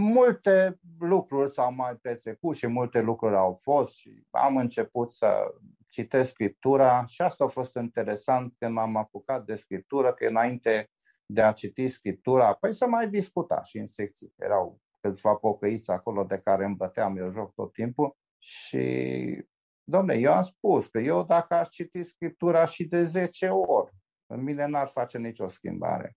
[0.00, 5.54] Multe lucruri s-au mai petrecut și multe lucruri au fost și am început să
[5.88, 10.90] citesc Scriptura și asta a fost interesant când m-am apucat de Scriptură, că înainte
[11.26, 14.32] de a citi Scriptura, păi să mai discuta și în secții.
[14.36, 19.44] Erau câțiva pocăiți acolo de care îmi băteam eu joc tot timpul și,
[19.84, 23.92] domne, eu am spus că eu dacă aș citi Scriptura și de 10 ori,
[24.26, 26.16] în mine n-ar face nicio schimbare.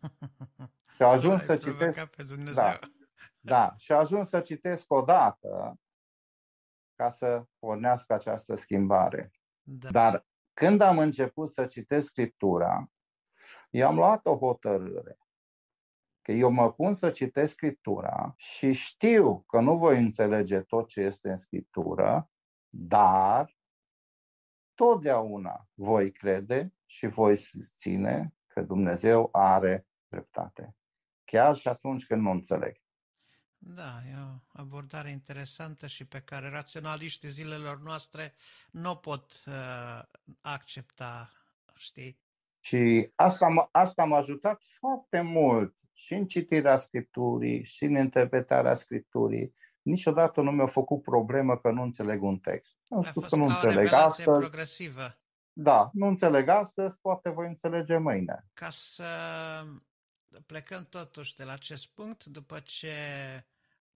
[0.94, 2.62] Și a ajuns Ai să provocat citesc pe Dumnezeu.
[2.62, 2.78] Da.
[3.40, 5.80] Da, și a ajuns să citesc o dată
[6.94, 9.32] ca să pornească această schimbare.
[9.62, 9.90] Da.
[9.90, 12.90] Dar când am început să citesc Scriptura,
[13.70, 15.18] eu am luat o hotărâre.
[16.22, 21.00] Că eu mă pun să citesc Scriptura și știu că nu voi înțelege tot ce
[21.00, 22.30] este în Scriptură,
[22.68, 23.56] dar
[24.74, 30.76] totdeauna voi crede și voi susține că Dumnezeu are dreptate.
[31.24, 32.76] Chiar și atunci când nu înțeleg.
[33.60, 38.34] Da, e o abordare interesantă și pe care raționaliștii zilelor noastre
[38.70, 40.02] nu o pot uh,
[40.40, 41.32] accepta,
[41.76, 42.20] știi?
[42.60, 48.74] Și asta, m- asta m-a ajutat foarte mult și în citirea Scripturii, și în interpretarea
[48.74, 49.54] Scripturii.
[49.82, 52.76] Niciodată nu mi-a făcut problemă că nu înțeleg un text.
[52.88, 54.38] Am A spus fost că nu ca o înțeleg revelație astăzi.
[54.38, 55.18] progresivă.
[55.52, 58.44] Da, nu înțeleg astăzi, poate voi înțelege mâine.
[58.52, 59.04] Ca să
[60.46, 62.94] plecăm totuși de la acest punct, după ce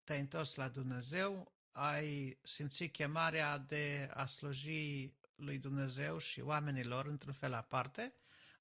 [0.05, 7.33] te-ai întors la Dumnezeu, ai simțit chemarea de a sluji lui Dumnezeu și oamenilor într-un
[7.33, 8.15] fel aparte,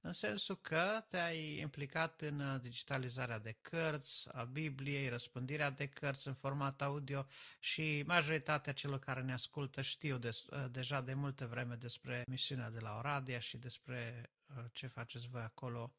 [0.03, 6.27] în sensul că te-ai implicat în uh, digitalizarea de cărți, a Bibliei, răspândirea de cărți
[6.27, 7.27] în format audio
[7.59, 12.69] și majoritatea celor care ne ascultă știu des, uh, deja de multe vreme despre misiunea
[12.69, 15.95] de la Oradea și despre uh, ce faceți voi acolo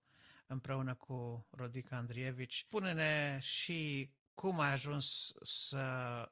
[0.47, 2.67] împreună cu Rodica Andrievici.
[2.69, 5.79] Pune-ne și cum ai ajuns să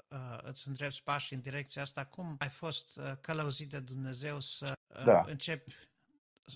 [0.08, 2.04] uh, îți îndrepți pașii în direcția asta?
[2.04, 5.24] Cum ai fost uh, călăuzit de Dumnezeu să uh, da.
[5.26, 5.74] începi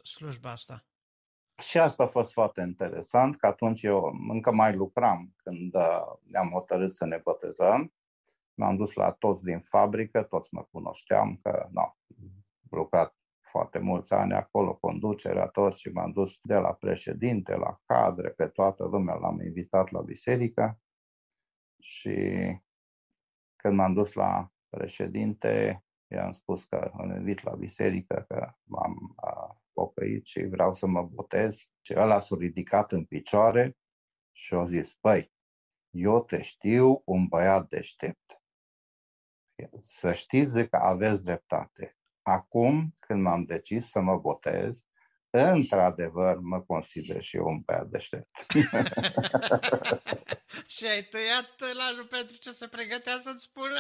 [0.03, 0.85] slujba asta?
[1.63, 6.51] Și asta a fost foarte interesant, că atunci eu încă mai lucram când uh, ne-am
[6.51, 7.93] hotărât să ne botezăm.
[8.55, 11.97] M-am dus la toți din fabrică, toți mă cunoșteam, că nu, am
[12.71, 13.15] lucrat
[13.55, 18.47] foarte mulți ani acolo, conducerea, toți, și m-am dus de la președinte, la cadre, pe
[18.47, 20.81] toată lumea, l-am invitat la biserică
[21.83, 22.17] și
[23.57, 29.15] când m-am dus la președinte, i-am spus că îl invit la biserică, că m-am
[29.73, 31.57] pocăit și vreau să mă botez.
[31.87, 33.77] Și ăla s-a ridicat în picioare
[34.37, 35.33] și a zis, păi,
[35.91, 38.43] eu te știu un băiat deștept.
[39.79, 41.97] Să știți că aveți dreptate.
[42.27, 44.85] Acum, când m-am decis să mă botez,
[45.31, 48.31] într-adevăr mă consider și eu un băiat deștept.
[50.75, 53.79] și ai tăiat la pentru ce se pregătea să-ți spună?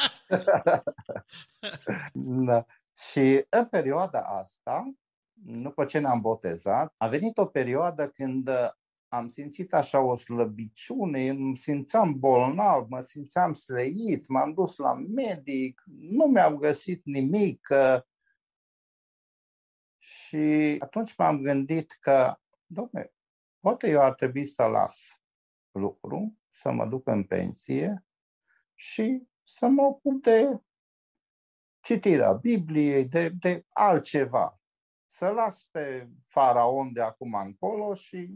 [2.46, 2.66] da.
[3.10, 4.94] Și în perioada asta,
[5.32, 8.50] după ce ne-am botezat, a venit o perioadă când
[9.08, 15.82] am simțit așa o slăbiciune, îmi simțeam bolnav, mă simțeam sleit, m-am dus la medic,
[16.00, 17.68] nu mi-am găsit nimic,
[20.24, 23.12] și atunci m-am gândit că, domne,
[23.60, 25.20] poate eu ar trebui să las
[25.70, 28.05] lucru, să mă duc în pensie
[28.74, 30.60] și să mă ocup de
[31.80, 34.60] citirea Bibliei, de, de altceva.
[35.06, 38.34] Să las pe faraon de acum încolo și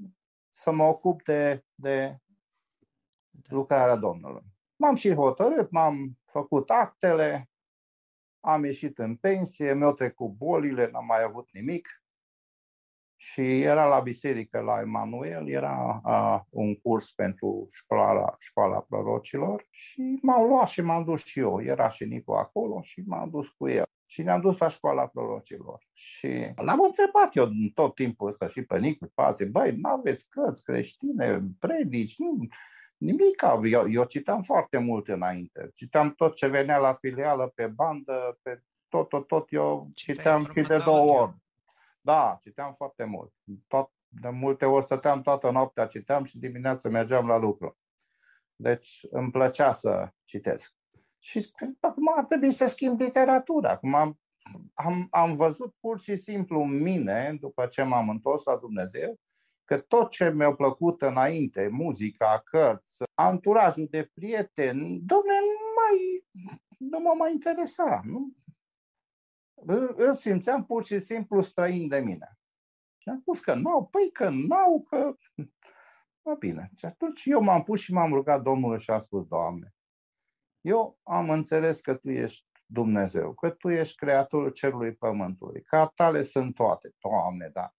[0.51, 2.19] să mă ocup de, de
[3.31, 3.55] da.
[3.55, 4.43] lucrarea Domnului.
[4.77, 7.51] M-am și hotărât, m-am făcut actele,
[8.41, 12.03] am ieșit în pensie, mi-au trecut bolile, n-am mai avut nimic.
[13.21, 20.19] Și era la biserică la Emanuel, era uh, un curs pentru școala, școala prorocilor și
[20.23, 21.63] m-au luat și m-am dus și eu.
[21.63, 23.85] Era și Nicu acolo și m-am dus cu el.
[24.07, 25.87] Și ne-am dus la școala prorocilor.
[25.93, 30.63] Și l-am întrebat eu tot timpul ăsta și pe Nicu, pe alții, băi, n-aveți cărți
[30.63, 32.47] creștine, predici, nu,
[32.99, 33.43] Nimic.
[33.65, 35.71] Eu, eu citam foarte mult înainte.
[35.75, 39.53] Citam tot ce venea la filială pe bandă, pe tot, tot, tot.
[39.53, 41.37] Eu citeam și de două ori.
[42.01, 43.33] Da, citeam foarte mult.
[43.67, 47.79] Tot, de multe ori stăteam toată noaptea, citeam și dimineața mergeam la lucru.
[48.57, 50.75] Deci îmi plăcea să citesc.
[51.19, 51.51] Și
[51.81, 53.71] acum ar trebui să schimb literatura.
[53.71, 54.21] Acum am,
[54.75, 59.19] am, am văzut pur și simplu în mine, după ce m-am întors la Dumnezeu,
[59.69, 66.25] că tot ce mi-a plăcut înainte, muzica, cărți, anturajul de prieteni, domne, nu, mai,
[66.79, 68.01] nu mă mai interesa.
[68.05, 68.33] Nu?
[69.97, 72.39] Îl simțeam pur și simplu străin de mine.
[72.97, 75.17] Și am spus că nu, păi că nu, că...
[76.25, 76.71] Mă bine.
[76.77, 79.75] Și atunci eu m-am pus și m-am rugat Domnului și am spus, Doamne,
[80.61, 85.87] eu am înțeles că Tu ești Dumnezeu, că Tu ești Creatorul Cerului Pământului, că a
[85.87, 86.95] Tale sunt toate.
[86.99, 87.73] Doamne, da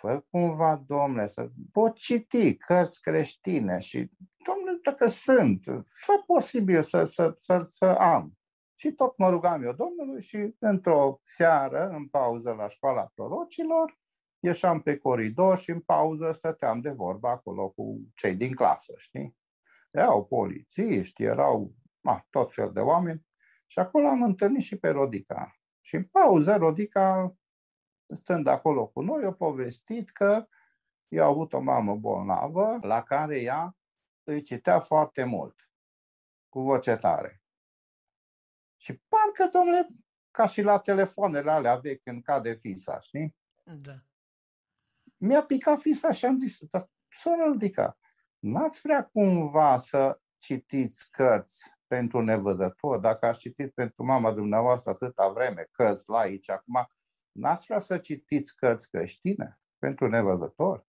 [0.00, 4.10] fă cumva, domnule, să pot citi cărți creștine și,
[4.44, 5.64] domnule, dacă sunt,
[6.04, 8.32] fă posibil să, să, să, să am.
[8.74, 13.98] Și tot mă rugam eu Domnului și într-o seară, în pauză la școala prorocilor,
[14.38, 19.36] ieșeam pe coridor și în pauză stăteam de vorbă acolo cu cei din clasă, știi?
[19.90, 23.26] Erau polițiști, erau ma, tot fel de oameni
[23.66, 25.54] și acolo am întâlnit și pe Rodica.
[25.80, 27.34] Și în pauză Rodica
[28.14, 30.46] stând acolo cu noi, a povestit că
[31.08, 33.76] i-a avut o mamă bolnavă la care ea
[34.22, 35.70] îi citea foarte mult,
[36.48, 37.42] cu voce tare.
[38.76, 39.88] Și parcă, domnule,
[40.30, 43.36] ca și la telefoanele alea vechi când cade fisa, știi?
[43.64, 43.94] Da.
[45.16, 47.98] Mi-a picat fisa și am zis, dar soră ridica,
[48.38, 52.98] n-ați vrea cumva să citiți cărți pentru nevăzător?
[52.98, 56.88] Dacă ați citit pentru mama dumneavoastră atâta vreme, cărți la aici, acum
[57.32, 60.88] N-ați vrea să citiți cărți creștine pentru nevăzători?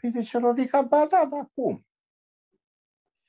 [0.00, 1.86] Păi zice Rodica, ba da, dar cum?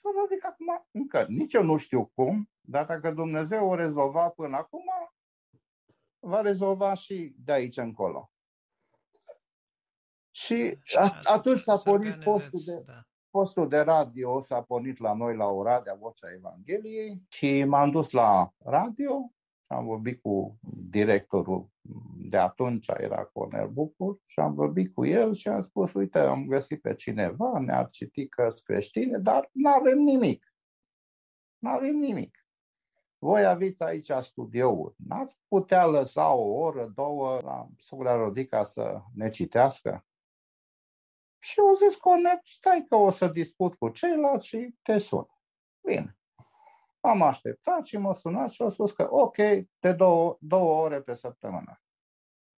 [0.02, 4.58] Să Rodica acum, încă, nici eu nu știu cum, dar dacă Dumnezeu o rezolva până
[4.58, 4.86] acum,
[6.20, 8.32] va rezolva și de aici încolo.
[10.32, 10.80] Și
[11.24, 13.02] atunci s-a pornit postul de, da.
[13.30, 18.54] postul de radio s-a pornit la noi la Oradea, Vocea Evangheliei și m-am dus la
[18.58, 19.37] radio și
[19.68, 21.70] am vorbit cu directorul
[22.30, 26.46] de atunci, era Cornel Bucur, și am vorbit cu el și am spus, uite, am
[26.46, 30.54] găsit pe cineva, ne-ar citi cărți creștine, dar nu avem nimic.
[31.58, 32.48] Nu avem nimic.
[33.18, 34.96] Voi aveți aici studioul.
[34.98, 40.06] N-ați putea lăsa o oră, două la Sugrea Rodica să ne citească?
[41.40, 45.26] Și au zis Cornel, stai că o să discut cu ceilalți și te sun.
[45.88, 46.17] Bine.
[47.08, 49.36] Am așteptat și mă sunat și au spus că ok,
[49.80, 51.82] de două, două ore pe săptămână.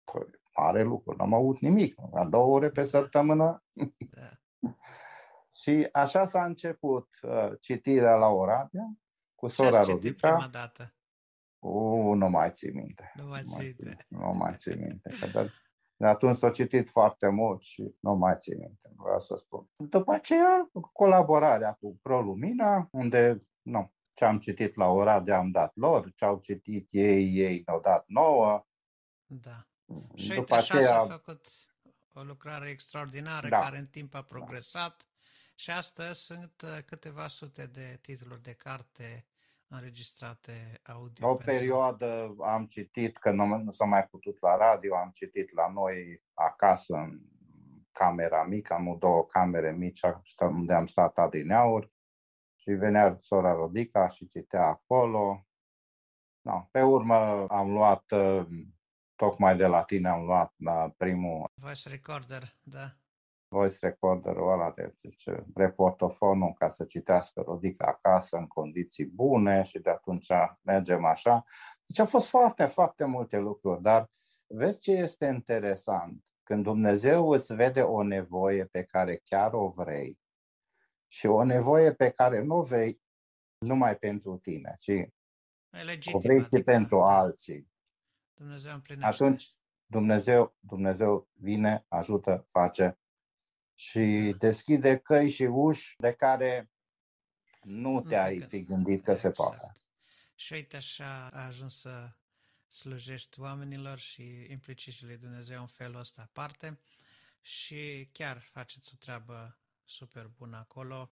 [0.05, 1.95] Păi, mare lucru, n-am avut nimic.
[2.12, 3.65] La două ore pe săptămână.
[4.11, 4.29] Da.
[5.62, 8.93] și așa s-a început uh, citirea la Oradea
[9.35, 10.29] cu sora Rodica.
[10.29, 10.95] prima dată?
[11.59, 13.12] Uh, nu mai țin minte.
[13.15, 14.05] Nu mai țin minte.
[14.09, 15.11] Nu mai țin minte.
[15.20, 15.51] Că de,
[16.01, 19.69] de atunci s-a citit foarte mult și nu mai țin minte, vreau să spun.
[19.77, 26.12] După aceea, colaborarea cu ProLumina, unde nu, ce am citit la Oradea am dat lor,
[26.15, 28.66] ce au citit ei, ei ne-au dat nouă.
[29.27, 29.66] Da.
[30.15, 30.86] Și După uite, aceea...
[30.86, 31.47] s-a făcut
[32.15, 33.59] o lucrare extraordinară da.
[33.59, 35.28] care în timp a progresat da.
[35.55, 39.27] și astăzi sunt uh, câteva sute de titluri de carte
[39.69, 41.28] înregistrate audio.
[41.28, 41.53] O pentru...
[41.53, 46.23] perioadă am citit, că nu, nu s-a mai putut la radio, am citit la noi
[46.35, 47.20] acasă în
[47.93, 50.01] camera mică, am două camere mici
[50.40, 51.97] unde am stat adineauri
[52.69, 55.47] și venea sora Rodica și citea acolo.
[56.40, 58.47] No, pe urmă am luat, uh,
[59.15, 61.51] tocmai de la tine am luat la primul...
[61.55, 62.97] Voice recorder, da.
[63.49, 69.78] Voice recorderul ăla de zice, reportofonul ca să citească Rodica acasă în condiții bune și
[69.78, 70.28] de atunci
[70.62, 71.45] mergem așa.
[71.86, 74.11] Deci au fost foarte, foarte multe lucruri, dar
[74.47, 76.24] vezi ce este interesant?
[76.43, 80.19] Când Dumnezeu îți vede o nevoie pe care chiar o vrei,
[81.09, 83.01] și o nevoie pe care nu o vrei
[83.59, 84.93] numai pentru tine, ci
[85.71, 87.71] legitim, o vrei și adică pentru alții.
[88.35, 89.25] Dumnezeu împlinește.
[89.25, 89.49] Atunci
[89.87, 92.99] Dumnezeu, Dumnezeu vine, ajută, face
[93.75, 94.37] și da.
[94.37, 96.71] deschide căi și uși de care
[97.63, 99.35] nu, nu te-ai fi gândit că exact.
[99.37, 99.73] se poate.
[100.35, 102.11] Și uite așa a ajuns să
[102.69, 106.81] slujești oamenilor și implici și lui Dumnezeu în felul ăsta aparte
[107.41, 111.12] și chiar faceți o treabă super bun acolo.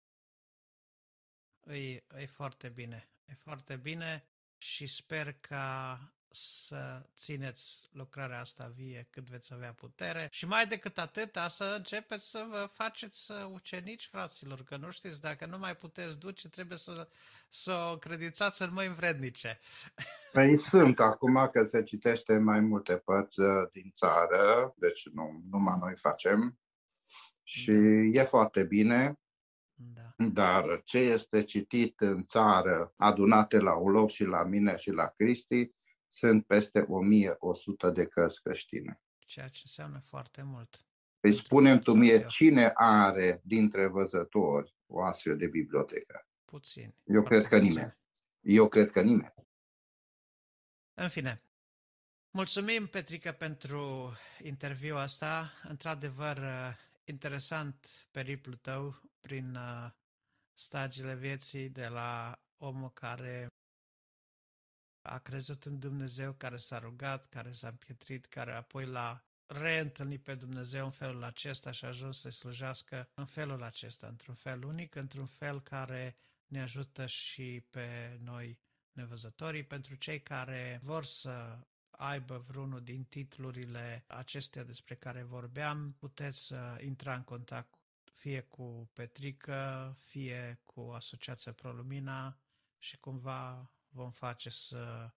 [1.67, 3.09] E, e foarte bine.
[3.25, 4.25] E foarte bine
[4.59, 5.99] și sper ca
[6.35, 12.31] să țineți lucrarea asta vie cât veți avea putere și mai decât atât, să începeți
[12.31, 17.09] să vă faceți ucenici, fraților, că nu știți, dacă nu mai puteți duce, trebuie să,
[17.49, 19.61] să o credințați în mâini vrednice.
[20.33, 25.79] Păi sunt acum că se citește mai multe părți uh, din țară, deci nu numai
[25.81, 26.59] noi facem,
[27.45, 28.21] și da.
[28.21, 29.19] e foarte bine,
[29.75, 30.15] da.
[30.33, 35.07] dar ce este citit în țară, adunate la un loc și la mine și la
[35.07, 35.71] Cristi,
[36.09, 39.01] sunt peste 1100 de cărți creștine.
[39.19, 40.87] Ceea ce înseamnă foarte mult.
[41.21, 46.27] Păi spunem tu mie, cine are dintre văzători o astfel de bibliotecă?
[46.45, 46.95] Puțin.
[47.05, 47.99] Eu cred că nimeni.
[48.41, 49.35] Eu cred că nimeni.
[50.95, 51.43] În fine,
[52.31, 54.13] mulțumim, Petrică, pentru
[54.43, 55.53] interviul asta.
[55.69, 56.39] Într-adevăr,
[57.05, 59.91] interesant periplul tău prin uh,
[60.55, 63.49] stagiile vieții de la omul care
[65.03, 70.35] a crezut în Dumnezeu, care s-a rugat, care s-a împietrit, care apoi l-a reîntâlnit pe
[70.35, 74.95] Dumnezeu în felul acesta și a ajuns să slujească în felul acesta, într-un fel unic,
[74.95, 76.17] într-un fel care
[76.47, 78.59] ne ajută și pe noi
[78.93, 81.59] nevăzătorii, pentru cei care vor să
[81.97, 87.75] aibă vreunul din titlurile acestea despre care vorbeam, puteți uh, intra în contact
[88.15, 92.39] fie cu Petrică, fie cu Asociația ProLumina
[92.79, 95.11] și cumva vom face să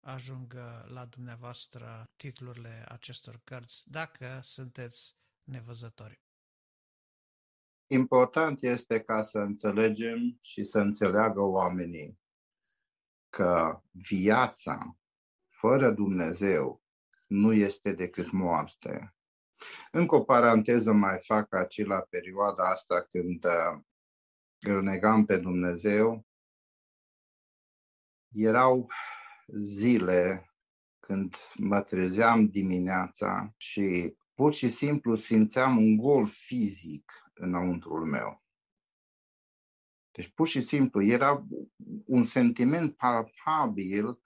[0.00, 6.22] ajungă la dumneavoastră titlurile acestor cărți, dacă sunteți nevăzători.
[7.86, 12.20] Important este ca să înțelegem și să înțeleagă oamenii
[13.28, 14.96] că viața
[15.62, 16.82] fără Dumnezeu
[17.26, 19.14] nu este decât moarte.
[19.90, 23.80] Încă o paranteză mai fac aici la perioada asta când uh,
[24.60, 26.26] îl negam pe Dumnezeu.
[28.34, 28.90] Erau
[29.60, 30.52] zile
[31.00, 38.42] când mă trezeam dimineața și pur și simplu simțeam un gol fizic înăuntrul meu.
[40.10, 41.46] Deci pur și simplu era
[42.06, 44.21] un sentiment palpabil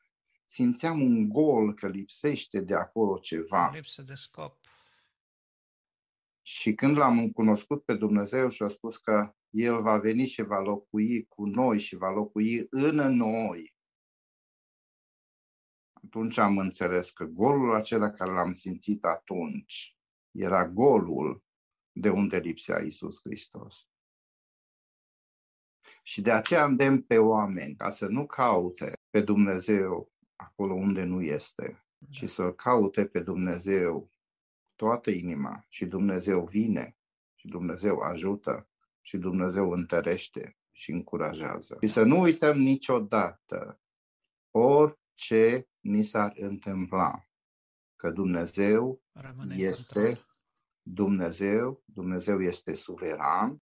[0.46, 3.70] simțeam un gol că lipsește de acolo ceva.
[3.74, 4.58] Lipsă de scop.
[6.42, 10.60] Și când l-am cunoscut pe Dumnezeu și a spus că El va veni și va
[10.60, 13.74] locui cu noi și va locui în noi.
[15.92, 19.98] Atunci am înțeles că golul acela care l-am simțit atunci
[20.30, 21.44] era golul
[21.92, 23.88] de unde lipsea Isus Hristos.
[26.02, 31.22] Și de aceea îndemn pe oameni ca să nu caute pe Dumnezeu acolo unde nu
[31.22, 32.26] este, ci da.
[32.26, 34.10] să-L caute pe Dumnezeu
[34.74, 36.96] toată inima și Dumnezeu vine
[37.34, 38.68] și Dumnezeu ajută
[39.00, 41.76] și Dumnezeu întărește și încurajează.
[41.80, 43.80] Și să nu uităm niciodată
[44.50, 47.28] orice ni s-ar întâmpla,
[47.96, 50.26] că Dumnezeu Rămâne este
[50.82, 53.62] Dumnezeu, Dumnezeu este suveran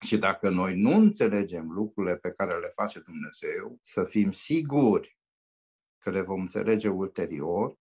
[0.00, 5.18] și dacă noi nu înțelegem lucrurile pe care le face Dumnezeu, să fim siguri
[6.04, 7.78] că le vom înțelege ulterior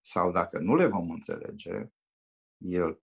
[0.00, 1.92] sau dacă nu le vom înțelege,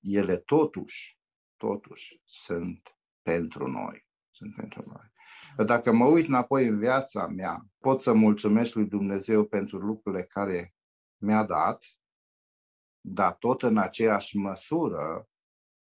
[0.02, 1.20] ele totuși,
[1.58, 4.08] totuși sunt pentru noi.
[4.30, 5.14] Sunt pentru noi.
[5.66, 10.76] Dacă mă uit înapoi în viața mea, pot să mulțumesc lui Dumnezeu pentru lucrurile care
[11.18, 11.84] mi-a dat,
[13.02, 15.30] dar tot în aceeași măsură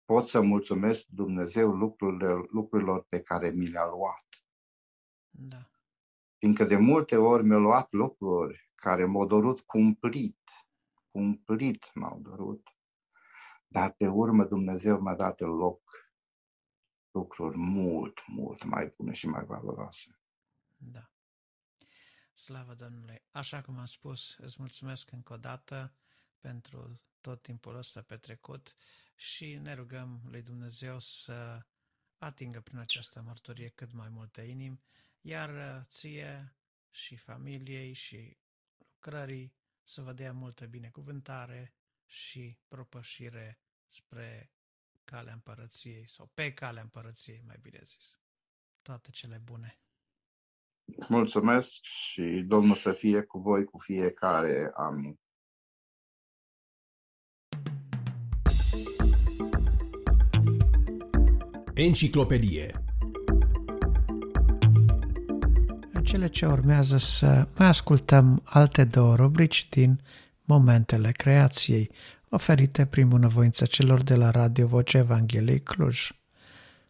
[0.05, 4.25] pot să mulțumesc Dumnezeu lucrurile, lucrurilor pe care mi le-a luat.
[5.29, 5.69] Da.
[6.39, 10.39] Fiindcă de multe ori mi-au luat lucruri care m-au dorut cumplit,
[11.11, 12.67] cumplit m-au dorut,
[13.67, 15.81] dar pe urmă Dumnezeu mi-a dat în loc
[17.11, 20.19] lucruri mult, mult mai bune și mai valoroase.
[20.77, 21.11] Da.
[22.33, 23.21] Slavă Domnului!
[23.31, 25.93] Așa cum am spus, îți mulțumesc încă o dată
[26.39, 28.75] pentru tot timpul ăsta petrecut
[29.15, 31.65] și ne rugăm lui Dumnezeu să
[32.17, 34.81] atingă prin această mărturie cât mai multe inimi,
[35.21, 36.55] iar ție
[36.89, 38.37] și familiei și
[38.93, 41.73] lucrării să vă dea multă binecuvântare
[42.05, 44.51] și propășire spre
[45.03, 48.19] calea împărăției sau pe calea împărăției, mai bine zis.
[48.81, 49.79] Toate cele bune.
[51.07, 54.71] Mulțumesc și Domnul să fie cu voi cu fiecare.
[54.73, 55.19] Amin.
[61.73, 62.88] Enciclopedie
[66.09, 69.99] cele ce urmează să mai ascultăm alte două rubrici din
[70.43, 71.89] Momentele Creației,
[72.29, 76.11] oferite prin bunăvoință celor de la Radio Voce Evangheliei Cluj.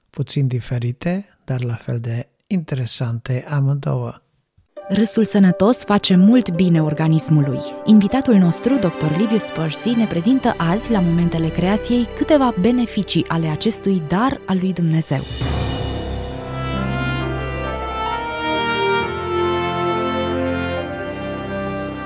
[0.10, 4.22] Puțin diferite, dar la fel de interesante amândouă.
[4.90, 7.60] Râsul sănătos face mult bine organismului.
[7.86, 9.18] Invitatul nostru, dr.
[9.18, 14.74] Livius Percy, ne prezintă azi, la momentele creației, câteva beneficii ale acestui dar al lui
[14.74, 15.22] Dumnezeu.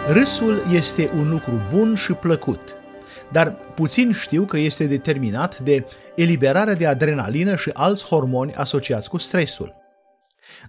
[0.07, 2.75] Râsul este un lucru bun și plăcut,
[3.31, 5.85] dar puțin știu că este determinat de
[6.15, 9.73] eliberarea de adrenalină și alți hormoni asociați cu stresul.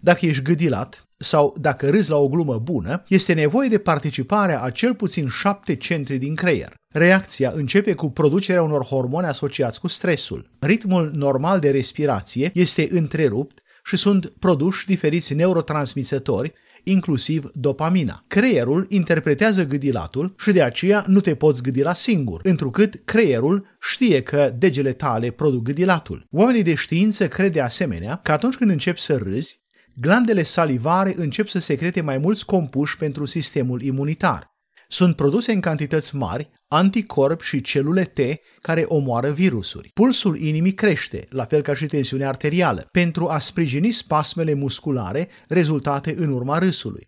[0.01, 4.71] Dacă ești gâdilat sau dacă râzi la o glumă bună, este nevoie de participarea a
[4.71, 6.75] cel puțin șapte centri din creier.
[6.93, 10.51] Reacția începe cu producerea unor hormoni asociați cu stresul.
[10.59, 16.53] Ritmul normal de respirație este întrerupt și sunt produși diferiți neurotransmisători
[16.85, 18.25] inclusiv dopamina.
[18.27, 24.55] Creierul interpretează gâdilatul și de aceea nu te poți gâdila singur, întrucât creierul știe că
[24.59, 26.27] degele tale produc gâdilatul.
[26.31, 29.63] Oamenii de știință cred de asemenea că atunci când începi să râzi,
[29.95, 34.54] glandele salivare încep să secrete mai mulți compuși pentru sistemul imunitar.
[34.89, 38.19] Sunt produse în cantități mari anticorpi și celule T
[38.61, 39.91] care omoară virusuri.
[39.95, 46.15] Pulsul inimii crește, la fel ca și tensiunea arterială, pentru a sprijini spasmele musculare rezultate
[46.19, 47.07] în urma râsului.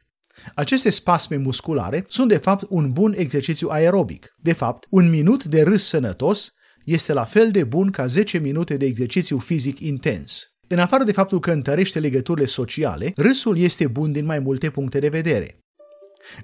[0.55, 4.35] Aceste spasme musculare sunt de fapt un bun exercițiu aerobic.
[4.37, 6.53] De fapt, un minut de râs sănătos
[6.85, 10.55] este la fel de bun ca 10 minute de exercițiu fizic intens.
[10.69, 14.99] În afară de faptul că întărește legăturile sociale, râsul este bun din mai multe puncte
[14.99, 15.66] de vedere.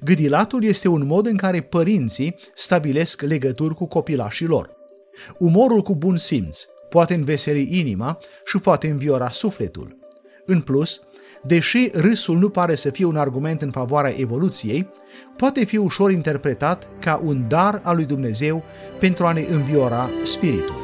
[0.01, 4.71] Gâdilatul este un mod în care părinții stabilesc legături cu copilașii lor.
[5.39, 9.99] Umorul cu bun simț poate înveseli inima și poate înviora sufletul.
[10.47, 11.03] În plus,
[11.43, 14.91] deși râsul nu pare să fie un argument în favoarea evoluției,
[15.37, 18.65] poate fi ușor interpretat ca un dar al lui Dumnezeu
[18.99, 20.82] pentru a ne înviora spiritul.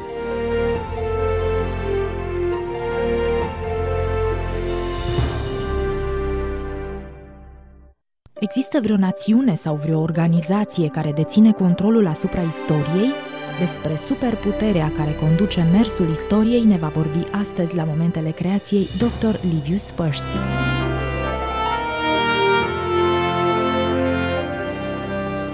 [8.39, 13.11] Există vreo națiune sau vreo organizație care deține controlul asupra istoriei?
[13.59, 19.35] Despre superputerea care conduce mersul istoriei ne va vorbi astăzi la momentele creației dr.
[19.53, 20.37] Livius Percy.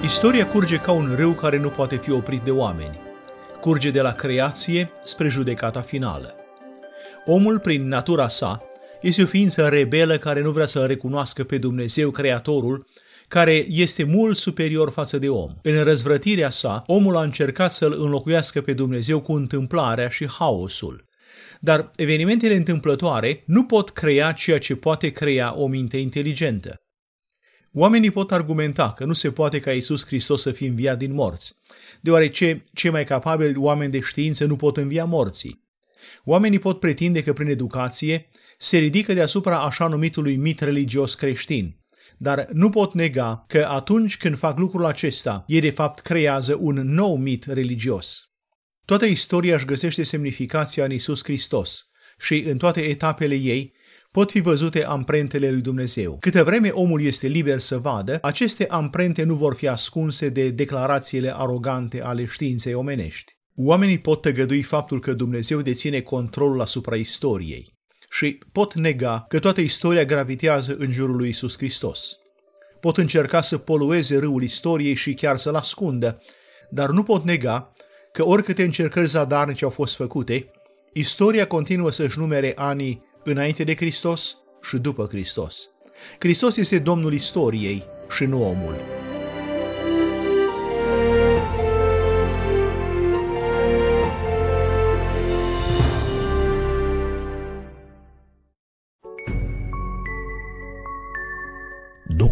[0.04, 3.00] Istoria curge ca un râu care nu poate fi oprit de oameni.
[3.60, 6.36] Curge de la creație spre judecata finală.
[7.26, 8.62] Omul, prin natura sa,
[9.02, 12.88] este o ființă rebelă care nu vrea să recunoască pe Dumnezeu, Creatorul,
[13.28, 15.52] care este mult superior față de om.
[15.62, 21.06] În răzvrătirea sa, omul a încercat să-l înlocuiască pe Dumnezeu cu întâmplarea și haosul.
[21.60, 26.80] Dar evenimentele întâmplătoare nu pot crea ceea ce poate crea o minte inteligentă.
[27.74, 31.56] Oamenii pot argumenta că nu se poate ca Isus Hristos să fie înviat din morți,
[32.02, 35.64] deoarece cei mai capabili oameni de știință nu pot învia morții.
[36.24, 41.80] Oamenii pot pretinde că prin educație se ridică deasupra așa numitului mit religios creștin,
[42.18, 46.76] dar nu pot nega că atunci când fac lucrul acesta, ei de fapt creează un
[46.76, 48.20] nou mit religios.
[48.86, 51.86] Toată istoria își găsește semnificația în Isus Hristos
[52.20, 53.74] și în toate etapele ei
[54.12, 56.18] pot fi văzute amprentele lui Dumnezeu.
[56.20, 61.36] Câte vreme omul este liber să vadă, aceste amprente nu vor fi ascunse de declarațiile
[61.36, 63.34] arogante ale științei omenești.
[63.56, 67.75] Oamenii pot tăgădui faptul că Dumnezeu deține controlul asupra istoriei
[68.18, 72.18] și pot nega că toată istoria gravitează în jurul lui Isus Hristos.
[72.80, 76.22] Pot încerca să polueze râul istoriei și chiar să-l ascundă,
[76.70, 77.74] dar nu pot nega
[78.12, 80.52] că oricâte încercări zadarnice au fost făcute,
[80.94, 85.70] istoria continuă să-și numere anii înainte de Hristos și după Hristos.
[86.20, 87.84] Hristos este Domnul istoriei
[88.16, 89.05] și nu omul.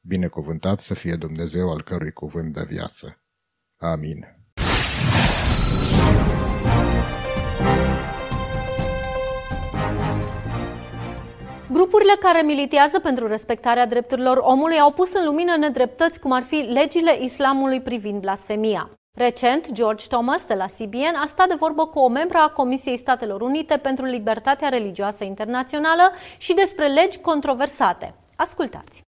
[0.00, 3.22] Binecuvântat să fie Dumnezeu al cărui cuvânt de viață.
[3.76, 4.38] Amin.
[11.72, 16.54] Grupurile care militează pentru respectarea drepturilor omului au pus în lumină nedreptăți cum ar fi
[16.54, 18.90] legile islamului privind blasfemia.
[19.16, 22.98] Recent, George Thomas de la CBN a stat de vorbă cu o membra a Comisiei
[22.98, 28.14] Statelor Unite pentru Libertatea Religioasă Internațională și despre legi controversate.
[28.36, 29.07] Ascultați!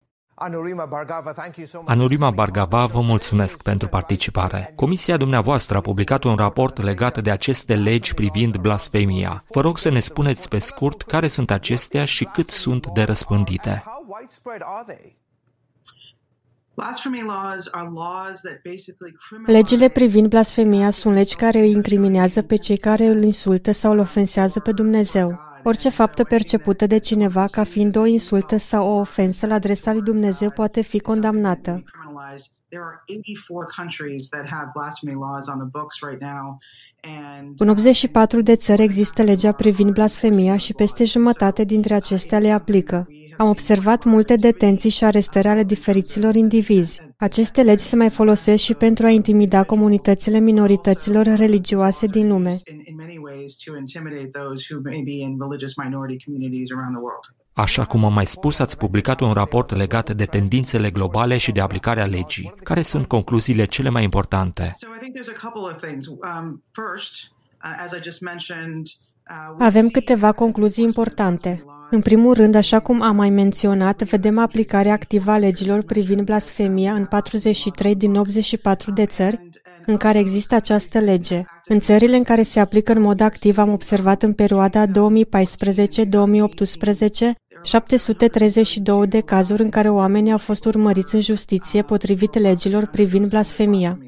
[1.85, 4.73] Anurima Bargava, vă mulțumesc pentru participare.
[4.77, 9.45] Comisia dumneavoastră a publicat un raport legat de aceste legi privind blasfemia.
[9.49, 13.85] Vă rog să ne spuneți pe scurt care sunt acestea și cât sunt de răspândite.
[19.47, 23.99] Legile privind blasfemia sunt legi care îi incriminează pe cei care îl insultă sau îl
[23.99, 25.52] ofensează pe Dumnezeu.
[25.65, 30.03] Orice faptă percepută de cineva ca fiind o insultă sau o ofensă la adresa lui
[30.03, 31.83] Dumnezeu poate fi condamnată.
[37.57, 43.07] În 84 de țări există legea privind blasfemia și peste jumătate dintre acestea le aplică.
[43.37, 47.12] Am observat multe detenții și arestări ale diferiților indivizi.
[47.23, 52.61] Aceste legi se mai folosesc și pentru a intimida comunitățile minorităților religioase din lume.
[57.53, 61.61] Așa cum am mai spus, ați publicat un raport legat de tendințele globale și de
[61.61, 62.55] aplicarea legii.
[62.63, 64.77] Care sunt concluziile cele mai importante?
[69.59, 71.65] Avem câteva concluzii importante.
[71.91, 76.95] În primul rând, așa cum am mai menționat, vedem aplicarea activă a legilor privind blasfemia
[76.95, 79.51] în 43 din 84 de țări
[79.87, 81.43] în care există această lege.
[81.65, 84.91] În țările în care se aplică în mod activ am observat în perioada 2014-2018
[87.63, 93.99] 732 de cazuri în care oamenii au fost urmăriți în justiție potrivit legilor privind blasfemia.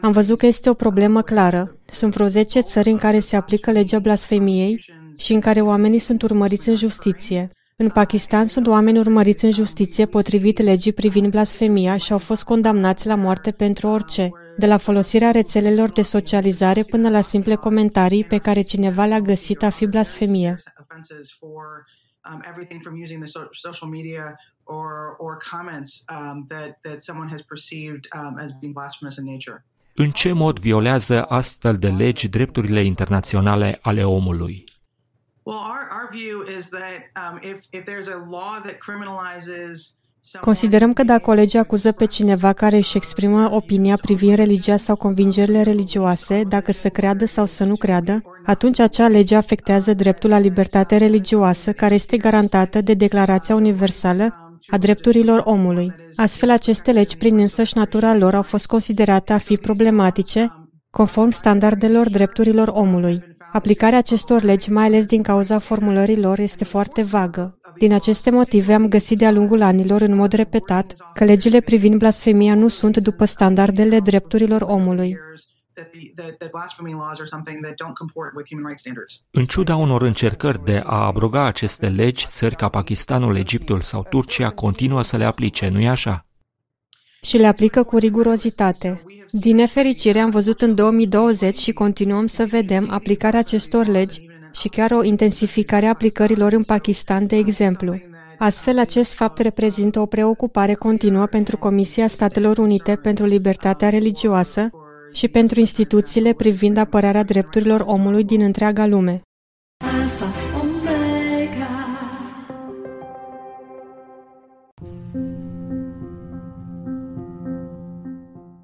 [0.00, 1.76] Am văzut că este o problemă clară.
[1.84, 4.84] Sunt vreo 10 țări în care se aplică legea blasfemiei
[5.18, 7.48] și în care oamenii sunt urmăriți în justiție.
[7.78, 13.06] În Pakistan sunt oameni urmăriți în justiție potrivit legii privind blasfemia și au fost condamnați
[13.06, 18.38] la moarte pentru orice, de la folosirea rețelelor de socializare până la simple comentarii pe
[18.38, 20.56] care cineva le-a găsit a fi blasfemie.
[24.68, 27.42] Um, everything from using the social media or, or comments um, that, that someone has
[27.42, 29.64] perceived um, as being blasphemous in nature.
[29.94, 34.64] În ce mod violează astfel de legi drepturile internaționale ale omului?
[35.42, 39.96] Well, our, our view is that um, if, if there's a law that criminalizes
[40.40, 44.96] Considerăm că dacă o lege acuză pe cineva care își exprimă opinia privind religia sau
[44.96, 50.38] convingerile religioase, dacă să creadă sau să nu creadă, atunci acea lege afectează dreptul la
[50.38, 55.92] libertate religioasă care este garantată de Declarația Universală a drepturilor omului.
[56.14, 62.08] Astfel, aceste legi, prin însăși natura lor, au fost considerate a fi problematice, conform standardelor
[62.08, 63.22] drepturilor omului.
[63.52, 67.58] Aplicarea acestor legi, mai ales din cauza formulării lor, este foarte vagă.
[67.78, 72.54] Din aceste motive am găsit de-a lungul anilor în mod repetat că legile privind blasfemia
[72.54, 75.16] nu sunt după standardele drepturilor omului.
[79.30, 84.50] În ciuda unor încercări de a abroga aceste legi, țări ca Pakistanul, Egiptul sau Turcia
[84.50, 86.26] continuă să le aplice, nu-i așa?
[87.22, 89.02] Și le aplică cu rigurozitate.
[89.30, 94.20] Din nefericire am văzut în 2020 și continuăm să vedem aplicarea acestor legi
[94.52, 98.00] și chiar o intensificare a aplicărilor în Pakistan, de exemplu.
[98.38, 104.70] Astfel, acest fapt reprezintă o preocupare continuă pentru Comisia Statelor Unite pentru Libertatea Religioasă
[105.16, 109.20] și pentru instituțiile privind apărarea drepturilor omului din întreaga lume.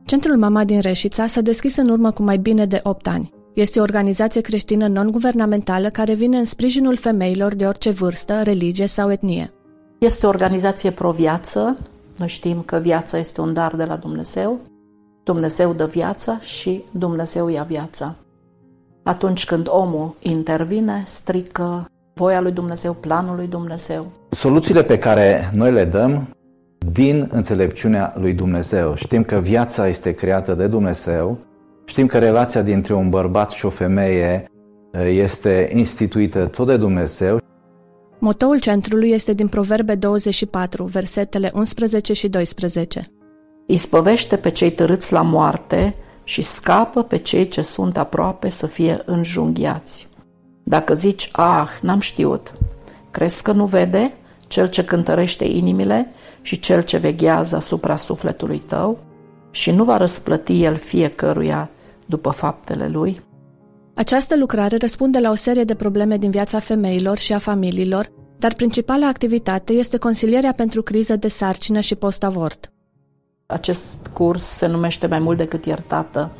[0.04, 3.30] Centrul Mama din Reșița s-a deschis în urmă cu mai bine de 8 ani.
[3.54, 9.10] Este o organizație creștină non-guvernamentală care vine în sprijinul femeilor de orice vârstă, religie sau
[9.10, 9.52] etnie.
[9.98, 11.78] Este o organizație pro-viață.
[12.16, 14.71] Noi știm că viața este un dar de la Dumnezeu.
[15.24, 18.14] Dumnezeu dă viața și Dumnezeu ia viața.
[19.02, 24.06] Atunci când omul intervine, strică voia lui Dumnezeu, planul lui Dumnezeu.
[24.30, 26.28] Soluțiile pe care noi le dăm
[26.92, 28.94] din înțelepciunea lui Dumnezeu.
[28.94, 31.38] Știm că viața este creată de Dumnezeu
[31.84, 34.50] Știm că relația dintre un bărbat și o femeie
[35.06, 37.40] este instituită tot de Dumnezeu.
[38.18, 43.10] Motoul centrului este din Proverbe 24, versetele 11 și 12.
[43.72, 45.94] Ispăvește pe cei târâți la moarte
[46.24, 50.08] și scapă pe cei ce sunt aproape să fie înjunghiați.
[50.62, 52.52] Dacă zici, ah, n-am știut,
[53.10, 54.14] crezi că nu vede
[54.46, 56.12] cel ce cântărește inimile
[56.42, 58.98] și cel ce veghează asupra sufletului tău?
[59.50, 61.70] Și nu va răsplăti el fiecăruia
[62.06, 63.20] după faptele lui?
[63.94, 68.54] Această lucrare răspunde la o serie de probleme din viața femeilor și a familiilor, dar
[68.54, 72.71] principala activitate este consilierea pentru criză de sarcină și post-avort.
[73.52, 76.30] Acest curs se numește mai mult decât iertată.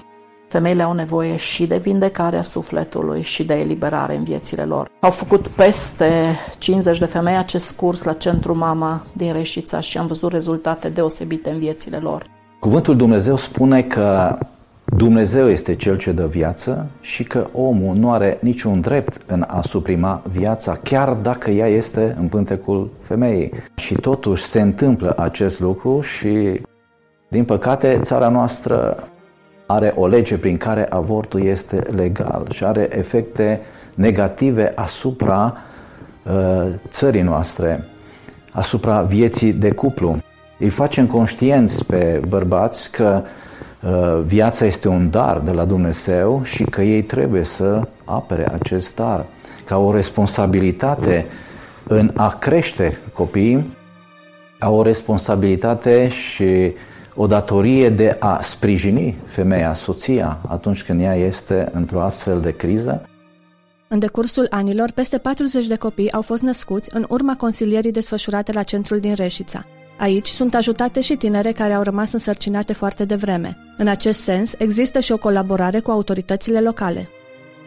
[0.49, 4.89] Femeile au nevoie și de vindecarea sufletului și de eliberare în viețile lor.
[5.01, 6.11] Au făcut peste
[6.59, 11.51] 50 de femei acest curs la Centru Mama din Reșița și am văzut rezultate deosebite
[11.51, 12.27] în viețile lor.
[12.61, 14.39] Cuvântul Dumnezeu spune că
[14.97, 19.63] Dumnezeu este Cel ce dă viață și că omul nu are niciun drept în a
[19.63, 23.53] suprima viața, chiar dacă ea este în pântecul femeii.
[23.77, 26.61] Și totuși se întâmplă acest lucru și,
[27.33, 29.09] din păcate, țara noastră
[29.67, 33.61] are o lege prin care avortul este legal și are efecte
[33.95, 35.57] negative asupra
[36.23, 37.85] uh, țării noastre,
[38.51, 40.17] asupra vieții de cuplu.
[40.59, 43.31] Îi facem conștienți pe bărbați că uh,
[43.83, 48.95] Uh, viața este un dar de la Dumnezeu și că ei trebuie să apere acest
[48.95, 49.27] dar
[49.65, 51.27] ca o responsabilitate
[51.87, 53.77] în a crește copiii,
[54.59, 56.73] au o responsabilitate și
[57.15, 63.07] o datorie de a sprijini femeia, soția, atunci când ea este într-o astfel de criză.
[63.89, 68.63] În decursul anilor, peste 40 de copii au fost născuți în urma consilierii desfășurate la
[68.63, 69.65] centrul din Reșița.
[69.99, 73.57] Aici sunt ajutate și tinere care au rămas însărcinate foarte devreme.
[73.79, 77.09] În acest sens, există și o colaborare cu autoritățile locale.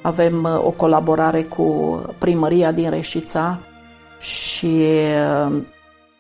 [0.01, 3.59] Avem uh, o colaborare cu primăria din Reșița
[4.19, 4.81] și
[5.45, 5.61] uh,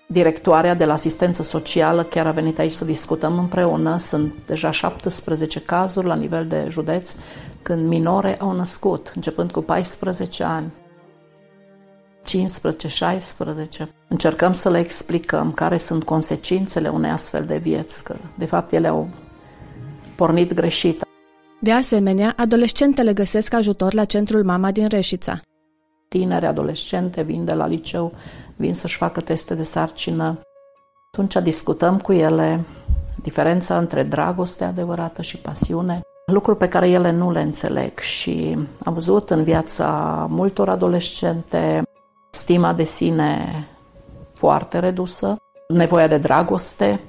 [0.07, 3.97] directoarea de la asistență socială chiar a venit aici să discutăm împreună.
[3.97, 7.15] Sunt deja 17 cazuri la nivel de județ
[7.61, 10.71] când minore au născut, începând cu 14 ani.
[12.25, 13.87] 15-16.
[14.07, 18.87] Încercăm să le explicăm care sunt consecințele unei astfel de vieți, că de fapt ele
[18.87, 19.09] au
[20.15, 21.03] pornit greșit.
[21.61, 25.41] De asemenea, adolescentele găsesc ajutor la centrul Mama din Reșița.
[26.07, 28.11] Tineri adolescente vin de la liceu,
[28.55, 30.39] vin să-și facă teste de sarcină.
[31.11, 32.63] Atunci discutăm cu ele
[33.21, 36.01] diferența între dragoste adevărată și pasiune,
[36.31, 39.87] lucruri pe care ele nu le înțeleg și am văzut în viața
[40.29, 41.83] multor adolescente
[42.31, 43.67] stima de sine
[44.33, 45.35] foarte redusă,
[45.67, 46.99] nevoia de dragoste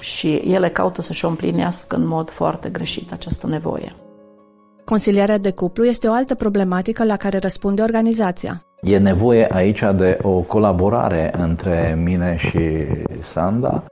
[0.00, 3.94] și ele caută să-și o împlinească în mod foarte greșit această nevoie.
[4.88, 8.62] Consilierea de cuplu este o altă problematică la care răspunde organizația.
[8.82, 12.60] E nevoie aici de o colaborare între mine și
[13.20, 13.82] Sanda.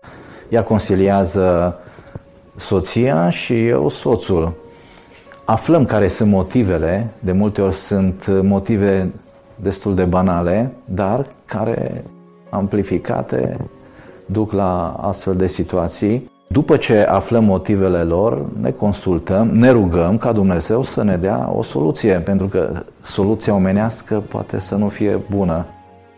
[0.48, 1.78] Ea consiliază
[2.56, 4.54] soția și eu soțul.
[5.44, 9.12] Aflăm care sunt motivele, de multe ori sunt motive
[9.54, 12.04] destul de banale, dar care
[12.50, 13.56] amplificate
[14.26, 16.30] duc la astfel de situații.
[16.48, 21.62] După ce aflăm motivele lor, ne consultăm, ne rugăm ca Dumnezeu să ne dea o
[21.62, 25.66] soluție, pentru că soluția omenească poate să nu fie bună.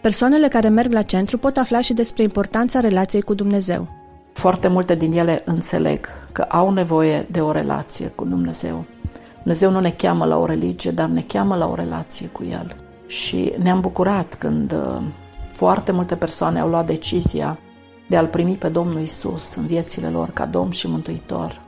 [0.01, 3.89] Persoanele care merg la centru pot afla și despre importanța relației cu Dumnezeu.
[4.33, 8.85] Foarte multe din ele înțeleg că au nevoie de o relație cu Dumnezeu.
[9.43, 12.77] Dumnezeu nu ne cheamă la o religie, dar ne cheamă la o relație cu El.
[13.07, 15.03] Și ne-am bucurat când uh,
[15.53, 17.59] foarte multe persoane au luat decizia
[18.09, 21.67] de a-L primi pe Domnul Isus în viețile lor ca Domn și Mântuitor.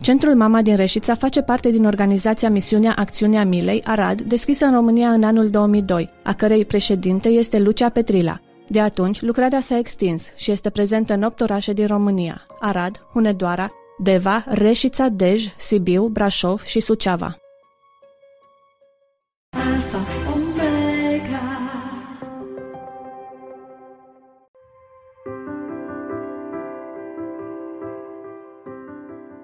[0.00, 5.08] Centrul Mama din Reșița face parte din organizația Misiunea Acțiunea Milei, Arad, deschisă în România
[5.08, 8.40] în anul 2002, a cărei președinte este Lucia Petrila.
[8.68, 13.66] De atunci, lucrarea s-a extins și este prezentă în 8 orașe din România, Arad, Hunedoara,
[13.98, 17.36] Deva, Reșița, Dej, Sibiu, Brașov și Suceava.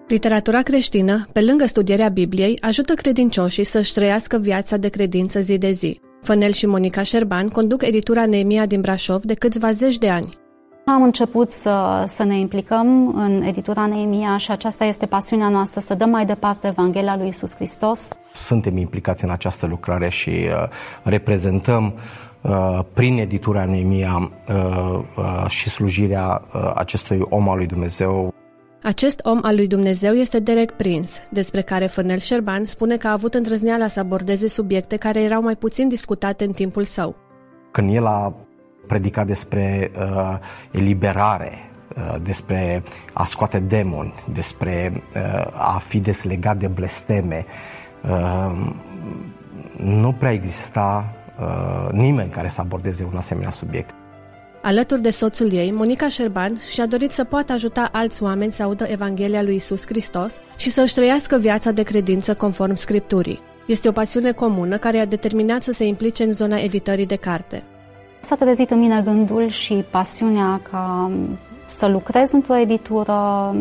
[0.08, 5.70] Literatura creștină, pe lângă studierea Bibliei, ajută credincioșii să-și trăiască viața de credință zi de
[5.70, 6.00] zi.
[6.22, 10.28] Fănel și Monica Șerban conduc editura Neemia din Brașov de câțiva zeci de ani.
[10.84, 15.94] Am început să, să ne implicăm în editura Neemia și aceasta este pasiunea noastră, să
[15.94, 18.08] dăm mai departe Evanghelia lui Isus Hristos.
[18.34, 20.68] Suntem implicați în această lucrare și uh,
[21.02, 21.94] reprezentăm
[22.40, 28.34] uh, prin editura Neemia uh, uh, și slujirea uh, acestui om al lui Dumnezeu
[28.84, 33.12] acest om al lui Dumnezeu este Derek Prince, despre care Fănel Șerban spune că a
[33.12, 37.16] avut îndrăzneala să abordeze subiecte care erau mai puțin discutate în timpul său.
[37.70, 38.34] Când el a
[38.86, 40.38] predicat despre uh,
[40.70, 41.52] eliberare,
[41.96, 42.82] uh, despre
[43.12, 47.44] a scoate demoni, despre uh, a fi deslegat de blesteme,
[48.02, 48.72] uh,
[49.76, 53.94] nu prea exista uh, nimeni care să abordeze un asemenea subiect.
[54.66, 58.84] Alături de soțul ei, Monica Șerban și-a dorit să poată ajuta alți oameni să audă
[58.84, 63.40] Evanghelia lui Isus Hristos și să-și trăiască viața de credință conform Scripturii.
[63.66, 67.62] Este o pasiune comună care a determinat să se implice în zona editării de carte.
[68.20, 71.10] S-a trezit în mine gândul și pasiunea ca
[71.66, 73.54] să lucrez într-o editură,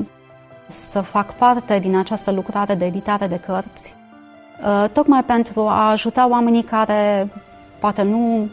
[0.65, 3.95] să fac parte din această lucrare de editare de cărți,
[4.65, 7.29] uh, tocmai pentru a ajuta oamenii care
[7.79, 8.49] poate nu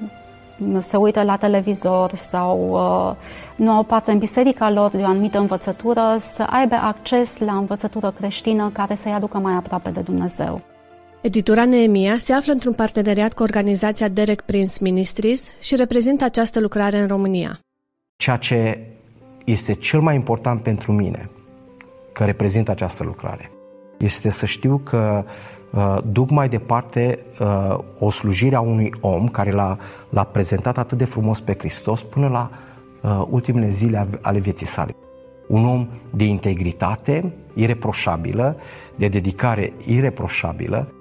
[0.78, 3.16] se uită la televizor sau uh,
[3.57, 8.11] nu au parte în biserica lor de o anumită învățătură, să aibă acces la învățătură
[8.11, 10.61] creștină care să-i aducă mai aproape de Dumnezeu.
[11.20, 17.01] Editura Neemia se află într-un parteneriat cu organizația Derek Prince Ministries și reprezintă această lucrare
[17.01, 17.59] în România.
[18.16, 18.87] Ceea ce
[19.45, 21.31] este cel mai important pentru mine,
[22.12, 23.51] că reprezintă această lucrare,
[23.99, 25.32] este să știu că uh,
[26.05, 29.79] duc mai departe uh, o slujire a unui om care l-a,
[30.09, 32.51] l-a prezentat atât de frumos pe Hristos până la
[33.01, 34.95] uh, ultimele zile ale vieții sale.
[35.49, 38.57] Un om de integritate ireproșabilă,
[38.97, 40.93] de dedicare ireproșabilă.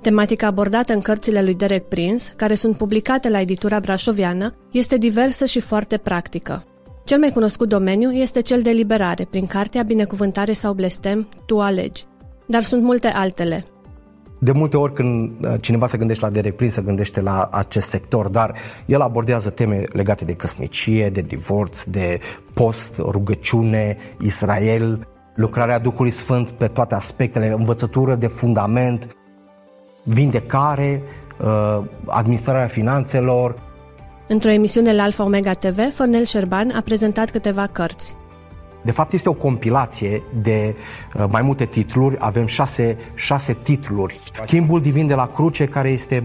[0.00, 5.44] Tematica abordată în cărțile lui Derek Prince, care sunt publicate la editura brașoviană, este diversă
[5.44, 6.64] și foarte practică.
[7.04, 12.04] Cel mai cunoscut domeniu este cel de liberare, prin cartea Binecuvântare sau Blestem, Tu alegi.
[12.46, 13.64] Dar sunt multe altele.
[14.38, 17.88] De multe ori când uh, cineva se gândește la Derek Prince, se gândește la acest
[17.88, 18.54] sector, dar
[18.86, 22.20] el abordează teme legate de căsnicie, de divorț, de
[22.54, 29.16] post, rugăciune, Israel, lucrarea Duhului Sfânt pe toate aspectele, învățătură de fundament,
[30.02, 31.02] vindecare,
[31.40, 33.54] uh, administrarea finanțelor.
[34.28, 38.16] Într-o emisiune la Alfa Omega TV, Fănel Șerban a prezentat câteva cărți.
[38.82, 40.74] De fapt, este o compilație de
[41.16, 42.16] uh, mai multe titluri.
[42.18, 44.20] Avem șase, șase titluri.
[44.32, 46.24] Schimbul divin de la cruce, care este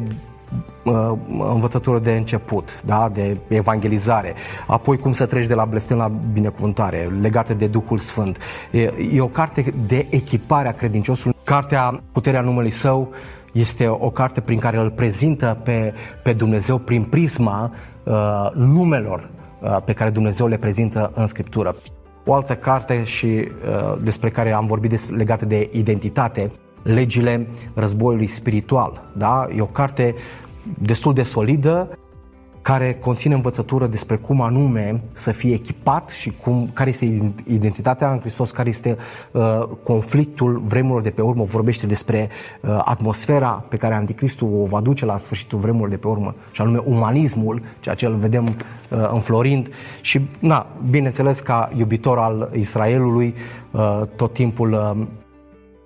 [0.84, 1.11] uh,
[1.53, 3.09] învățătură de început, da?
[3.13, 4.34] de evangelizare,
[4.67, 8.38] apoi cum să treci de la blestem la binecuvântare, legată de Duhul Sfânt.
[8.71, 11.35] E, e o carte de echipare a credinciosului.
[11.43, 13.09] Cartea Puterea numelui său
[13.51, 15.93] este o carte prin care îl prezintă pe,
[16.23, 17.71] pe Dumnezeu prin prisma
[18.03, 21.75] uh, numelor uh, pe care Dumnezeu le prezintă în Scriptură.
[22.26, 26.52] O altă carte și uh, despre care am vorbit des, legată de identitate,
[26.84, 29.04] legile războiului spiritual.
[29.18, 29.48] Da?
[29.56, 30.16] E o carte
[30.78, 31.98] destul de solidă.
[32.64, 38.19] Care conține învățătură despre cum anume să fie echipat și cum, care este identitatea în
[38.19, 38.98] Hristos, care este
[39.31, 42.30] uh, conflictul vremurilor de pe urmă, vorbește despre
[42.61, 46.61] uh, atmosfera pe care Anticristul o va duce la sfârșitul vremurilor de pe urmă, și
[46.61, 49.69] anume umanismul, ceea ce îl vedem uh, înflorind.
[50.02, 53.34] Și, na, bineînțeles, ca iubitor al Israelului,
[53.72, 55.07] uh, tot timpul uh,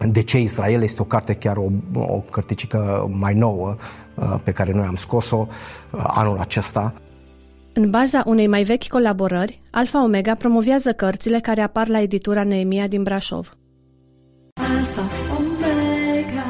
[0.10, 4.07] de ce Israel este o carte chiar o, o cărticică mai nouă uh,
[4.44, 6.94] pe care noi am scos-o uh, anul acesta.
[7.73, 12.88] În baza unei mai vechi colaborări, Alfa Omega promovează cărțile care apar la editura Neemia
[12.88, 13.57] din Brașov.
[14.61, 16.45] Alfa Omega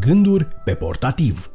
[0.00, 1.50] Gânduri pe portativ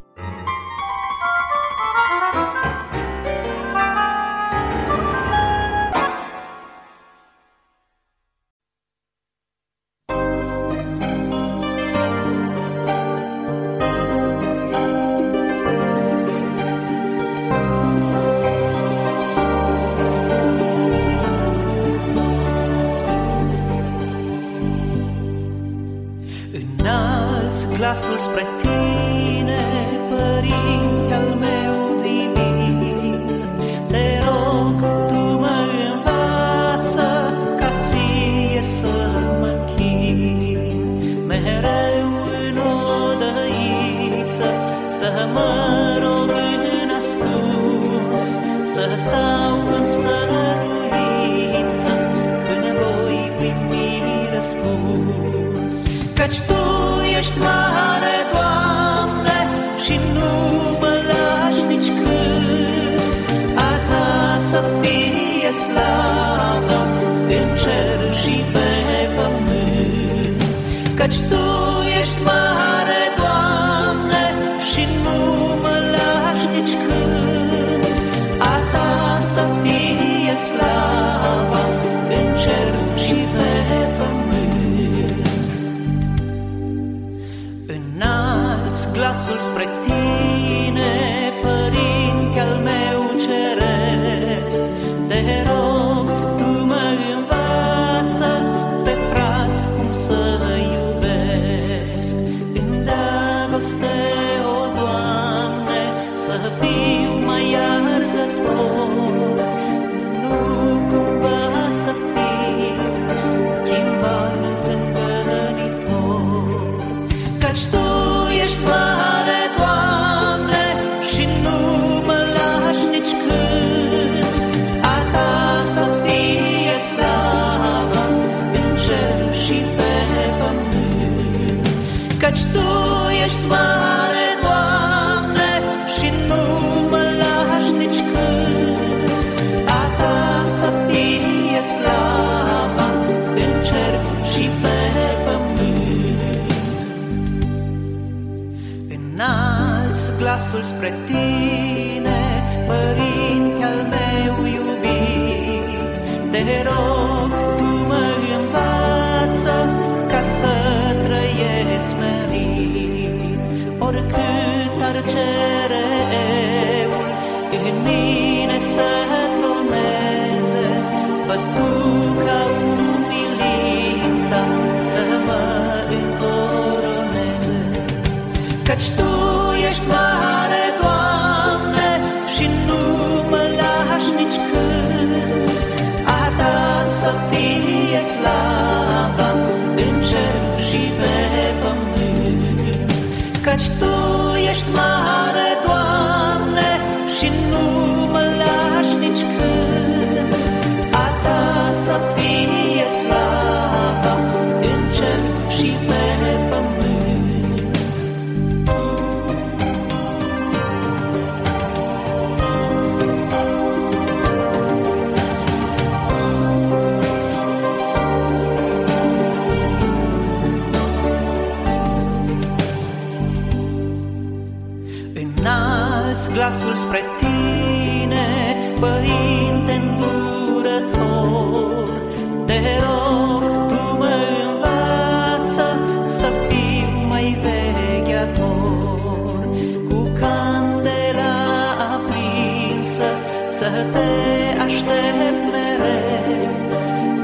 [243.60, 246.50] te aștept mereu,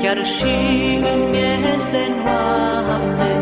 [0.01, 0.55] chiar și
[1.13, 3.38] în miez de noapte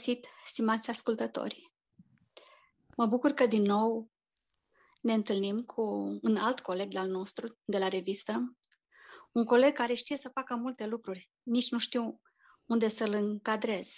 [0.00, 1.72] găsit, stimați ascultători!
[2.96, 4.10] Mă bucur că din nou
[5.00, 5.82] ne întâlnim cu
[6.22, 8.56] un alt coleg al nostru de la revistă,
[9.32, 12.20] un coleg care știe să facă multe lucruri, nici nu știu
[12.66, 13.88] unde să-l încadrez.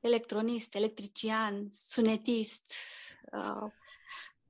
[0.00, 2.72] Electronist, electrician, sunetist,
[3.32, 3.72] uh,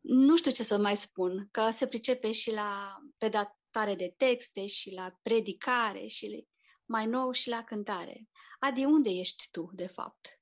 [0.01, 4.93] nu știu ce să mai spun, că se pricepe și la redactare de texte și
[4.93, 6.49] la predicare și
[6.87, 8.29] mai nou și la cântare.
[8.61, 10.39] Adi, unde ești tu, de fapt?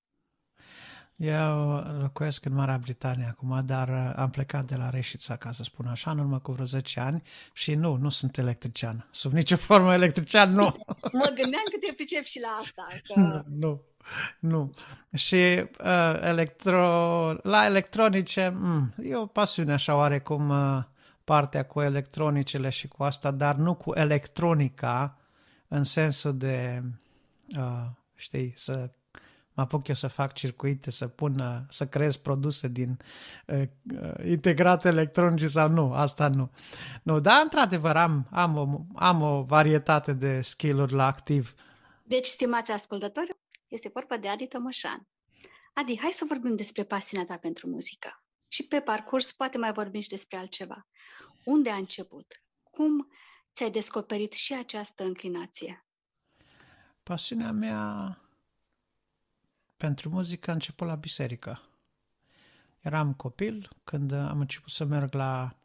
[1.16, 5.62] Eu locuiesc în Marea Britanie acum, dar uh, am plecat de la Reșița, ca să
[5.62, 9.08] spun așa, în urmă cu vreo 10 ani și nu, nu sunt electrician.
[9.10, 10.64] Sub nicio formă electrician, nu.
[11.20, 12.88] Mă gândeam că te pricep și la asta.
[13.02, 13.42] Că...
[13.46, 13.82] nu,
[14.38, 14.70] nu.
[15.14, 16.86] Și uh, electro,
[17.42, 20.82] la electronice, mm, e o pasiune așa oarecum uh,
[21.24, 25.21] partea cu electronicele și cu asta, dar nu cu electronica
[25.72, 26.82] în sensul de,
[27.58, 28.90] uh, știi, să
[29.52, 32.98] mă apuc eu să fac circuite, să pun, uh, să creez produse din
[33.46, 33.62] uh,
[34.02, 36.50] uh, integrate electronice sau nu, asta nu.
[37.02, 41.54] Nu, dar într-adevăr am, am, o, am o varietate de skill-uri la activ.
[42.02, 43.36] Deci, stimați ascultători,
[43.68, 45.08] este vorba de Adi Tămășan.
[45.74, 48.22] Adi, hai să vorbim despre pasiunea ta pentru muzică.
[48.48, 50.86] Și pe parcurs poate mai vorbim și despre altceva.
[51.44, 52.42] Unde a început?
[52.62, 53.08] Cum
[53.52, 55.84] ți-ai descoperit și această înclinație?
[57.02, 58.18] Pasiunea mea
[59.76, 61.62] pentru muzică a început la biserică.
[62.80, 65.56] Eram copil când am început să merg la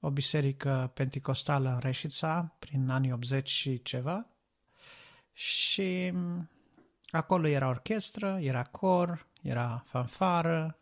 [0.00, 4.26] o biserică penticostală în Reșița, prin anii 80 și ceva.
[5.32, 6.12] Și
[7.06, 10.78] acolo era orchestră, era cor, era fanfară,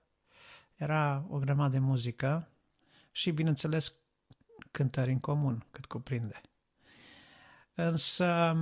[0.74, 2.48] era o grămadă de muzică
[3.12, 3.98] și, bineînțeles,
[4.74, 6.40] cântări în comun, cât cuprinde.
[7.74, 8.56] Însă,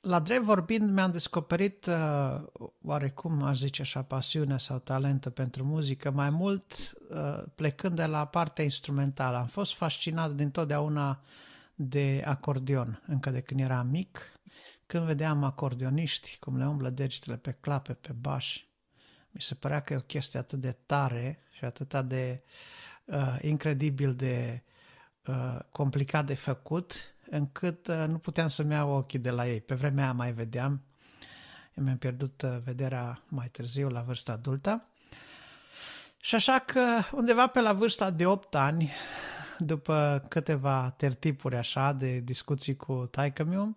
[0.00, 2.42] la drept vorbind, mi-am descoperit uh,
[2.82, 6.72] oarecum, aș zice așa, pasiunea sau talentul pentru muzică, mai mult
[7.10, 9.36] uh, plecând de la partea instrumentală.
[9.36, 11.20] Am fost fascinat dintotdeauna
[11.74, 14.32] de acordeon, încă de când eram mic,
[14.86, 18.64] când vedeam acordeoniști, cum le umblă degetele pe clape, pe baș.
[19.30, 22.42] Mi se părea că e o chestie atât de tare și atât de
[23.10, 24.62] uh, incredibil de
[25.26, 26.94] uh, complicat de făcut,
[27.30, 29.60] încât uh, nu puteam să-mi iau ochii de la ei.
[29.60, 30.82] Pe vremea aia mai vedeam,
[31.74, 34.84] eu mi-am pierdut uh, vederea mai târziu, la vârsta adultă.
[36.20, 36.80] Și așa că
[37.12, 38.90] undeva pe la vârsta de 8 ani,
[39.58, 43.76] după câteva tertipuri așa de discuții cu taică miu,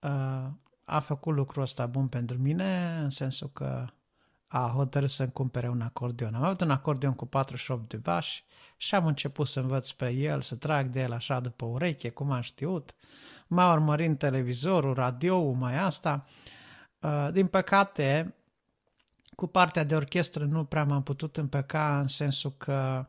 [0.00, 0.46] uh,
[0.84, 3.86] a făcut lucrul ăsta bun pentru mine, în sensul că
[4.64, 6.34] a hotărât să-mi cumpere un acordeon.
[6.34, 8.44] Am avut un acordeon cu 48 de bași
[8.76, 12.30] și am început să învăț pe el, să trag de el așa după ureche, cum
[12.30, 12.94] am știut.
[13.46, 16.24] M-a urmărit televizorul, radioul, mai asta.
[17.00, 18.34] Uh, din păcate,
[19.34, 23.06] cu partea de orchestră nu prea m-am putut împăca în sensul că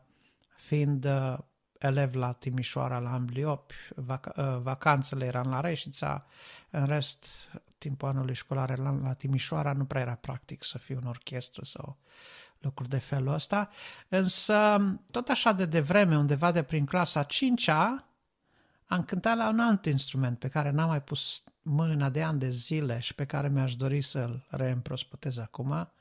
[0.55, 1.37] fiind uh,
[1.79, 6.25] elev la Timișoara, la Ambliopi, vac- uh, vacanțele eram la Reșița,
[6.69, 11.07] în rest, timpul anului școlar la, la Timișoara nu prea era practic să fiu în
[11.07, 11.97] orchestră sau
[12.59, 13.69] lucruri de felul ăsta,
[14.07, 14.77] însă
[15.11, 18.07] tot așa de devreme, undeva de prin clasa 5-a,
[18.87, 22.49] am cântat la un alt instrument pe care n-am mai pus mâna de ani de
[22.49, 25.91] zile și pe care mi-aș dori să-l reîmprospătez acum,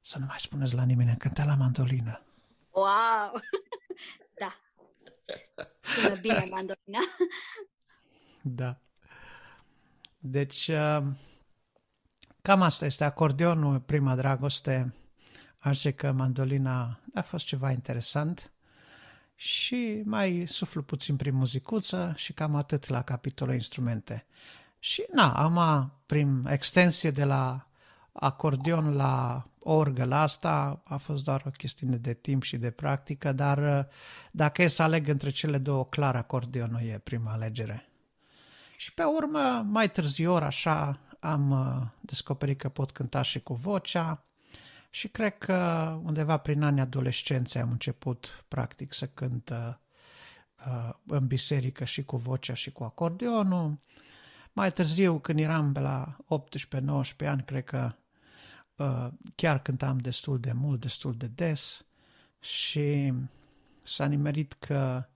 [0.00, 2.20] să nu mai spuneți la nimeni, am cântat la mandolină.
[2.70, 3.40] Wow!
[5.54, 5.68] da.
[5.94, 6.98] Sună bine mandolina.
[8.48, 8.80] Da.
[10.18, 10.70] Deci,
[12.42, 14.94] cam asta este acordeonul, prima dragoste.
[15.58, 18.50] Aș zice că mandolina a fost ceva interesant.
[19.34, 24.26] și mai suflu puțin prin muzicuță și cam atât la capitolul instrumente.
[24.78, 27.68] Și na, am prin extensie de la
[28.12, 33.32] acordeon la orgă la asta a fost doar o chestiune de timp și de practică,
[33.32, 33.88] dar
[34.30, 37.88] dacă e să aleg între cele două, clar acordeonul e prima alegere.
[38.76, 44.24] Și pe urmă, mai târziu, așa, am uh, descoperit că pot cânta și cu vocea
[44.90, 45.54] și cred că
[46.04, 49.74] undeva prin anii adolescenței am început practic să cânt uh,
[50.66, 53.78] uh, în biserică și cu vocea și cu acordeonul.
[54.52, 56.16] Mai târziu, când eram pe la
[57.24, 57.92] 18-19 ani, cred că
[59.34, 61.86] chiar cântam destul de mult, destul de des
[62.40, 63.12] și
[63.82, 65.08] s-a nimerit că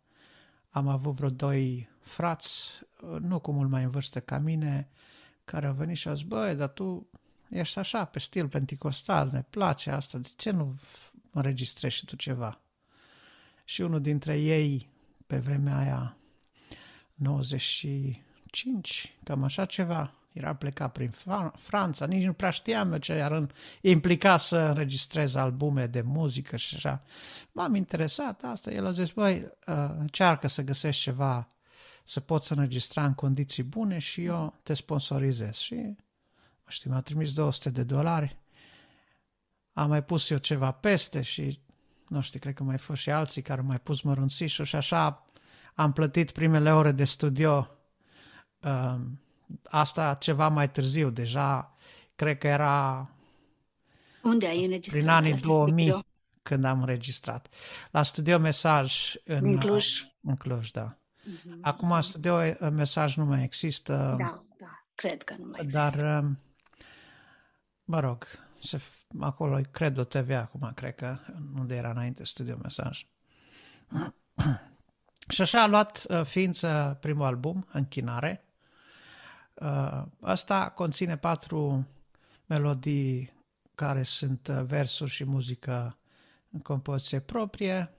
[0.70, 2.80] am avut vreo doi frați,
[3.20, 4.88] nu cu mult mai în vârstă ca mine,
[5.44, 7.08] care au venit și au zis, băi, dar tu
[7.48, 10.78] ești așa, pe stil penticostal, ne place asta, de ce nu
[11.30, 12.60] înregistrezi și tu ceva?
[13.64, 14.88] Și unul dintre ei,
[15.26, 16.16] pe vremea aia,
[17.14, 21.12] 95, cam așa ceva, era plecat prin
[21.56, 23.46] Franța, nici nu prea știam eu ce ar
[23.80, 27.02] implica să înregistrez albume de muzică și așa.
[27.52, 29.36] M-am interesat asta, el a zis, băi,
[29.66, 31.48] uh, încearcă să găsești ceva
[32.04, 35.54] să poți înregistra în condiții bune și eu te sponsorizez.
[35.56, 35.74] Și,
[36.64, 38.38] mă știu, m-a trimis 200 de dolari,
[39.72, 41.60] am mai pus eu ceva peste și,
[42.08, 45.26] nu știu, cred că mai fost și alții care au mai pus mărunțișul și așa
[45.74, 47.68] am plătit primele ore de studio
[48.60, 49.20] um,
[49.64, 51.76] asta ceva mai târziu, deja
[52.16, 53.10] cred că era
[54.22, 55.02] unde ai înregistrat?
[55.02, 56.04] Prin anii 2000 studio?
[56.42, 57.48] când am înregistrat.
[57.90, 60.04] La Studio Mesaj în, în Cluj.
[60.22, 60.96] În Cluj, da.
[60.96, 61.60] Uh-huh.
[61.60, 62.36] Acum Studio
[62.70, 64.14] Mesaj nu mai există.
[64.18, 65.96] Da, da, cred că nu mai există.
[65.96, 66.38] Dar, um,
[67.84, 68.26] mă rog,
[68.62, 68.80] se,
[69.20, 71.18] acolo cred o TV acum, cred că,
[71.58, 73.06] unde era înainte Studio Mesaj.
[75.28, 78.44] Și așa a luat uh, ființă primul album, Închinare,
[79.60, 81.86] Uh, asta conține patru
[82.46, 83.32] melodii
[83.74, 85.98] care sunt uh, versuri și muzică
[86.50, 87.92] în compoziție proprie,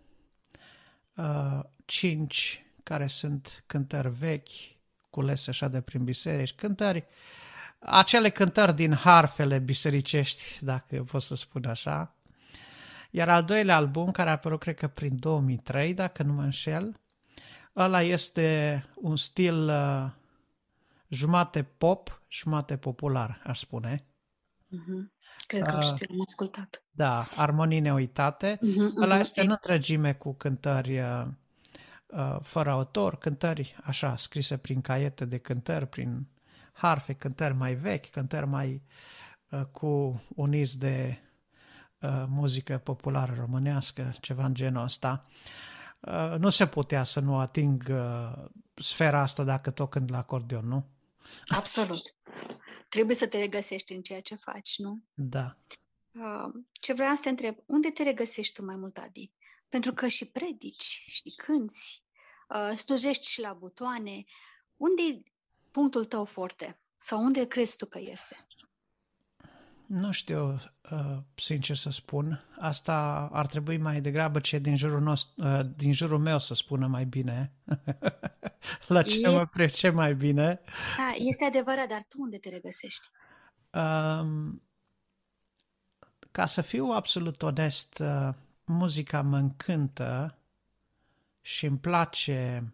[1.16, 4.50] uh, cinci care sunt cântări vechi,
[5.10, 7.06] culese așa de prin biserici, cântări,
[7.80, 12.16] acele cântări din harfele bisericești, dacă pot să spun așa.
[13.12, 17.00] Iar al doilea album, care a apărut, cred că prin 2003, dacă nu mă înșel,
[17.76, 20.20] ăla este un stil uh,
[21.12, 24.06] jumate pop, jumate popular, aș spune.
[24.76, 25.12] Uh-huh.
[25.48, 26.84] Cred că uh, știu, am ascultat.
[26.92, 28.56] Da, armonii neuitate.
[28.58, 29.20] Uh-huh, Ăla uh-huh.
[29.20, 31.26] este în întregime cu cântări uh,
[32.06, 36.28] uh, fără autor, cântări așa, scrise prin caiete de cântări, prin
[36.74, 38.84] harfe, cântări mai vechi, cântări mai
[39.50, 41.20] uh, cu uniți de
[42.00, 45.26] uh, muzică populară românească, ceva în genul ăsta.
[46.00, 50.68] Uh, nu se putea să nu ating uh, sfera asta dacă tot cânt la acordeon,
[50.68, 50.86] nu?
[51.48, 52.16] Absolut.
[52.90, 55.02] Trebuie să te regăsești în ceea ce faci, nu?
[55.14, 55.58] Da.
[56.12, 59.32] Uh, ce vreau să te întreb, unde te regăsești tu mai mult, Adi?
[59.70, 62.04] Pentru că și predici, și cânți,
[62.50, 64.24] uh, slujești și la butoane.
[64.78, 65.22] Unde e
[65.72, 66.80] punctul tău forte?
[66.98, 68.48] Sau unde crezi tu că este?
[69.92, 70.60] Nu știu,
[70.92, 72.46] uh, sincer să spun.
[72.60, 76.88] Asta ar trebui mai degrabă ce din jurul, nostru, uh, din jurul meu să spună
[76.88, 77.54] mai bine.
[78.88, 79.28] La ce e...
[79.28, 80.62] mă prece mai bine.
[80.98, 83.08] Da, este adevărat, dar tu unde te regăsești?
[83.72, 84.62] Um,
[86.32, 88.30] ca să fiu absolut onest, uh,
[88.66, 90.38] muzica mă încântă
[91.42, 92.72] și îmi place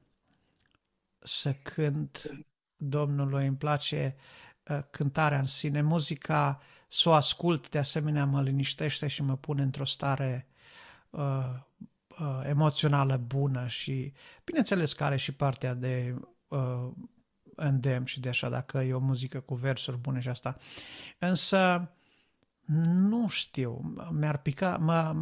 [1.19, 2.31] să cânt
[2.75, 4.15] Domnului, îmi place
[4.69, 5.81] uh, cântarea în sine.
[5.81, 10.47] Muzica uh, să o ascult, de asemenea mă liniștește și mă pune într-o stare
[11.09, 11.49] uh,
[12.19, 16.15] uh, emoțională bună și bineînțeles că are și partea de
[16.47, 16.91] uh,
[17.55, 20.57] îndemn și de așa, dacă e o muzică cu versuri bune și asta.
[21.19, 21.91] Însă,
[22.93, 25.15] nu știu, mi-ar pica, mă,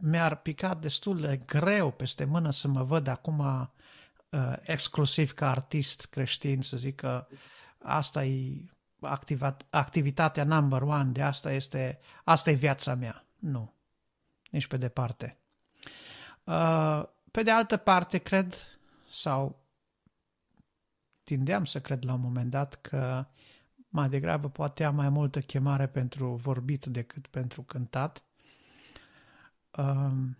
[0.00, 6.06] mi-ar pica destul de greu peste mână să mă văd acum uh, exclusiv ca artist
[6.06, 7.26] creștin, să zic că
[7.78, 8.64] asta e
[9.70, 13.24] activitatea number one, de asta este, asta e viața mea.
[13.38, 13.74] Nu,
[14.50, 15.38] nici pe departe.
[16.44, 18.54] Uh, pe de altă parte, cred,
[19.10, 19.66] sau
[21.22, 23.26] tindeam să cred la un moment dat că
[23.88, 28.22] mai degrabă poate am mai multă chemare pentru vorbit decât pentru cântat.
[29.76, 30.36] Um,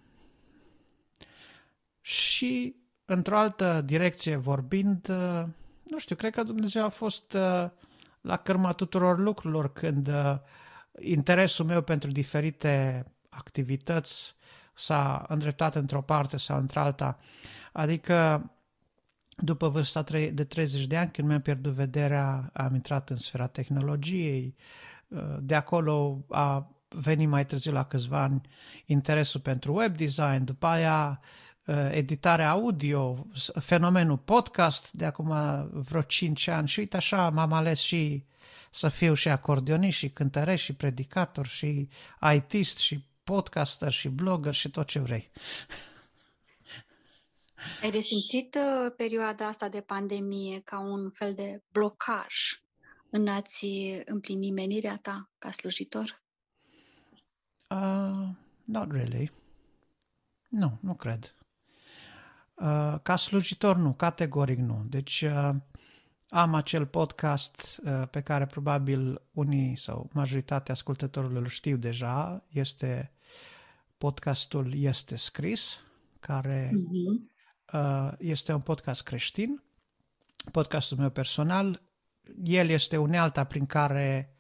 [2.00, 5.44] și într-o altă direcție vorbind, uh,
[5.82, 7.70] nu știu, cred că Dumnezeu a fost uh,
[8.20, 10.36] la cărma tuturor lucrurilor când uh,
[11.00, 14.36] interesul meu pentru diferite activități
[14.74, 17.18] s-a îndreptat într-o parte sau într-alta.
[17.72, 18.50] Adică
[19.36, 24.56] după vârsta de 30 de ani, când mi-am pierdut vederea, am intrat în sfera tehnologiei.
[25.40, 28.40] De acolo a venit mai târziu la câțiva ani
[28.86, 31.20] interesul pentru web design, după aia
[31.90, 33.26] editarea audio,
[33.60, 35.34] fenomenul podcast de acum
[35.72, 38.24] vreo 5 ani și uite așa m-am ales și
[38.70, 41.88] să fiu și acordeonist și cântăresc și predicator și
[42.34, 45.30] ITist și podcaster și blogger și tot ce vrei.
[47.82, 52.34] Ai resimțit uh, perioada asta de pandemie ca un fel de blocaj
[53.10, 53.66] în a-ți
[54.04, 56.22] împlini menirea ta ca slujitor?
[57.68, 58.28] Uh,
[58.64, 59.30] not really.
[60.48, 61.37] Nu, nu cred.
[62.60, 64.84] Uh, ca slujitor nu, categoric nu.
[64.88, 65.50] Deci uh,
[66.28, 72.44] am acel podcast uh, pe care probabil unii sau majoritatea ascultătorilor îl știu deja.
[72.48, 73.12] Este
[73.98, 75.80] podcastul Este Scris,
[76.20, 77.36] care uh-huh.
[77.72, 79.62] Uh, este un podcast creștin,
[80.52, 81.82] podcastul meu personal.
[82.44, 84.34] El este unealta prin care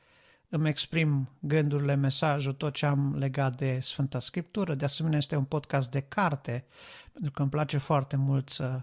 [0.48, 4.74] îmi exprim gândurile, mesajul, tot ce am legat de Sfânta Scriptură.
[4.74, 6.66] De asemenea, este un podcast de carte,
[7.12, 8.80] pentru că îmi place foarte mult să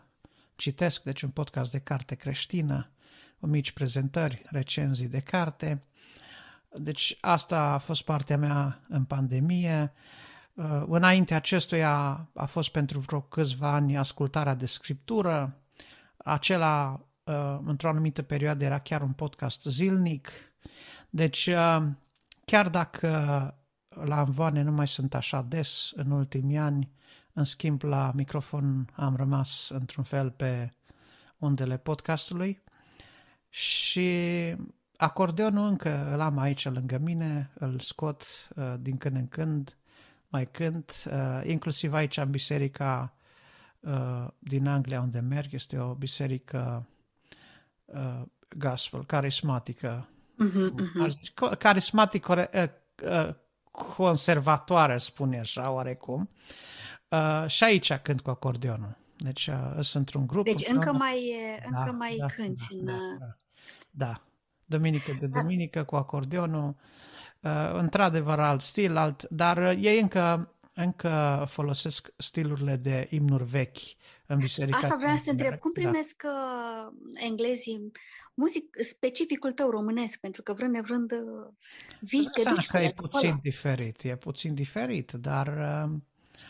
[0.56, 2.90] citesc, deci un podcast de carte creștină,
[3.40, 5.84] o mici prezentări, recenzii de carte.
[6.78, 9.94] Deci asta a fost partea mea în pandemie.
[10.54, 15.58] Uh, înainte acestuia a fost pentru vreo câțiva ani ascultarea de scriptură.
[16.18, 20.30] Acela, uh, într-o anumită perioadă, era chiar un podcast zilnic.
[21.16, 21.84] Deci, uh,
[22.46, 23.10] chiar dacă
[23.90, 26.92] la învoane nu mai sunt așa des în ultimii ani,
[27.34, 30.74] în schimb, la microfon am rămas într-un fel pe
[31.38, 32.62] undele podcastului.
[33.50, 34.10] Și
[34.98, 38.24] acordeonul încă îl am aici lângă mine, îl scot
[38.56, 39.78] uh, din când în când,
[40.28, 43.14] mai cânt, uh, inclusiv aici în biserica
[43.80, 46.88] uh, din Anglia unde merg, este o biserică
[47.86, 48.22] uh,
[48.58, 50.10] gospel, carismatică,
[50.44, 51.58] uh-huh, uh-huh.
[51.58, 52.44] carismatic uh,
[53.04, 53.34] uh,
[53.72, 56.30] conservatoare, spune așa, oarecum.
[57.10, 58.98] Uh, și aici cânt cu acordeonul.
[59.18, 60.46] Deci uh, sunt într-un grup.
[60.46, 63.18] Deci încă mai, încă da, mai da, cânti da, în...
[63.20, 63.36] Da, da.
[63.92, 64.22] da,
[64.66, 66.76] duminică de duminică cu acordeonul.
[67.40, 73.78] Uh, într-adevăr alt stil, alt, dar uh, ei încă, încă folosesc stilurile de imnuri vechi
[74.26, 74.78] în biserica.
[74.78, 75.60] Asta vreau să te întreb.
[75.60, 75.82] Cum da.
[75.82, 76.94] primesc da.
[77.14, 77.92] englezii
[78.36, 80.20] muzic specificul tău românesc?
[80.20, 81.12] Pentru că vrând nevrând
[82.00, 83.42] vii, te duci că e puțin acolo.
[83.44, 85.48] diferit, e puțin diferit, dar...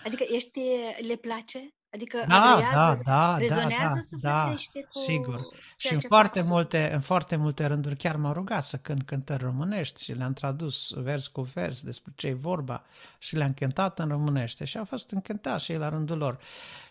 [0.05, 0.59] Adică ești,
[1.07, 1.75] le place?
[1.95, 4.53] Adică da, agrează, da, da, rezonează da, da, da,
[4.89, 5.39] cu sigur.
[5.77, 10.03] Și în foarte, multe, în foarte multe rânduri chiar m-au rugat să cânt cântări românești
[10.03, 12.83] și le-am tradus vers cu vers despre ce e vorba
[13.17, 16.39] și le-am cântat în românește și au fost încântați și ei la rândul lor.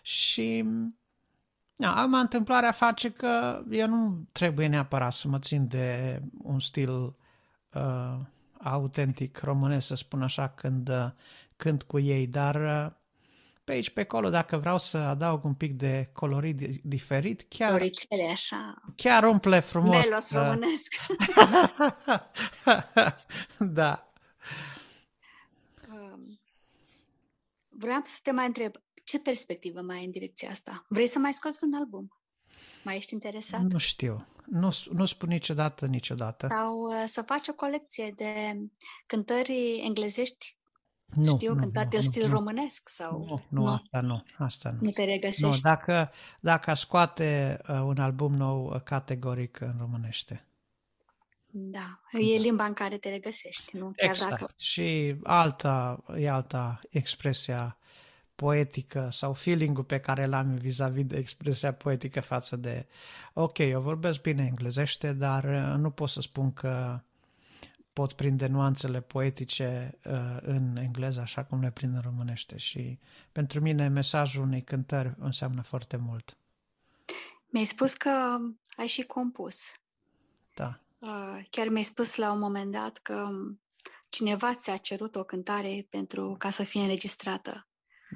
[0.01, 0.65] Și
[1.75, 7.15] da, acum întâmplarea face că eu nu trebuie neapărat să mă țin de un stil
[7.73, 8.17] uh,
[8.61, 11.11] autentic românesc, să spun așa, când uh,
[11.55, 12.91] cânt cu ei, dar uh,
[13.63, 17.69] pe aici, pe acolo, dacă vreau să adaug un pic de colorit diferit, chiar...
[17.69, 18.81] Floricele, așa.
[18.95, 20.03] Chiar umple frumos.
[20.03, 20.95] Melos românesc.
[23.81, 24.11] da.
[25.89, 26.39] Um,
[27.69, 30.85] vreau să te mai întreb, ce perspectivă mai ai în direcția asta?
[30.89, 32.19] Vrei să mai scoți un album?
[32.83, 33.61] Mai ești interesat?
[33.61, 34.27] Nu știu.
[34.45, 36.47] Nu, nu spun niciodată, niciodată.
[36.49, 38.57] Sau uh, să faci o colecție de
[39.05, 40.57] cântări englezești
[41.05, 43.17] nu, Știu nu, cântat nu, în stil nu, românesc sau...
[43.19, 44.77] Nu, nu, nu, asta nu, asta nu.
[44.81, 45.43] Nu te regăsești?
[45.43, 50.47] Nu, dacă, dacă scoate uh, un album nou uh, categoric în românește.
[51.47, 53.91] Da, e limba în care te regăsești, nu?
[53.95, 54.29] Chiar exact.
[54.29, 54.53] dacă...
[54.57, 57.77] Și alta, e alta expresia
[58.35, 62.87] poetică sau feeling-ul pe care l-am vis-a-vis de expresia poetică față de
[63.33, 66.99] ok, eu vorbesc bine englezește, dar uh, nu pot să spun că
[67.93, 72.99] pot prinde nuanțele poetice uh, în engleză așa cum le prind în românește și
[73.31, 76.37] pentru mine mesajul unei cântări înseamnă foarte mult.
[77.49, 78.37] Mi-ai spus că
[78.77, 79.73] ai și compus.
[80.53, 80.79] Da.
[80.99, 83.29] Uh, chiar mi-ai spus la un moment dat că
[84.09, 87.67] cineva ți-a cerut o cântare pentru ca să fie înregistrată.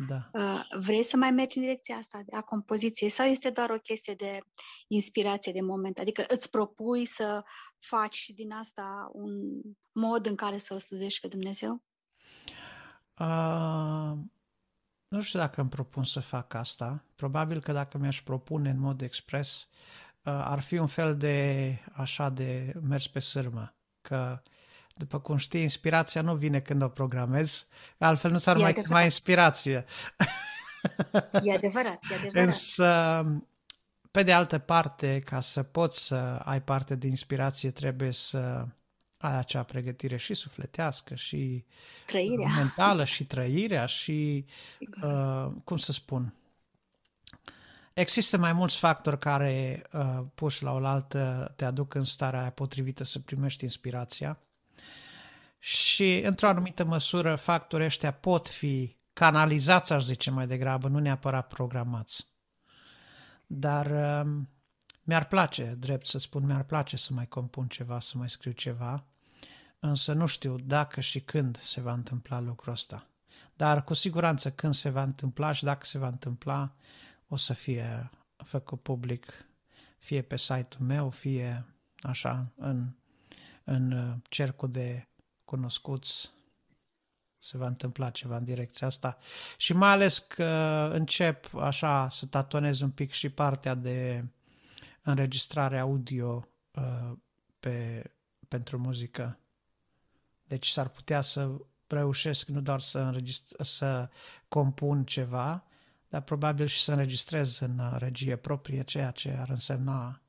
[0.07, 0.29] Da.
[0.33, 4.13] Uh, vrei să mai mergi în direcția asta a compoziției sau este doar o chestie
[4.13, 4.39] de
[4.87, 5.99] inspirație de moment?
[5.99, 7.43] Adică îți propui să
[7.77, 9.61] faci din asta un
[9.91, 11.83] mod în care să-L slujești pe Dumnezeu?
[13.19, 14.17] Uh,
[15.07, 17.03] nu știu dacă îmi propun să fac asta.
[17.15, 19.69] Probabil că dacă mi-aș propune în mod expres,
[20.23, 23.75] uh, ar fi un fel de așa de mers pe sârmă.
[24.01, 24.41] Că
[24.99, 29.85] După cum știi, inspirația nu vine când o programezi, altfel nu s-ar mai chema inspirație.
[31.41, 32.45] E adevărat, e adevărat.
[32.45, 33.25] Însă,
[34.11, 38.67] pe de altă parte, ca să poți să ai parte de inspirație, trebuie să
[39.17, 41.65] ai acea pregătire și sufletească și
[42.05, 42.53] trăirea.
[42.55, 44.45] mentală și trăirea și,
[45.03, 46.33] uh, cum să spun,
[47.93, 53.19] există mai mulți factori care uh, puși la oaltă te aduc în starea potrivită să
[53.19, 54.39] primești inspirația
[55.59, 61.47] și, într-o anumită măsură, factorii ăștia pot fi canalizați, aș zice mai degrabă, nu neapărat
[61.47, 62.27] programați.
[63.47, 64.31] Dar uh,
[65.03, 69.05] mi-ar place, drept să spun, mi-ar place să mai compun ceva, să mai scriu ceva,
[69.79, 73.07] însă nu știu dacă și când se va întâmpla lucrul ăsta.
[73.55, 76.75] Dar cu siguranță când se va întâmpla și dacă se va întâmpla,
[77.27, 79.45] o să fie făcut public,
[79.97, 81.65] fie pe site-ul meu, fie
[82.01, 82.95] așa, în,
[83.63, 85.08] în uh, cercul de
[85.49, 86.31] cunoscuți
[87.37, 89.17] se va întâmpla ceva în direcția asta.
[89.57, 90.45] Și mai ales că
[90.93, 94.25] încep așa să tatonez un pic și partea de
[95.01, 97.11] înregistrare audio uh,
[97.59, 98.03] pe,
[98.47, 99.39] pentru muzică.
[100.43, 101.51] Deci s-ar putea să
[101.87, 104.09] reușesc nu doar să, înregistr- să
[104.47, 105.63] compun ceva,
[106.09, 110.21] dar probabil și să înregistrez în regie proprie, ceea ce ar însemna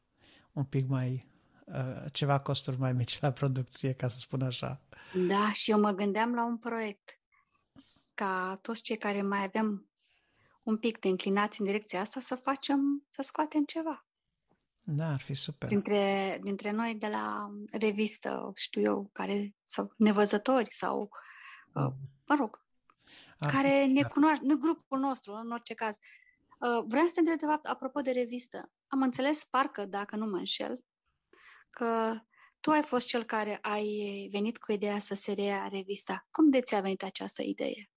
[0.53, 1.30] un pic mai uh,
[2.13, 4.81] ceva costuri mai mici la producție, ca să spun așa.
[5.29, 7.21] Da, și eu mă gândeam la un proiect
[8.15, 9.91] ca toți cei care mai avem
[10.63, 14.07] un pic de înclinați în direcția asta să facem, să scoatem ceva.
[14.81, 15.69] Da, ar fi super.
[15.69, 21.09] Dintre, dintre noi de la revistă, știu eu, care, sau nevăzători sau,
[21.75, 21.93] uh,
[22.27, 22.65] mă rog,
[23.39, 25.97] ar care ne cunoaște, nu grupul nostru, în orice caz.
[26.59, 28.71] Uh, vreau să te întreb, de fapt, apropo de revistă.
[28.87, 30.85] Am înțeles, parcă, dacă nu mă înșel,
[31.71, 32.21] că
[32.61, 36.27] tu ai fost cel care ai venit cu ideea să se rea revista.
[36.31, 37.91] Cum de ți-a venit această idee?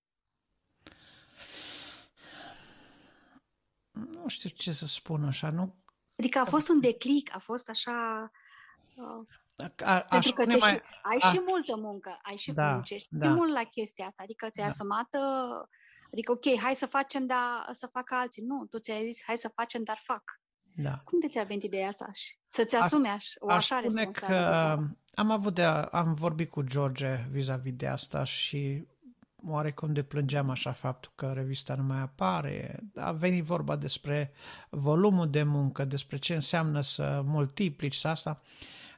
[3.90, 5.74] Nu știu ce să spun așa, nu...
[6.18, 8.30] Adică a fost un declic, a fost așa...
[8.94, 9.26] Uh,
[9.84, 10.70] a, pentru că te mai...
[10.70, 11.28] și, ai a...
[11.28, 13.28] și multă muncă, ai și da, muncești da.
[13.28, 14.72] mult la chestia asta, adică ți-ai da.
[14.72, 15.66] asumat, uh,
[16.12, 18.42] adică ok, hai să facem, dar să facă alții.
[18.42, 20.22] Nu, tu ți-ai zis, hai să facem, dar fac.
[20.76, 21.02] Da.
[21.04, 22.10] Cum de ți-a venit ideea asta?
[22.46, 24.32] Să-ți asume aș, o așa responsabilitate?
[24.32, 24.78] că
[25.14, 28.86] am avut de a, am vorbit cu George vis-a-vis de asta și
[29.46, 32.80] oarecum deplângeam așa faptul că revista nu mai apare.
[32.94, 34.32] A venit vorba despre
[34.70, 38.42] volumul de muncă, despre ce înseamnă să multiplici asta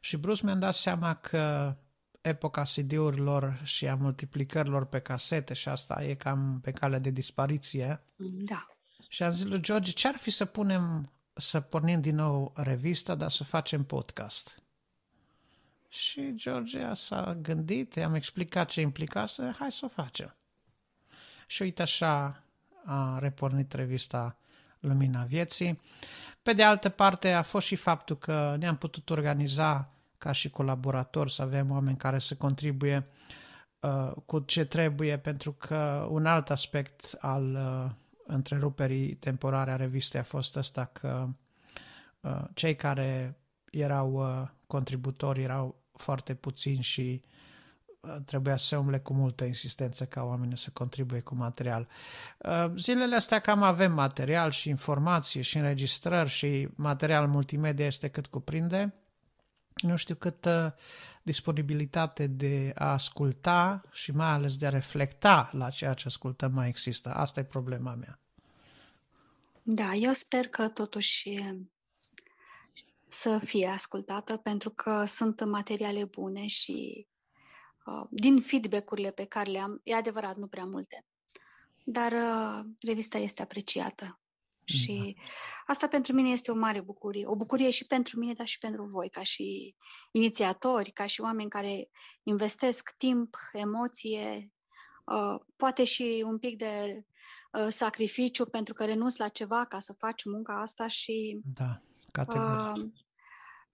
[0.00, 1.76] și brusc mi-am dat seama că
[2.20, 8.02] epoca CD-urilor și a multiplicărilor pe casete și asta e cam pe cale de dispariție.
[8.44, 8.66] Da.
[9.08, 13.14] Și am zis lui George, ce ar fi să punem să pornim din nou revista,
[13.14, 14.62] dar să facem podcast.
[15.88, 20.34] Și Georgia s-a gândit, i-am explicat ce implica, să hai să o facem.
[21.46, 22.42] Și uite așa
[22.84, 24.36] a repornit revista
[24.80, 25.80] Lumina Vieții.
[26.42, 31.32] Pe de altă parte a fost și faptul că ne-am putut organiza ca și colaboratori,
[31.32, 33.06] să avem oameni care să contribuie
[33.80, 37.90] uh, cu ce trebuie, pentru că un alt aspect al uh,
[38.26, 41.28] întreruperii temporare a revistei a fost ăsta că
[42.20, 43.38] uh, cei care
[43.70, 47.22] erau uh, contributori erau foarte puțini și
[48.00, 51.88] uh, trebuia să se umble cu multă insistență ca oamenii să contribuie cu material.
[52.38, 58.26] Uh, zilele astea cam avem material și informații și înregistrări și material multimedia este cât
[58.26, 58.94] cuprinde.
[59.82, 60.76] Nu știu câtă
[61.22, 66.68] disponibilitate de a asculta și mai ales de a reflecta la ceea ce ascultăm mai
[66.68, 67.14] există.
[67.14, 68.20] Asta e problema mea.
[69.62, 71.42] Da, eu sper că totuși
[73.08, 77.06] să fie ascultată pentru că sunt materiale bune și
[77.86, 81.04] uh, din feedback-urile pe care le am, e adevărat, nu prea multe,
[81.84, 84.20] dar uh, revista este apreciată.
[84.66, 85.22] Și da.
[85.66, 87.26] asta pentru mine este o mare bucurie.
[87.26, 89.76] O bucurie și pentru mine, dar și pentru voi, ca și
[90.10, 91.88] inițiatori, ca și oameni care
[92.22, 94.52] investesc timp, emoție,
[95.04, 97.04] uh, poate și un pic de
[97.52, 102.84] uh, sacrificiu pentru că renunți la ceva ca să faci munca asta și da, categoric.
[102.84, 102.90] Uh,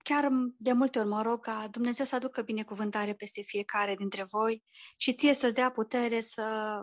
[0.03, 4.63] chiar de multe ori mă rog ca Dumnezeu să aducă binecuvântare peste fiecare dintre voi
[4.97, 6.81] și ție să-ți dea putere să,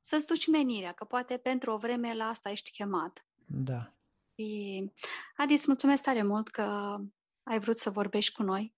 [0.00, 3.25] să-ți duci menirea, că poate pentru o vreme la asta ești chemat.
[3.46, 3.92] Da.
[4.38, 4.92] Și,
[5.36, 6.96] Adi, îți mulțumesc tare mult că
[7.42, 8.74] ai vrut să vorbești cu noi,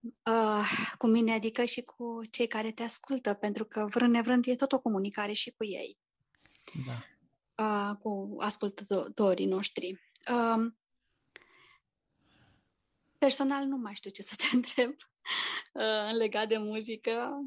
[0.00, 4.56] uh, cu mine, adică și cu cei care te ascultă, pentru că vrând nevrând e
[4.56, 5.98] tot o comunicare și cu ei.
[6.86, 7.04] Da.
[7.64, 10.00] Uh, cu ascultătorii noștri.
[10.30, 10.72] Uh,
[13.18, 14.94] Personal nu mai știu ce să te întreb.
[15.72, 17.44] uh, legat de muzică.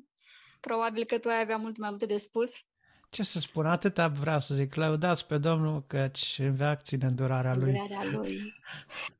[0.59, 2.65] Probabil că tu ai avea mult mai multe de spus.
[3.13, 7.71] Ce să spun, atâta vreau să zic, lăudați pe Domnul căci veac ține îndurarea Lui.
[7.71, 8.53] Îndurarea Lui.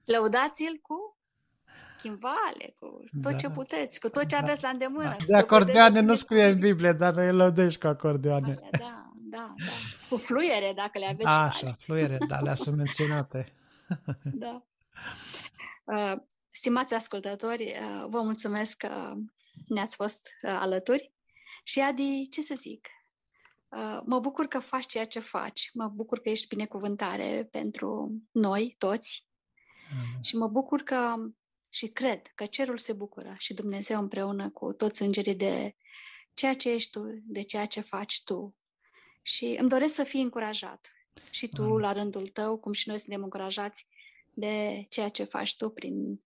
[0.06, 1.18] Lăudați-L cu
[2.02, 3.38] chimbale, cu tot Da.
[3.38, 5.16] ce puteți, cu tot ce aveți la îndemână.
[5.28, 8.54] De acordeoane nu scrie în Biblie, dar noi îl lăudești cu acordeoane.
[8.72, 9.56] Da, da, da.
[10.10, 11.76] Cu fluiere, dacă le aveți și Așa, mari.
[11.80, 13.54] fluiere, dar le sunt menționate.
[14.24, 14.64] Da.
[15.84, 16.14] Uh,
[16.52, 19.14] Stimați ascultători, uh, vă mulțumesc că
[19.68, 21.12] ne-ați fost uh, alături.
[21.64, 22.88] Și Adi, ce să zic?
[23.76, 25.69] Uh, Mă bucur că faci ceea ce faci.
[25.74, 29.27] Mă bucur că ești binecuvântare pentru noi, toți.
[30.22, 31.16] Și mă bucur că
[31.69, 35.76] și cred că cerul se bucură și Dumnezeu împreună cu toți îngerii de
[36.34, 38.56] ceea ce ești tu, de ceea ce faci tu.
[39.22, 40.88] Și îmi doresc să fii încurajat.
[41.30, 43.88] Și tu, la rândul tău, cum și noi suntem încurajați
[44.30, 46.22] de ceea ce faci tu prin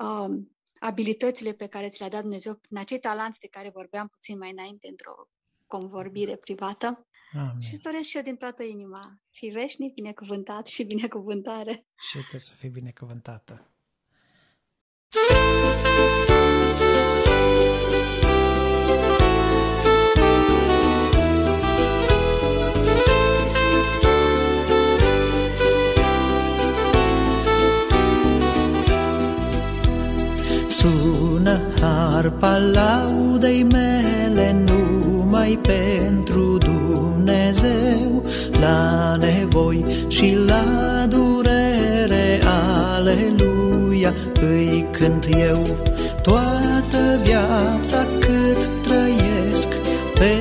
[0.00, 4.38] um, abilitățile pe care ți le-a dat Dumnezeu, prin acei talanți de care vorbeam puțin
[4.38, 5.28] mai înainte într-o
[5.66, 7.06] convorbire privată.
[7.32, 7.60] Amin.
[7.60, 9.20] Și îți doresc și eu din toată inima.
[9.30, 11.86] Fii veșnic, binecuvântat și binecuvântare.
[11.96, 13.70] Și tu să fii binecuvântată.
[30.68, 33.95] Sună harpa laudei mele
[35.46, 38.22] numai pentru Dumnezeu,
[38.60, 42.40] la nevoi și la durere,
[42.94, 45.66] aleluia, îi cânt eu.
[46.22, 49.68] Toată viața cât trăiesc,
[50.14, 50.34] pe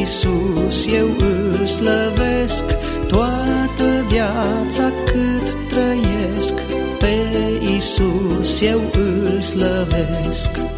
[0.00, 2.64] Isus eu îl slăvesc,
[3.06, 6.54] toată viața cât trăiesc,
[6.98, 7.14] pe
[7.76, 10.75] Isus eu îl slăvesc.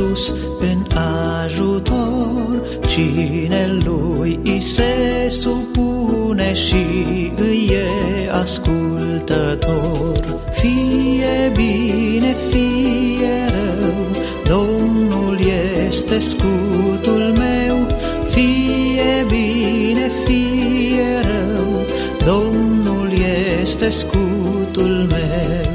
[0.00, 0.86] Isus în
[1.42, 6.84] ajutor, cine lui îi se supune și
[7.36, 10.20] îi e ascultător.
[10.50, 14.06] Fie bine, fie rău,
[14.56, 15.38] Domnul
[15.86, 17.86] este scutul meu,
[18.28, 21.84] fie bine, fie rău,
[22.24, 23.10] Domnul
[23.60, 25.69] este scutul meu.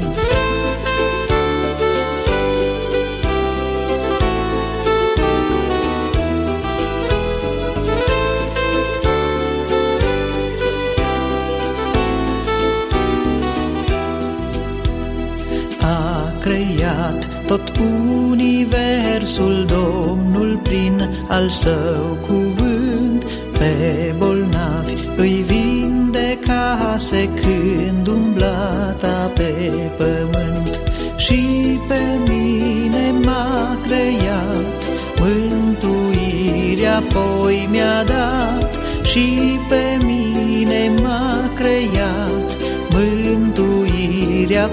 [19.26, 23.24] Universul Domnul prin al său cuvânt
[23.58, 30.80] pe bolnavi îi vindecase când umblata pe pământ.
[31.16, 31.44] Și
[31.88, 34.82] pe mine m-a creat
[35.20, 38.80] mântuirea apoi mi-a dat.
[39.04, 42.56] Și pe mine m-a creat
[42.90, 44.70] mântuirea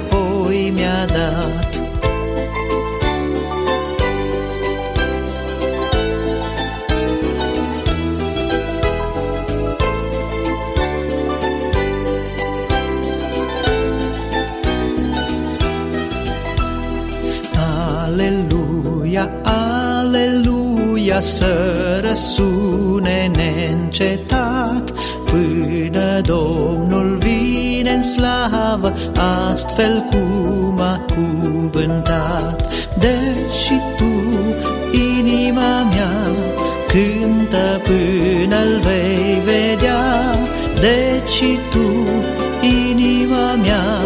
[21.24, 21.56] să
[22.08, 24.92] răsune neîncetat
[25.26, 28.93] Până Domnul vine în slavă,
[29.48, 32.68] astfel cum a cuvântat.
[33.00, 34.11] Deci și tu,
[34.92, 36.32] inima mea,
[36.88, 40.35] cântă până-l vei vedea.
[40.80, 41.88] Deci și tu,
[42.61, 44.00] inima mea,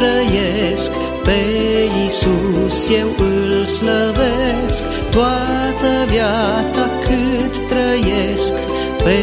[0.00, 0.92] trăiesc.
[1.24, 1.40] Pe
[2.02, 4.82] Iisus eu îl slăvesc.
[5.10, 8.52] Toată viața cât trăiesc.
[9.04, 9.18] Pe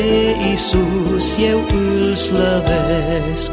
[0.50, 3.52] Iisus eu îl slăvesc.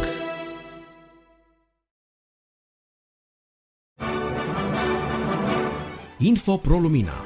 [6.18, 7.24] Info Pro Lumina.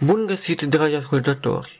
[0.00, 1.79] Bun găsit, dragi ascultători!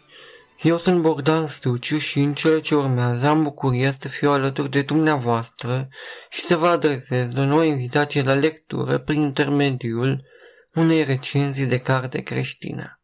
[0.62, 4.82] Eu sunt Bogdan Stuciu și în cele ce urmează am bucuria să fiu alături de
[4.82, 5.89] dumneavoastră
[6.30, 10.24] și să vă adresez o nouă invitație la lectură prin intermediul
[10.74, 13.00] unei recenzii de carte creștină.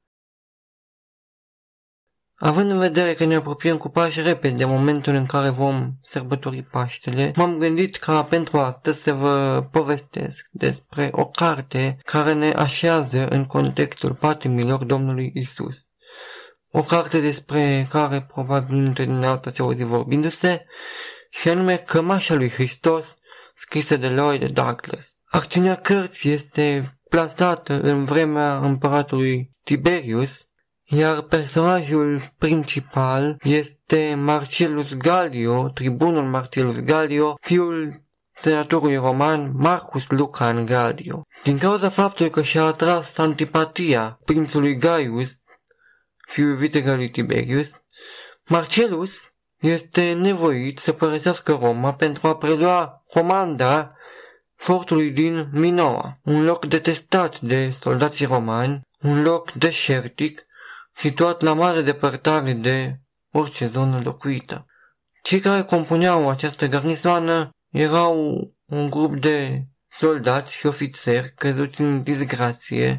[2.35, 6.63] Având în vedere că ne apropiem cu pași repede de momentul în care vom sărbători
[6.63, 13.29] Paștele, m-am gândit ca pentru astăzi să vă povestesc despre o carte care ne așează
[13.29, 15.86] în contextul patimilor Domnului Isus.
[16.71, 20.63] O carte despre care probabil dintre dumneavoastră se auzi vorbindu-se,
[21.31, 23.17] și anume Cămașa lui Hristos,
[23.55, 25.19] scrisă de Lloyd Douglas.
[25.25, 30.47] Acțiunea cărții este plasată în vremea împăratului Tiberius,
[30.85, 38.05] iar personajul principal este Marcellus Gallio, tribunul Marcellus Gallio, fiul
[38.35, 41.23] senatorului roman Marcus Lucan Gallio.
[41.43, 45.31] Din cauza faptului că și-a atras antipatia prințului Gaius,
[46.27, 47.71] fiul vitega lui Tiberius,
[48.47, 49.31] Marcellus
[49.61, 53.87] este nevoit să părăsească Roma pentru a prelua comanda
[54.55, 60.47] fortului din Minoa, un loc detestat de soldații romani, un loc deșertic
[60.95, 63.01] situat la mare depărtare de
[63.33, 64.67] orice zonă locuită.
[65.23, 72.99] Cei care compuneau această garnizoană erau un grup de soldați și ofițeri căzuți în disgrație,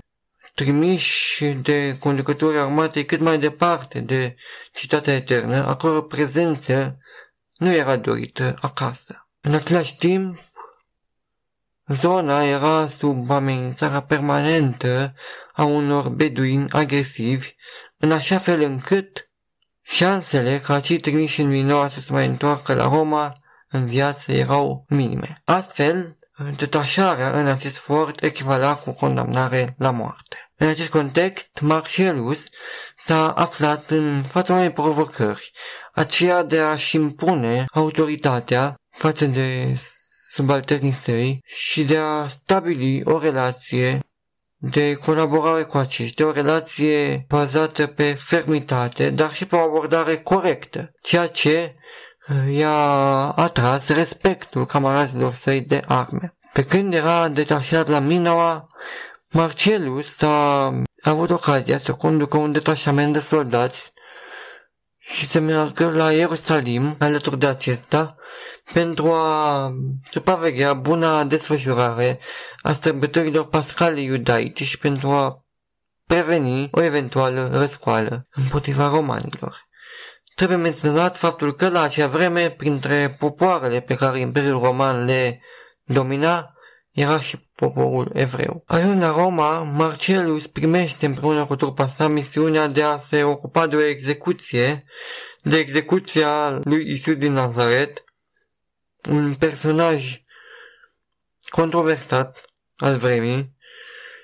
[0.57, 4.35] trimiși de conducătorii armatei cât mai departe de
[4.73, 6.97] citatea eternă, a căror prezență
[7.57, 9.29] nu era dorită acasă.
[9.41, 10.37] În același timp,
[11.87, 15.13] Zona era sub amenințarea permanentă
[15.53, 17.55] a unor beduini agresivi,
[17.97, 19.29] în așa fel încât
[19.81, 23.33] șansele ca cei trimiși în Minoa să se mai întoarcă la Roma
[23.69, 25.41] în viață erau minime.
[25.45, 26.17] Astfel,
[26.57, 30.46] detașarea în acest fort echivala cu condamnare la moarte.
[30.59, 32.45] În acest context, Marcellus
[32.95, 35.51] s-a aflat în fața unei provocări,
[35.93, 39.73] aceea de a-și impune autoritatea față de
[40.29, 43.99] subalternii săi și de a stabili o relație
[44.59, 50.91] de colaborare cu aceștia, o relație bazată pe fermitate, dar și pe o abordare corectă,
[51.01, 51.75] ceea ce
[52.27, 52.77] uh, i-a
[53.31, 56.37] atras respectul camarazilor săi de arme.
[56.53, 58.67] Pe când era detașat la Minoa,
[59.31, 63.93] Marcellus a avut ocazia să conducă un detașament de soldați
[64.97, 68.15] și să meargă la Ierusalim alături de acesta
[68.73, 69.71] pentru a
[70.09, 72.19] supraveghea buna desfășurare
[72.61, 75.45] a sărbătorilor pascale iudaice și pentru a
[76.05, 79.67] preveni o eventuală răscoală împotriva romanilor.
[80.35, 85.41] Trebuie menționat faptul că la acea vreme, printre popoarele pe care Imperiul Roman le
[85.83, 86.53] domina,
[86.91, 88.63] era și poporul evreu.
[88.65, 93.75] Ajung la Roma, Marcellus primește împreună cu trupa sa misiunea de a se ocupa de
[93.75, 94.83] o execuție,
[95.41, 98.03] de execuția lui Isus din Nazaret,
[99.09, 100.21] un personaj
[101.49, 102.45] controversat
[102.75, 103.55] al vremii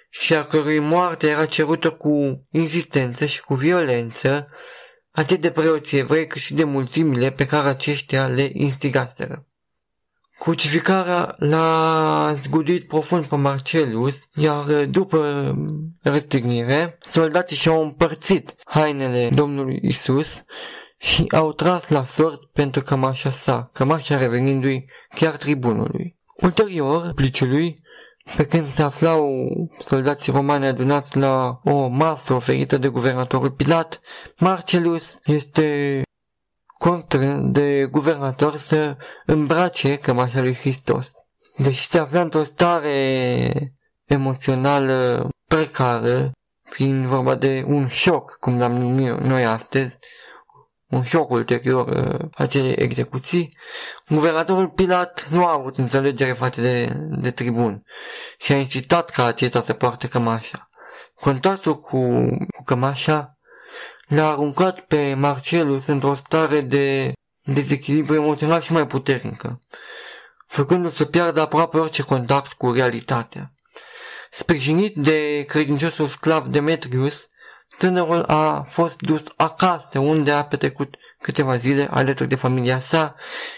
[0.09, 4.45] și a cărui moarte era cerută cu insistență și cu violență
[5.11, 9.47] atât de preoții evrei cât și de mulțimile pe care aceștia le instigaseră.
[10.39, 15.53] Crucificarea l-a zgudit profund pe Marcelus, iar după
[16.01, 20.43] răstignire, soldații și-au împărțit hainele Domnului Isus
[20.97, 26.17] și au tras la sort pentru cămașa sa, cămașa revenindu-i chiar tribunului.
[26.35, 27.75] Ulterior, pliciului,
[28.35, 29.29] pe când se aflau
[29.79, 34.01] soldații romani adunați la o masă oferită de guvernatorul Pilat,
[34.37, 36.01] Marcelus este
[36.83, 41.11] constrâns de guvernator să îmbrace cămașa lui Hristos.
[41.57, 43.73] Deși se afla într-o stare
[44.05, 46.31] emoțională precară,
[46.63, 49.97] fiind vorba de un șoc, cum l-am numit noi astăzi,
[50.89, 53.57] un șoc ulterior uh, acelei execuții,
[54.07, 57.83] guvernatorul Pilat nu a avut înțelegere față de, de tribun
[58.37, 60.65] și a incitat ca acesta să poarte cămașa.
[61.15, 61.97] Contactul cu,
[62.55, 63.32] cu cămașa
[64.15, 69.61] l-a aruncat pe Marcelus într-o stare de dezechilibru emoțional și mai puternică,
[70.47, 73.53] făcându-l să piardă aproape orice contact cu realitatea.
[74.31, 77.27] Sprijinit de credinciosul sclav Demetrius,
[77.77, 83.15] tânărul a fost dus acasă unde a petrecut câteva zile alături de familia sa,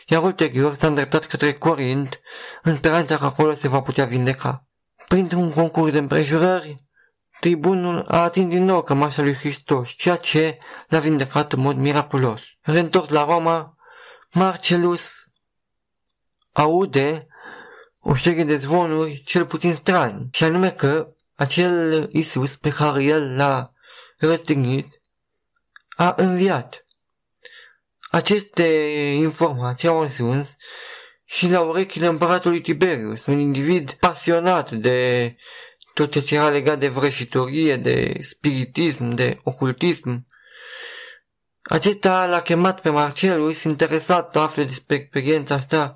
[0.07, 2.19] iar ulterior s-a îndreptat către Corint
[2.63, 4.67] în speranța că acolo se va putea vindeca.
[5.07, 6.75] Printr-un concurs de împrejurări,
[7.39, 10.57] Tribunul a atins din nou cămașa lui Hristos, ceea ce
[10.87, 12.41] l-a vindecat în mod miraculos.
[12.61, 13.77] Reîntors la Roma,
[14.31, 15.11] Marcelus
[16.51, 17.27] aude
[17.99, 23.35] o serie de zvonuri cel puțin strani, și anume că acel Isus pe care el
[23.35, 23.71] l-a
[24.17, 25.01] răstignit
[25.95, 26.83] a înviat.
[28.11, 28.63] Aceste
[29.17, 30.55] informații au ajuns
[31.25, 35.35] și la urechile împăratului Tiberius, un individ pasionat de
[35.95, 40.25] tot ce era legat de vrăjitorie, de spiritism, de ocultism.
[41.61, 45.93] Acesta l-a chemat pe Marcelus, interesat să afle despre experiența asta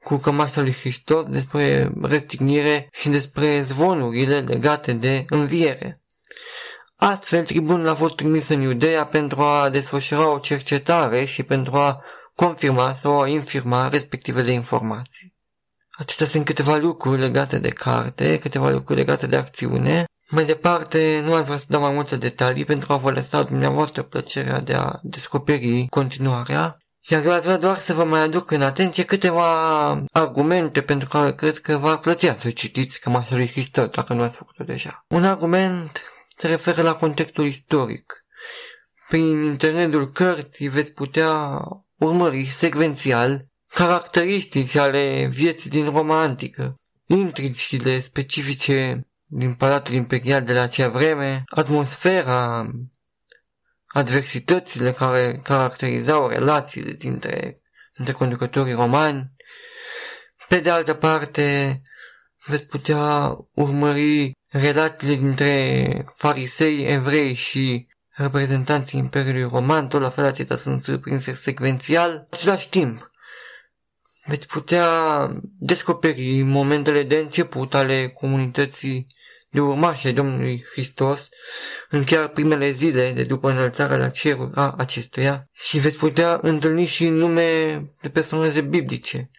[0.00, 6.02] cu cămașa lui Hristos, despre răstignire și despre zvonurile legate de înviere.
[6.96, 12.04] Astfel, tribunul a fost trimis în Iudeea pentru a desfășura o cercetare și pentru a
[12.34, 15.33] confirma sau a infirma respectivele informații.
[15.96, 20.04] Acestea sunt câteva lucruri legate de carte, câteva lucruri legate de acțiune.
[20.28, 24.02] Mai departe, nu ați vrea să dau mai multe detalii pentru a vă lăsa dumneavoastră
[24.02, 26.78] plăcerea de a descoperi continuarea.
[27.08, 31.32] Iar eu aș vrea doar să vă mai aduc în atenție câteva argumente pentru care
[31.32, 35.04] cred că v-ar plăcea să citiți Cămașa lui Hristos, dacă nu ați făcut-o deja.
[35.08, 36.02] Un argument
[36.36, 38.24] se referă la contextul istoric.
[39.08, 41.60] Prin internetul cărții veți putea
[41.96, 46.74] urmări secvențial caracteristici ale vieții din Roma antică,
[47.06, 52.70] intrigile specifice din Palatul Imperial de la acea vreme, atmosfera,
[53.86, 57.60] adversitățile care caracterizau relațiile dintre,
[57.96, 59.32] dintre conducătorii romani.
[60.48, 61.80] Pe de altă parte,
[62.46, 70.56] veți putea urmări relațiile dintre farisei, evrei și reprezentanții Imperiului Roman, tot la fel acestea
[70.56, 72.10] sunt surprinse secvențial.
[72.10, 73.12] În același timp,
[74.24, 79.06] veți putea descoperi momentele de început ale comunității
[79.54, 81.28] de urmași ai Domnului Hristos
[81.90, 86.86] în chiar primele zile de după înălțarea la cerul a acestuia și veți putea întâlni
[86.86, 89.30] și nume de personaje biblice,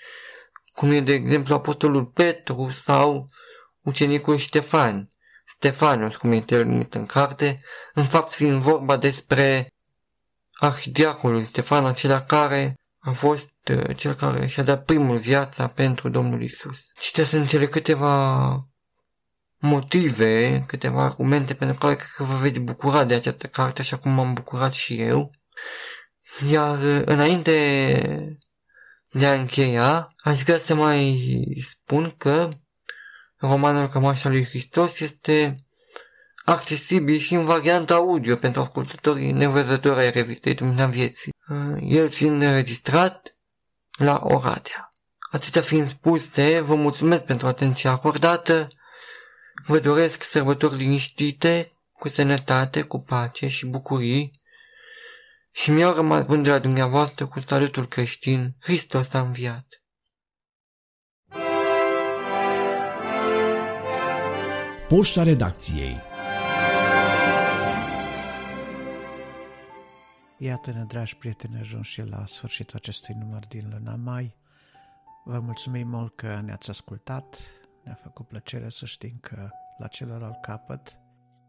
[0.74, 3.26] cum e de exemplu Apostolul Petru sau
[3.82, 5.08] ucenicul Ștefan,
[5.46, 7.60] Stefanus, cum este el numit în carte,
[7.94, 9.74] în fapt fiind vorba despre
[10.54, 16.42] arhidiacolul Stefan, acela care a fost uh, cel care și-a dat primul viața pentru Domnul
[16.42, 16.86] Isus.
[17.00, 18.70] Citea sunt cele câteva
[19.58, 24.12] motive, câteva argumente pentru care cred că vă veți bucura de această carte, așa cum
[24.12, 25.32] m-am bucurat și eu.
[26.50, 28.40] Iar uh, înainte
[29.12, 31.20] de a încheia, aș vrea să mai
[31.62, 32.50] spun că
[33.38, 35.56] romanul Cămașa lui Hristos este
[36.46, 42.42] accesibil și în varianta audio pentru ascultătorii nevăzători ai revistei Dumnezeu Vieții, uh, el fiind
[42.42, 43.38] înregistrat
[43.98, 44.90] la Oradea.
[45.32, 48.68] Atâtea fiind spuse, vă mulțumesc pentru atenția acordată,
[49.66, 54.32] vă doresc sărbători liniștite, cu sănătate, cu pace și bucurii
[55.52, 59.66] și mi-au rămas bun de la dumneavoastră cu salutul creștin, Hristos a înviat.
[64.88, 66.14] Poșta redacției
[70.38, 74.36] Iată-ne, dragi prieteni, ajuns și la sfârșitul acestui număr din luna mai.
[75.24, 77.38] Vă mulțumim mult că ne-ați ascultat.
[77.84, 81.00] Ne-a făcut plăcere să știm că la celălalt capăt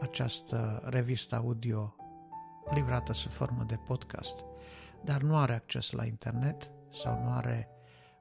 [0.00, 1.96] această revistă audio
[2.70, 4.44] livrată sub formă de podcast,
[5.04, 7.68] dar nu are acces la internet sau nu are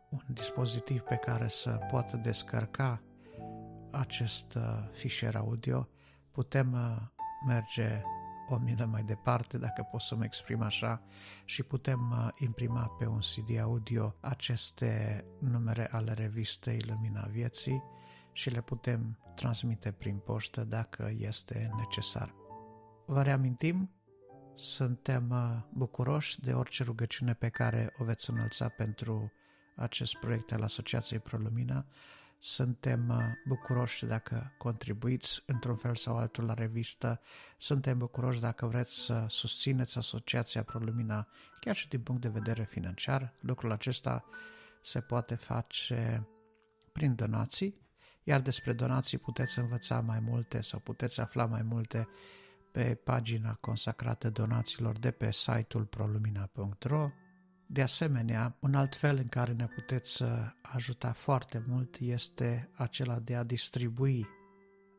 [0.10, 3.02] un dispozitiv pe care să poată descărca
[3.92, 5.90] acest uh, fișier audio,
[6.32, 6.98] putem uh,
[7.48, 8.02] merge
[8.50, 11.02] o milă mai departe, dacă pot să mă exprim așa,
[11.46, 17.84] și putem uh, imprima pe un CD audio aceste numere ale revistei Lumina Vieții
[18.32, 22.36] și le putem transmite prin poștă dacă este necesar.
[23.06, 23.90] Vă reamintim,
[24.56, 29.32] suntem uh, bucuroși de orice rugăciune pe care o veți înălța pentru
[29.76, 31.86] acest proiect al Asociației ProLumina.
[32.40, 37.22] Suntem uh, bucuroși dacă contribuiți într-un fel sau altul la revistă.
[37.58, 41.28] Suntem bucuroși dacă vreți să susțineți Asociația ProLumina
[41.60, 43.34] chiar și din punct de vedere financiar.
[43.40, 44.26] Lucrul acesta
[44.82, 46.28] se poate face
[46.92, 47.84] prin donații
[48.28, 52.08] iar despre donații puteți învăța mai multe sau puteți afla mai multe
[52.72, 57.10] pe pagina consacrată donațiilor de pe site-ul prolumina.ro.
[57.68, 60.24] De asemenea, un alt fel în care ne puteți
[60.62, 64.28] ajuta foarte mult este acela de a distribui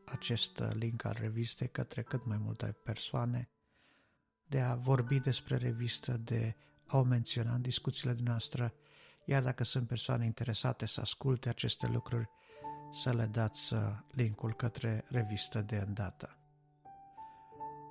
[0.05, 3.49] acest link al revistei către cât mai multe persoane.
[4.49, 6.55] de a vorbi despre revistă, de
[6.85, 8.73] a o menționa în discuțiile noastre,
[9.25, 12.29] iar dacă sunt persoane interesate să asculte aceste lucruri,
[12.91, 13.79] să le dați uh,
[14.11, 16.37] linkul către revistă de îndată.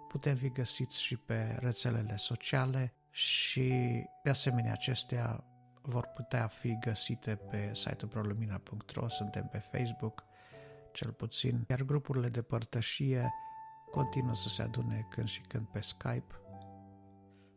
[0.09, 5.45] Putem fi găsiți și pe rețelele sociale și, de asemenea, acestea
[5.83, 10.25] vor putea fi găsite pe site-ul prolumina.ro, suntem pe Facebook,
[10.93, 13.33] cel puțin, iar grupurile de părtășie
[13.91, 16.41] continuă să se adune când și când pe Skype.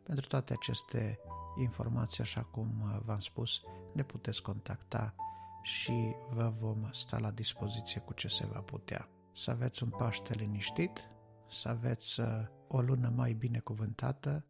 [0.02, 1.18] Pentru toate aceste
[1.58, 3.60] informații, așa cum uh, v-am spus,
[3.94, 5.14] ne puteți contacta
[5.62, 9.08] și vă vom sta la dispoziție cu ce se va putea.
[9.32, 11.10] Să aveți un Paște liniștit,
[11.48, 12.26] să aveți uh,
[12.68, 14.44] o lună mai binecuvântată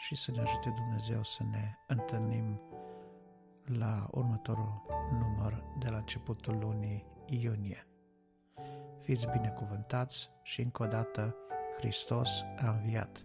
[0.00, 2.60] și să ne ajute Dumnezeu să ne întâlnim
[3.64, 7.86] la următorul număr de la începutul lunii iunie.
[9.00, 11.36] Fiți binecuvântați și încă o dată
[11.78, 13.24] Hristos a înviat.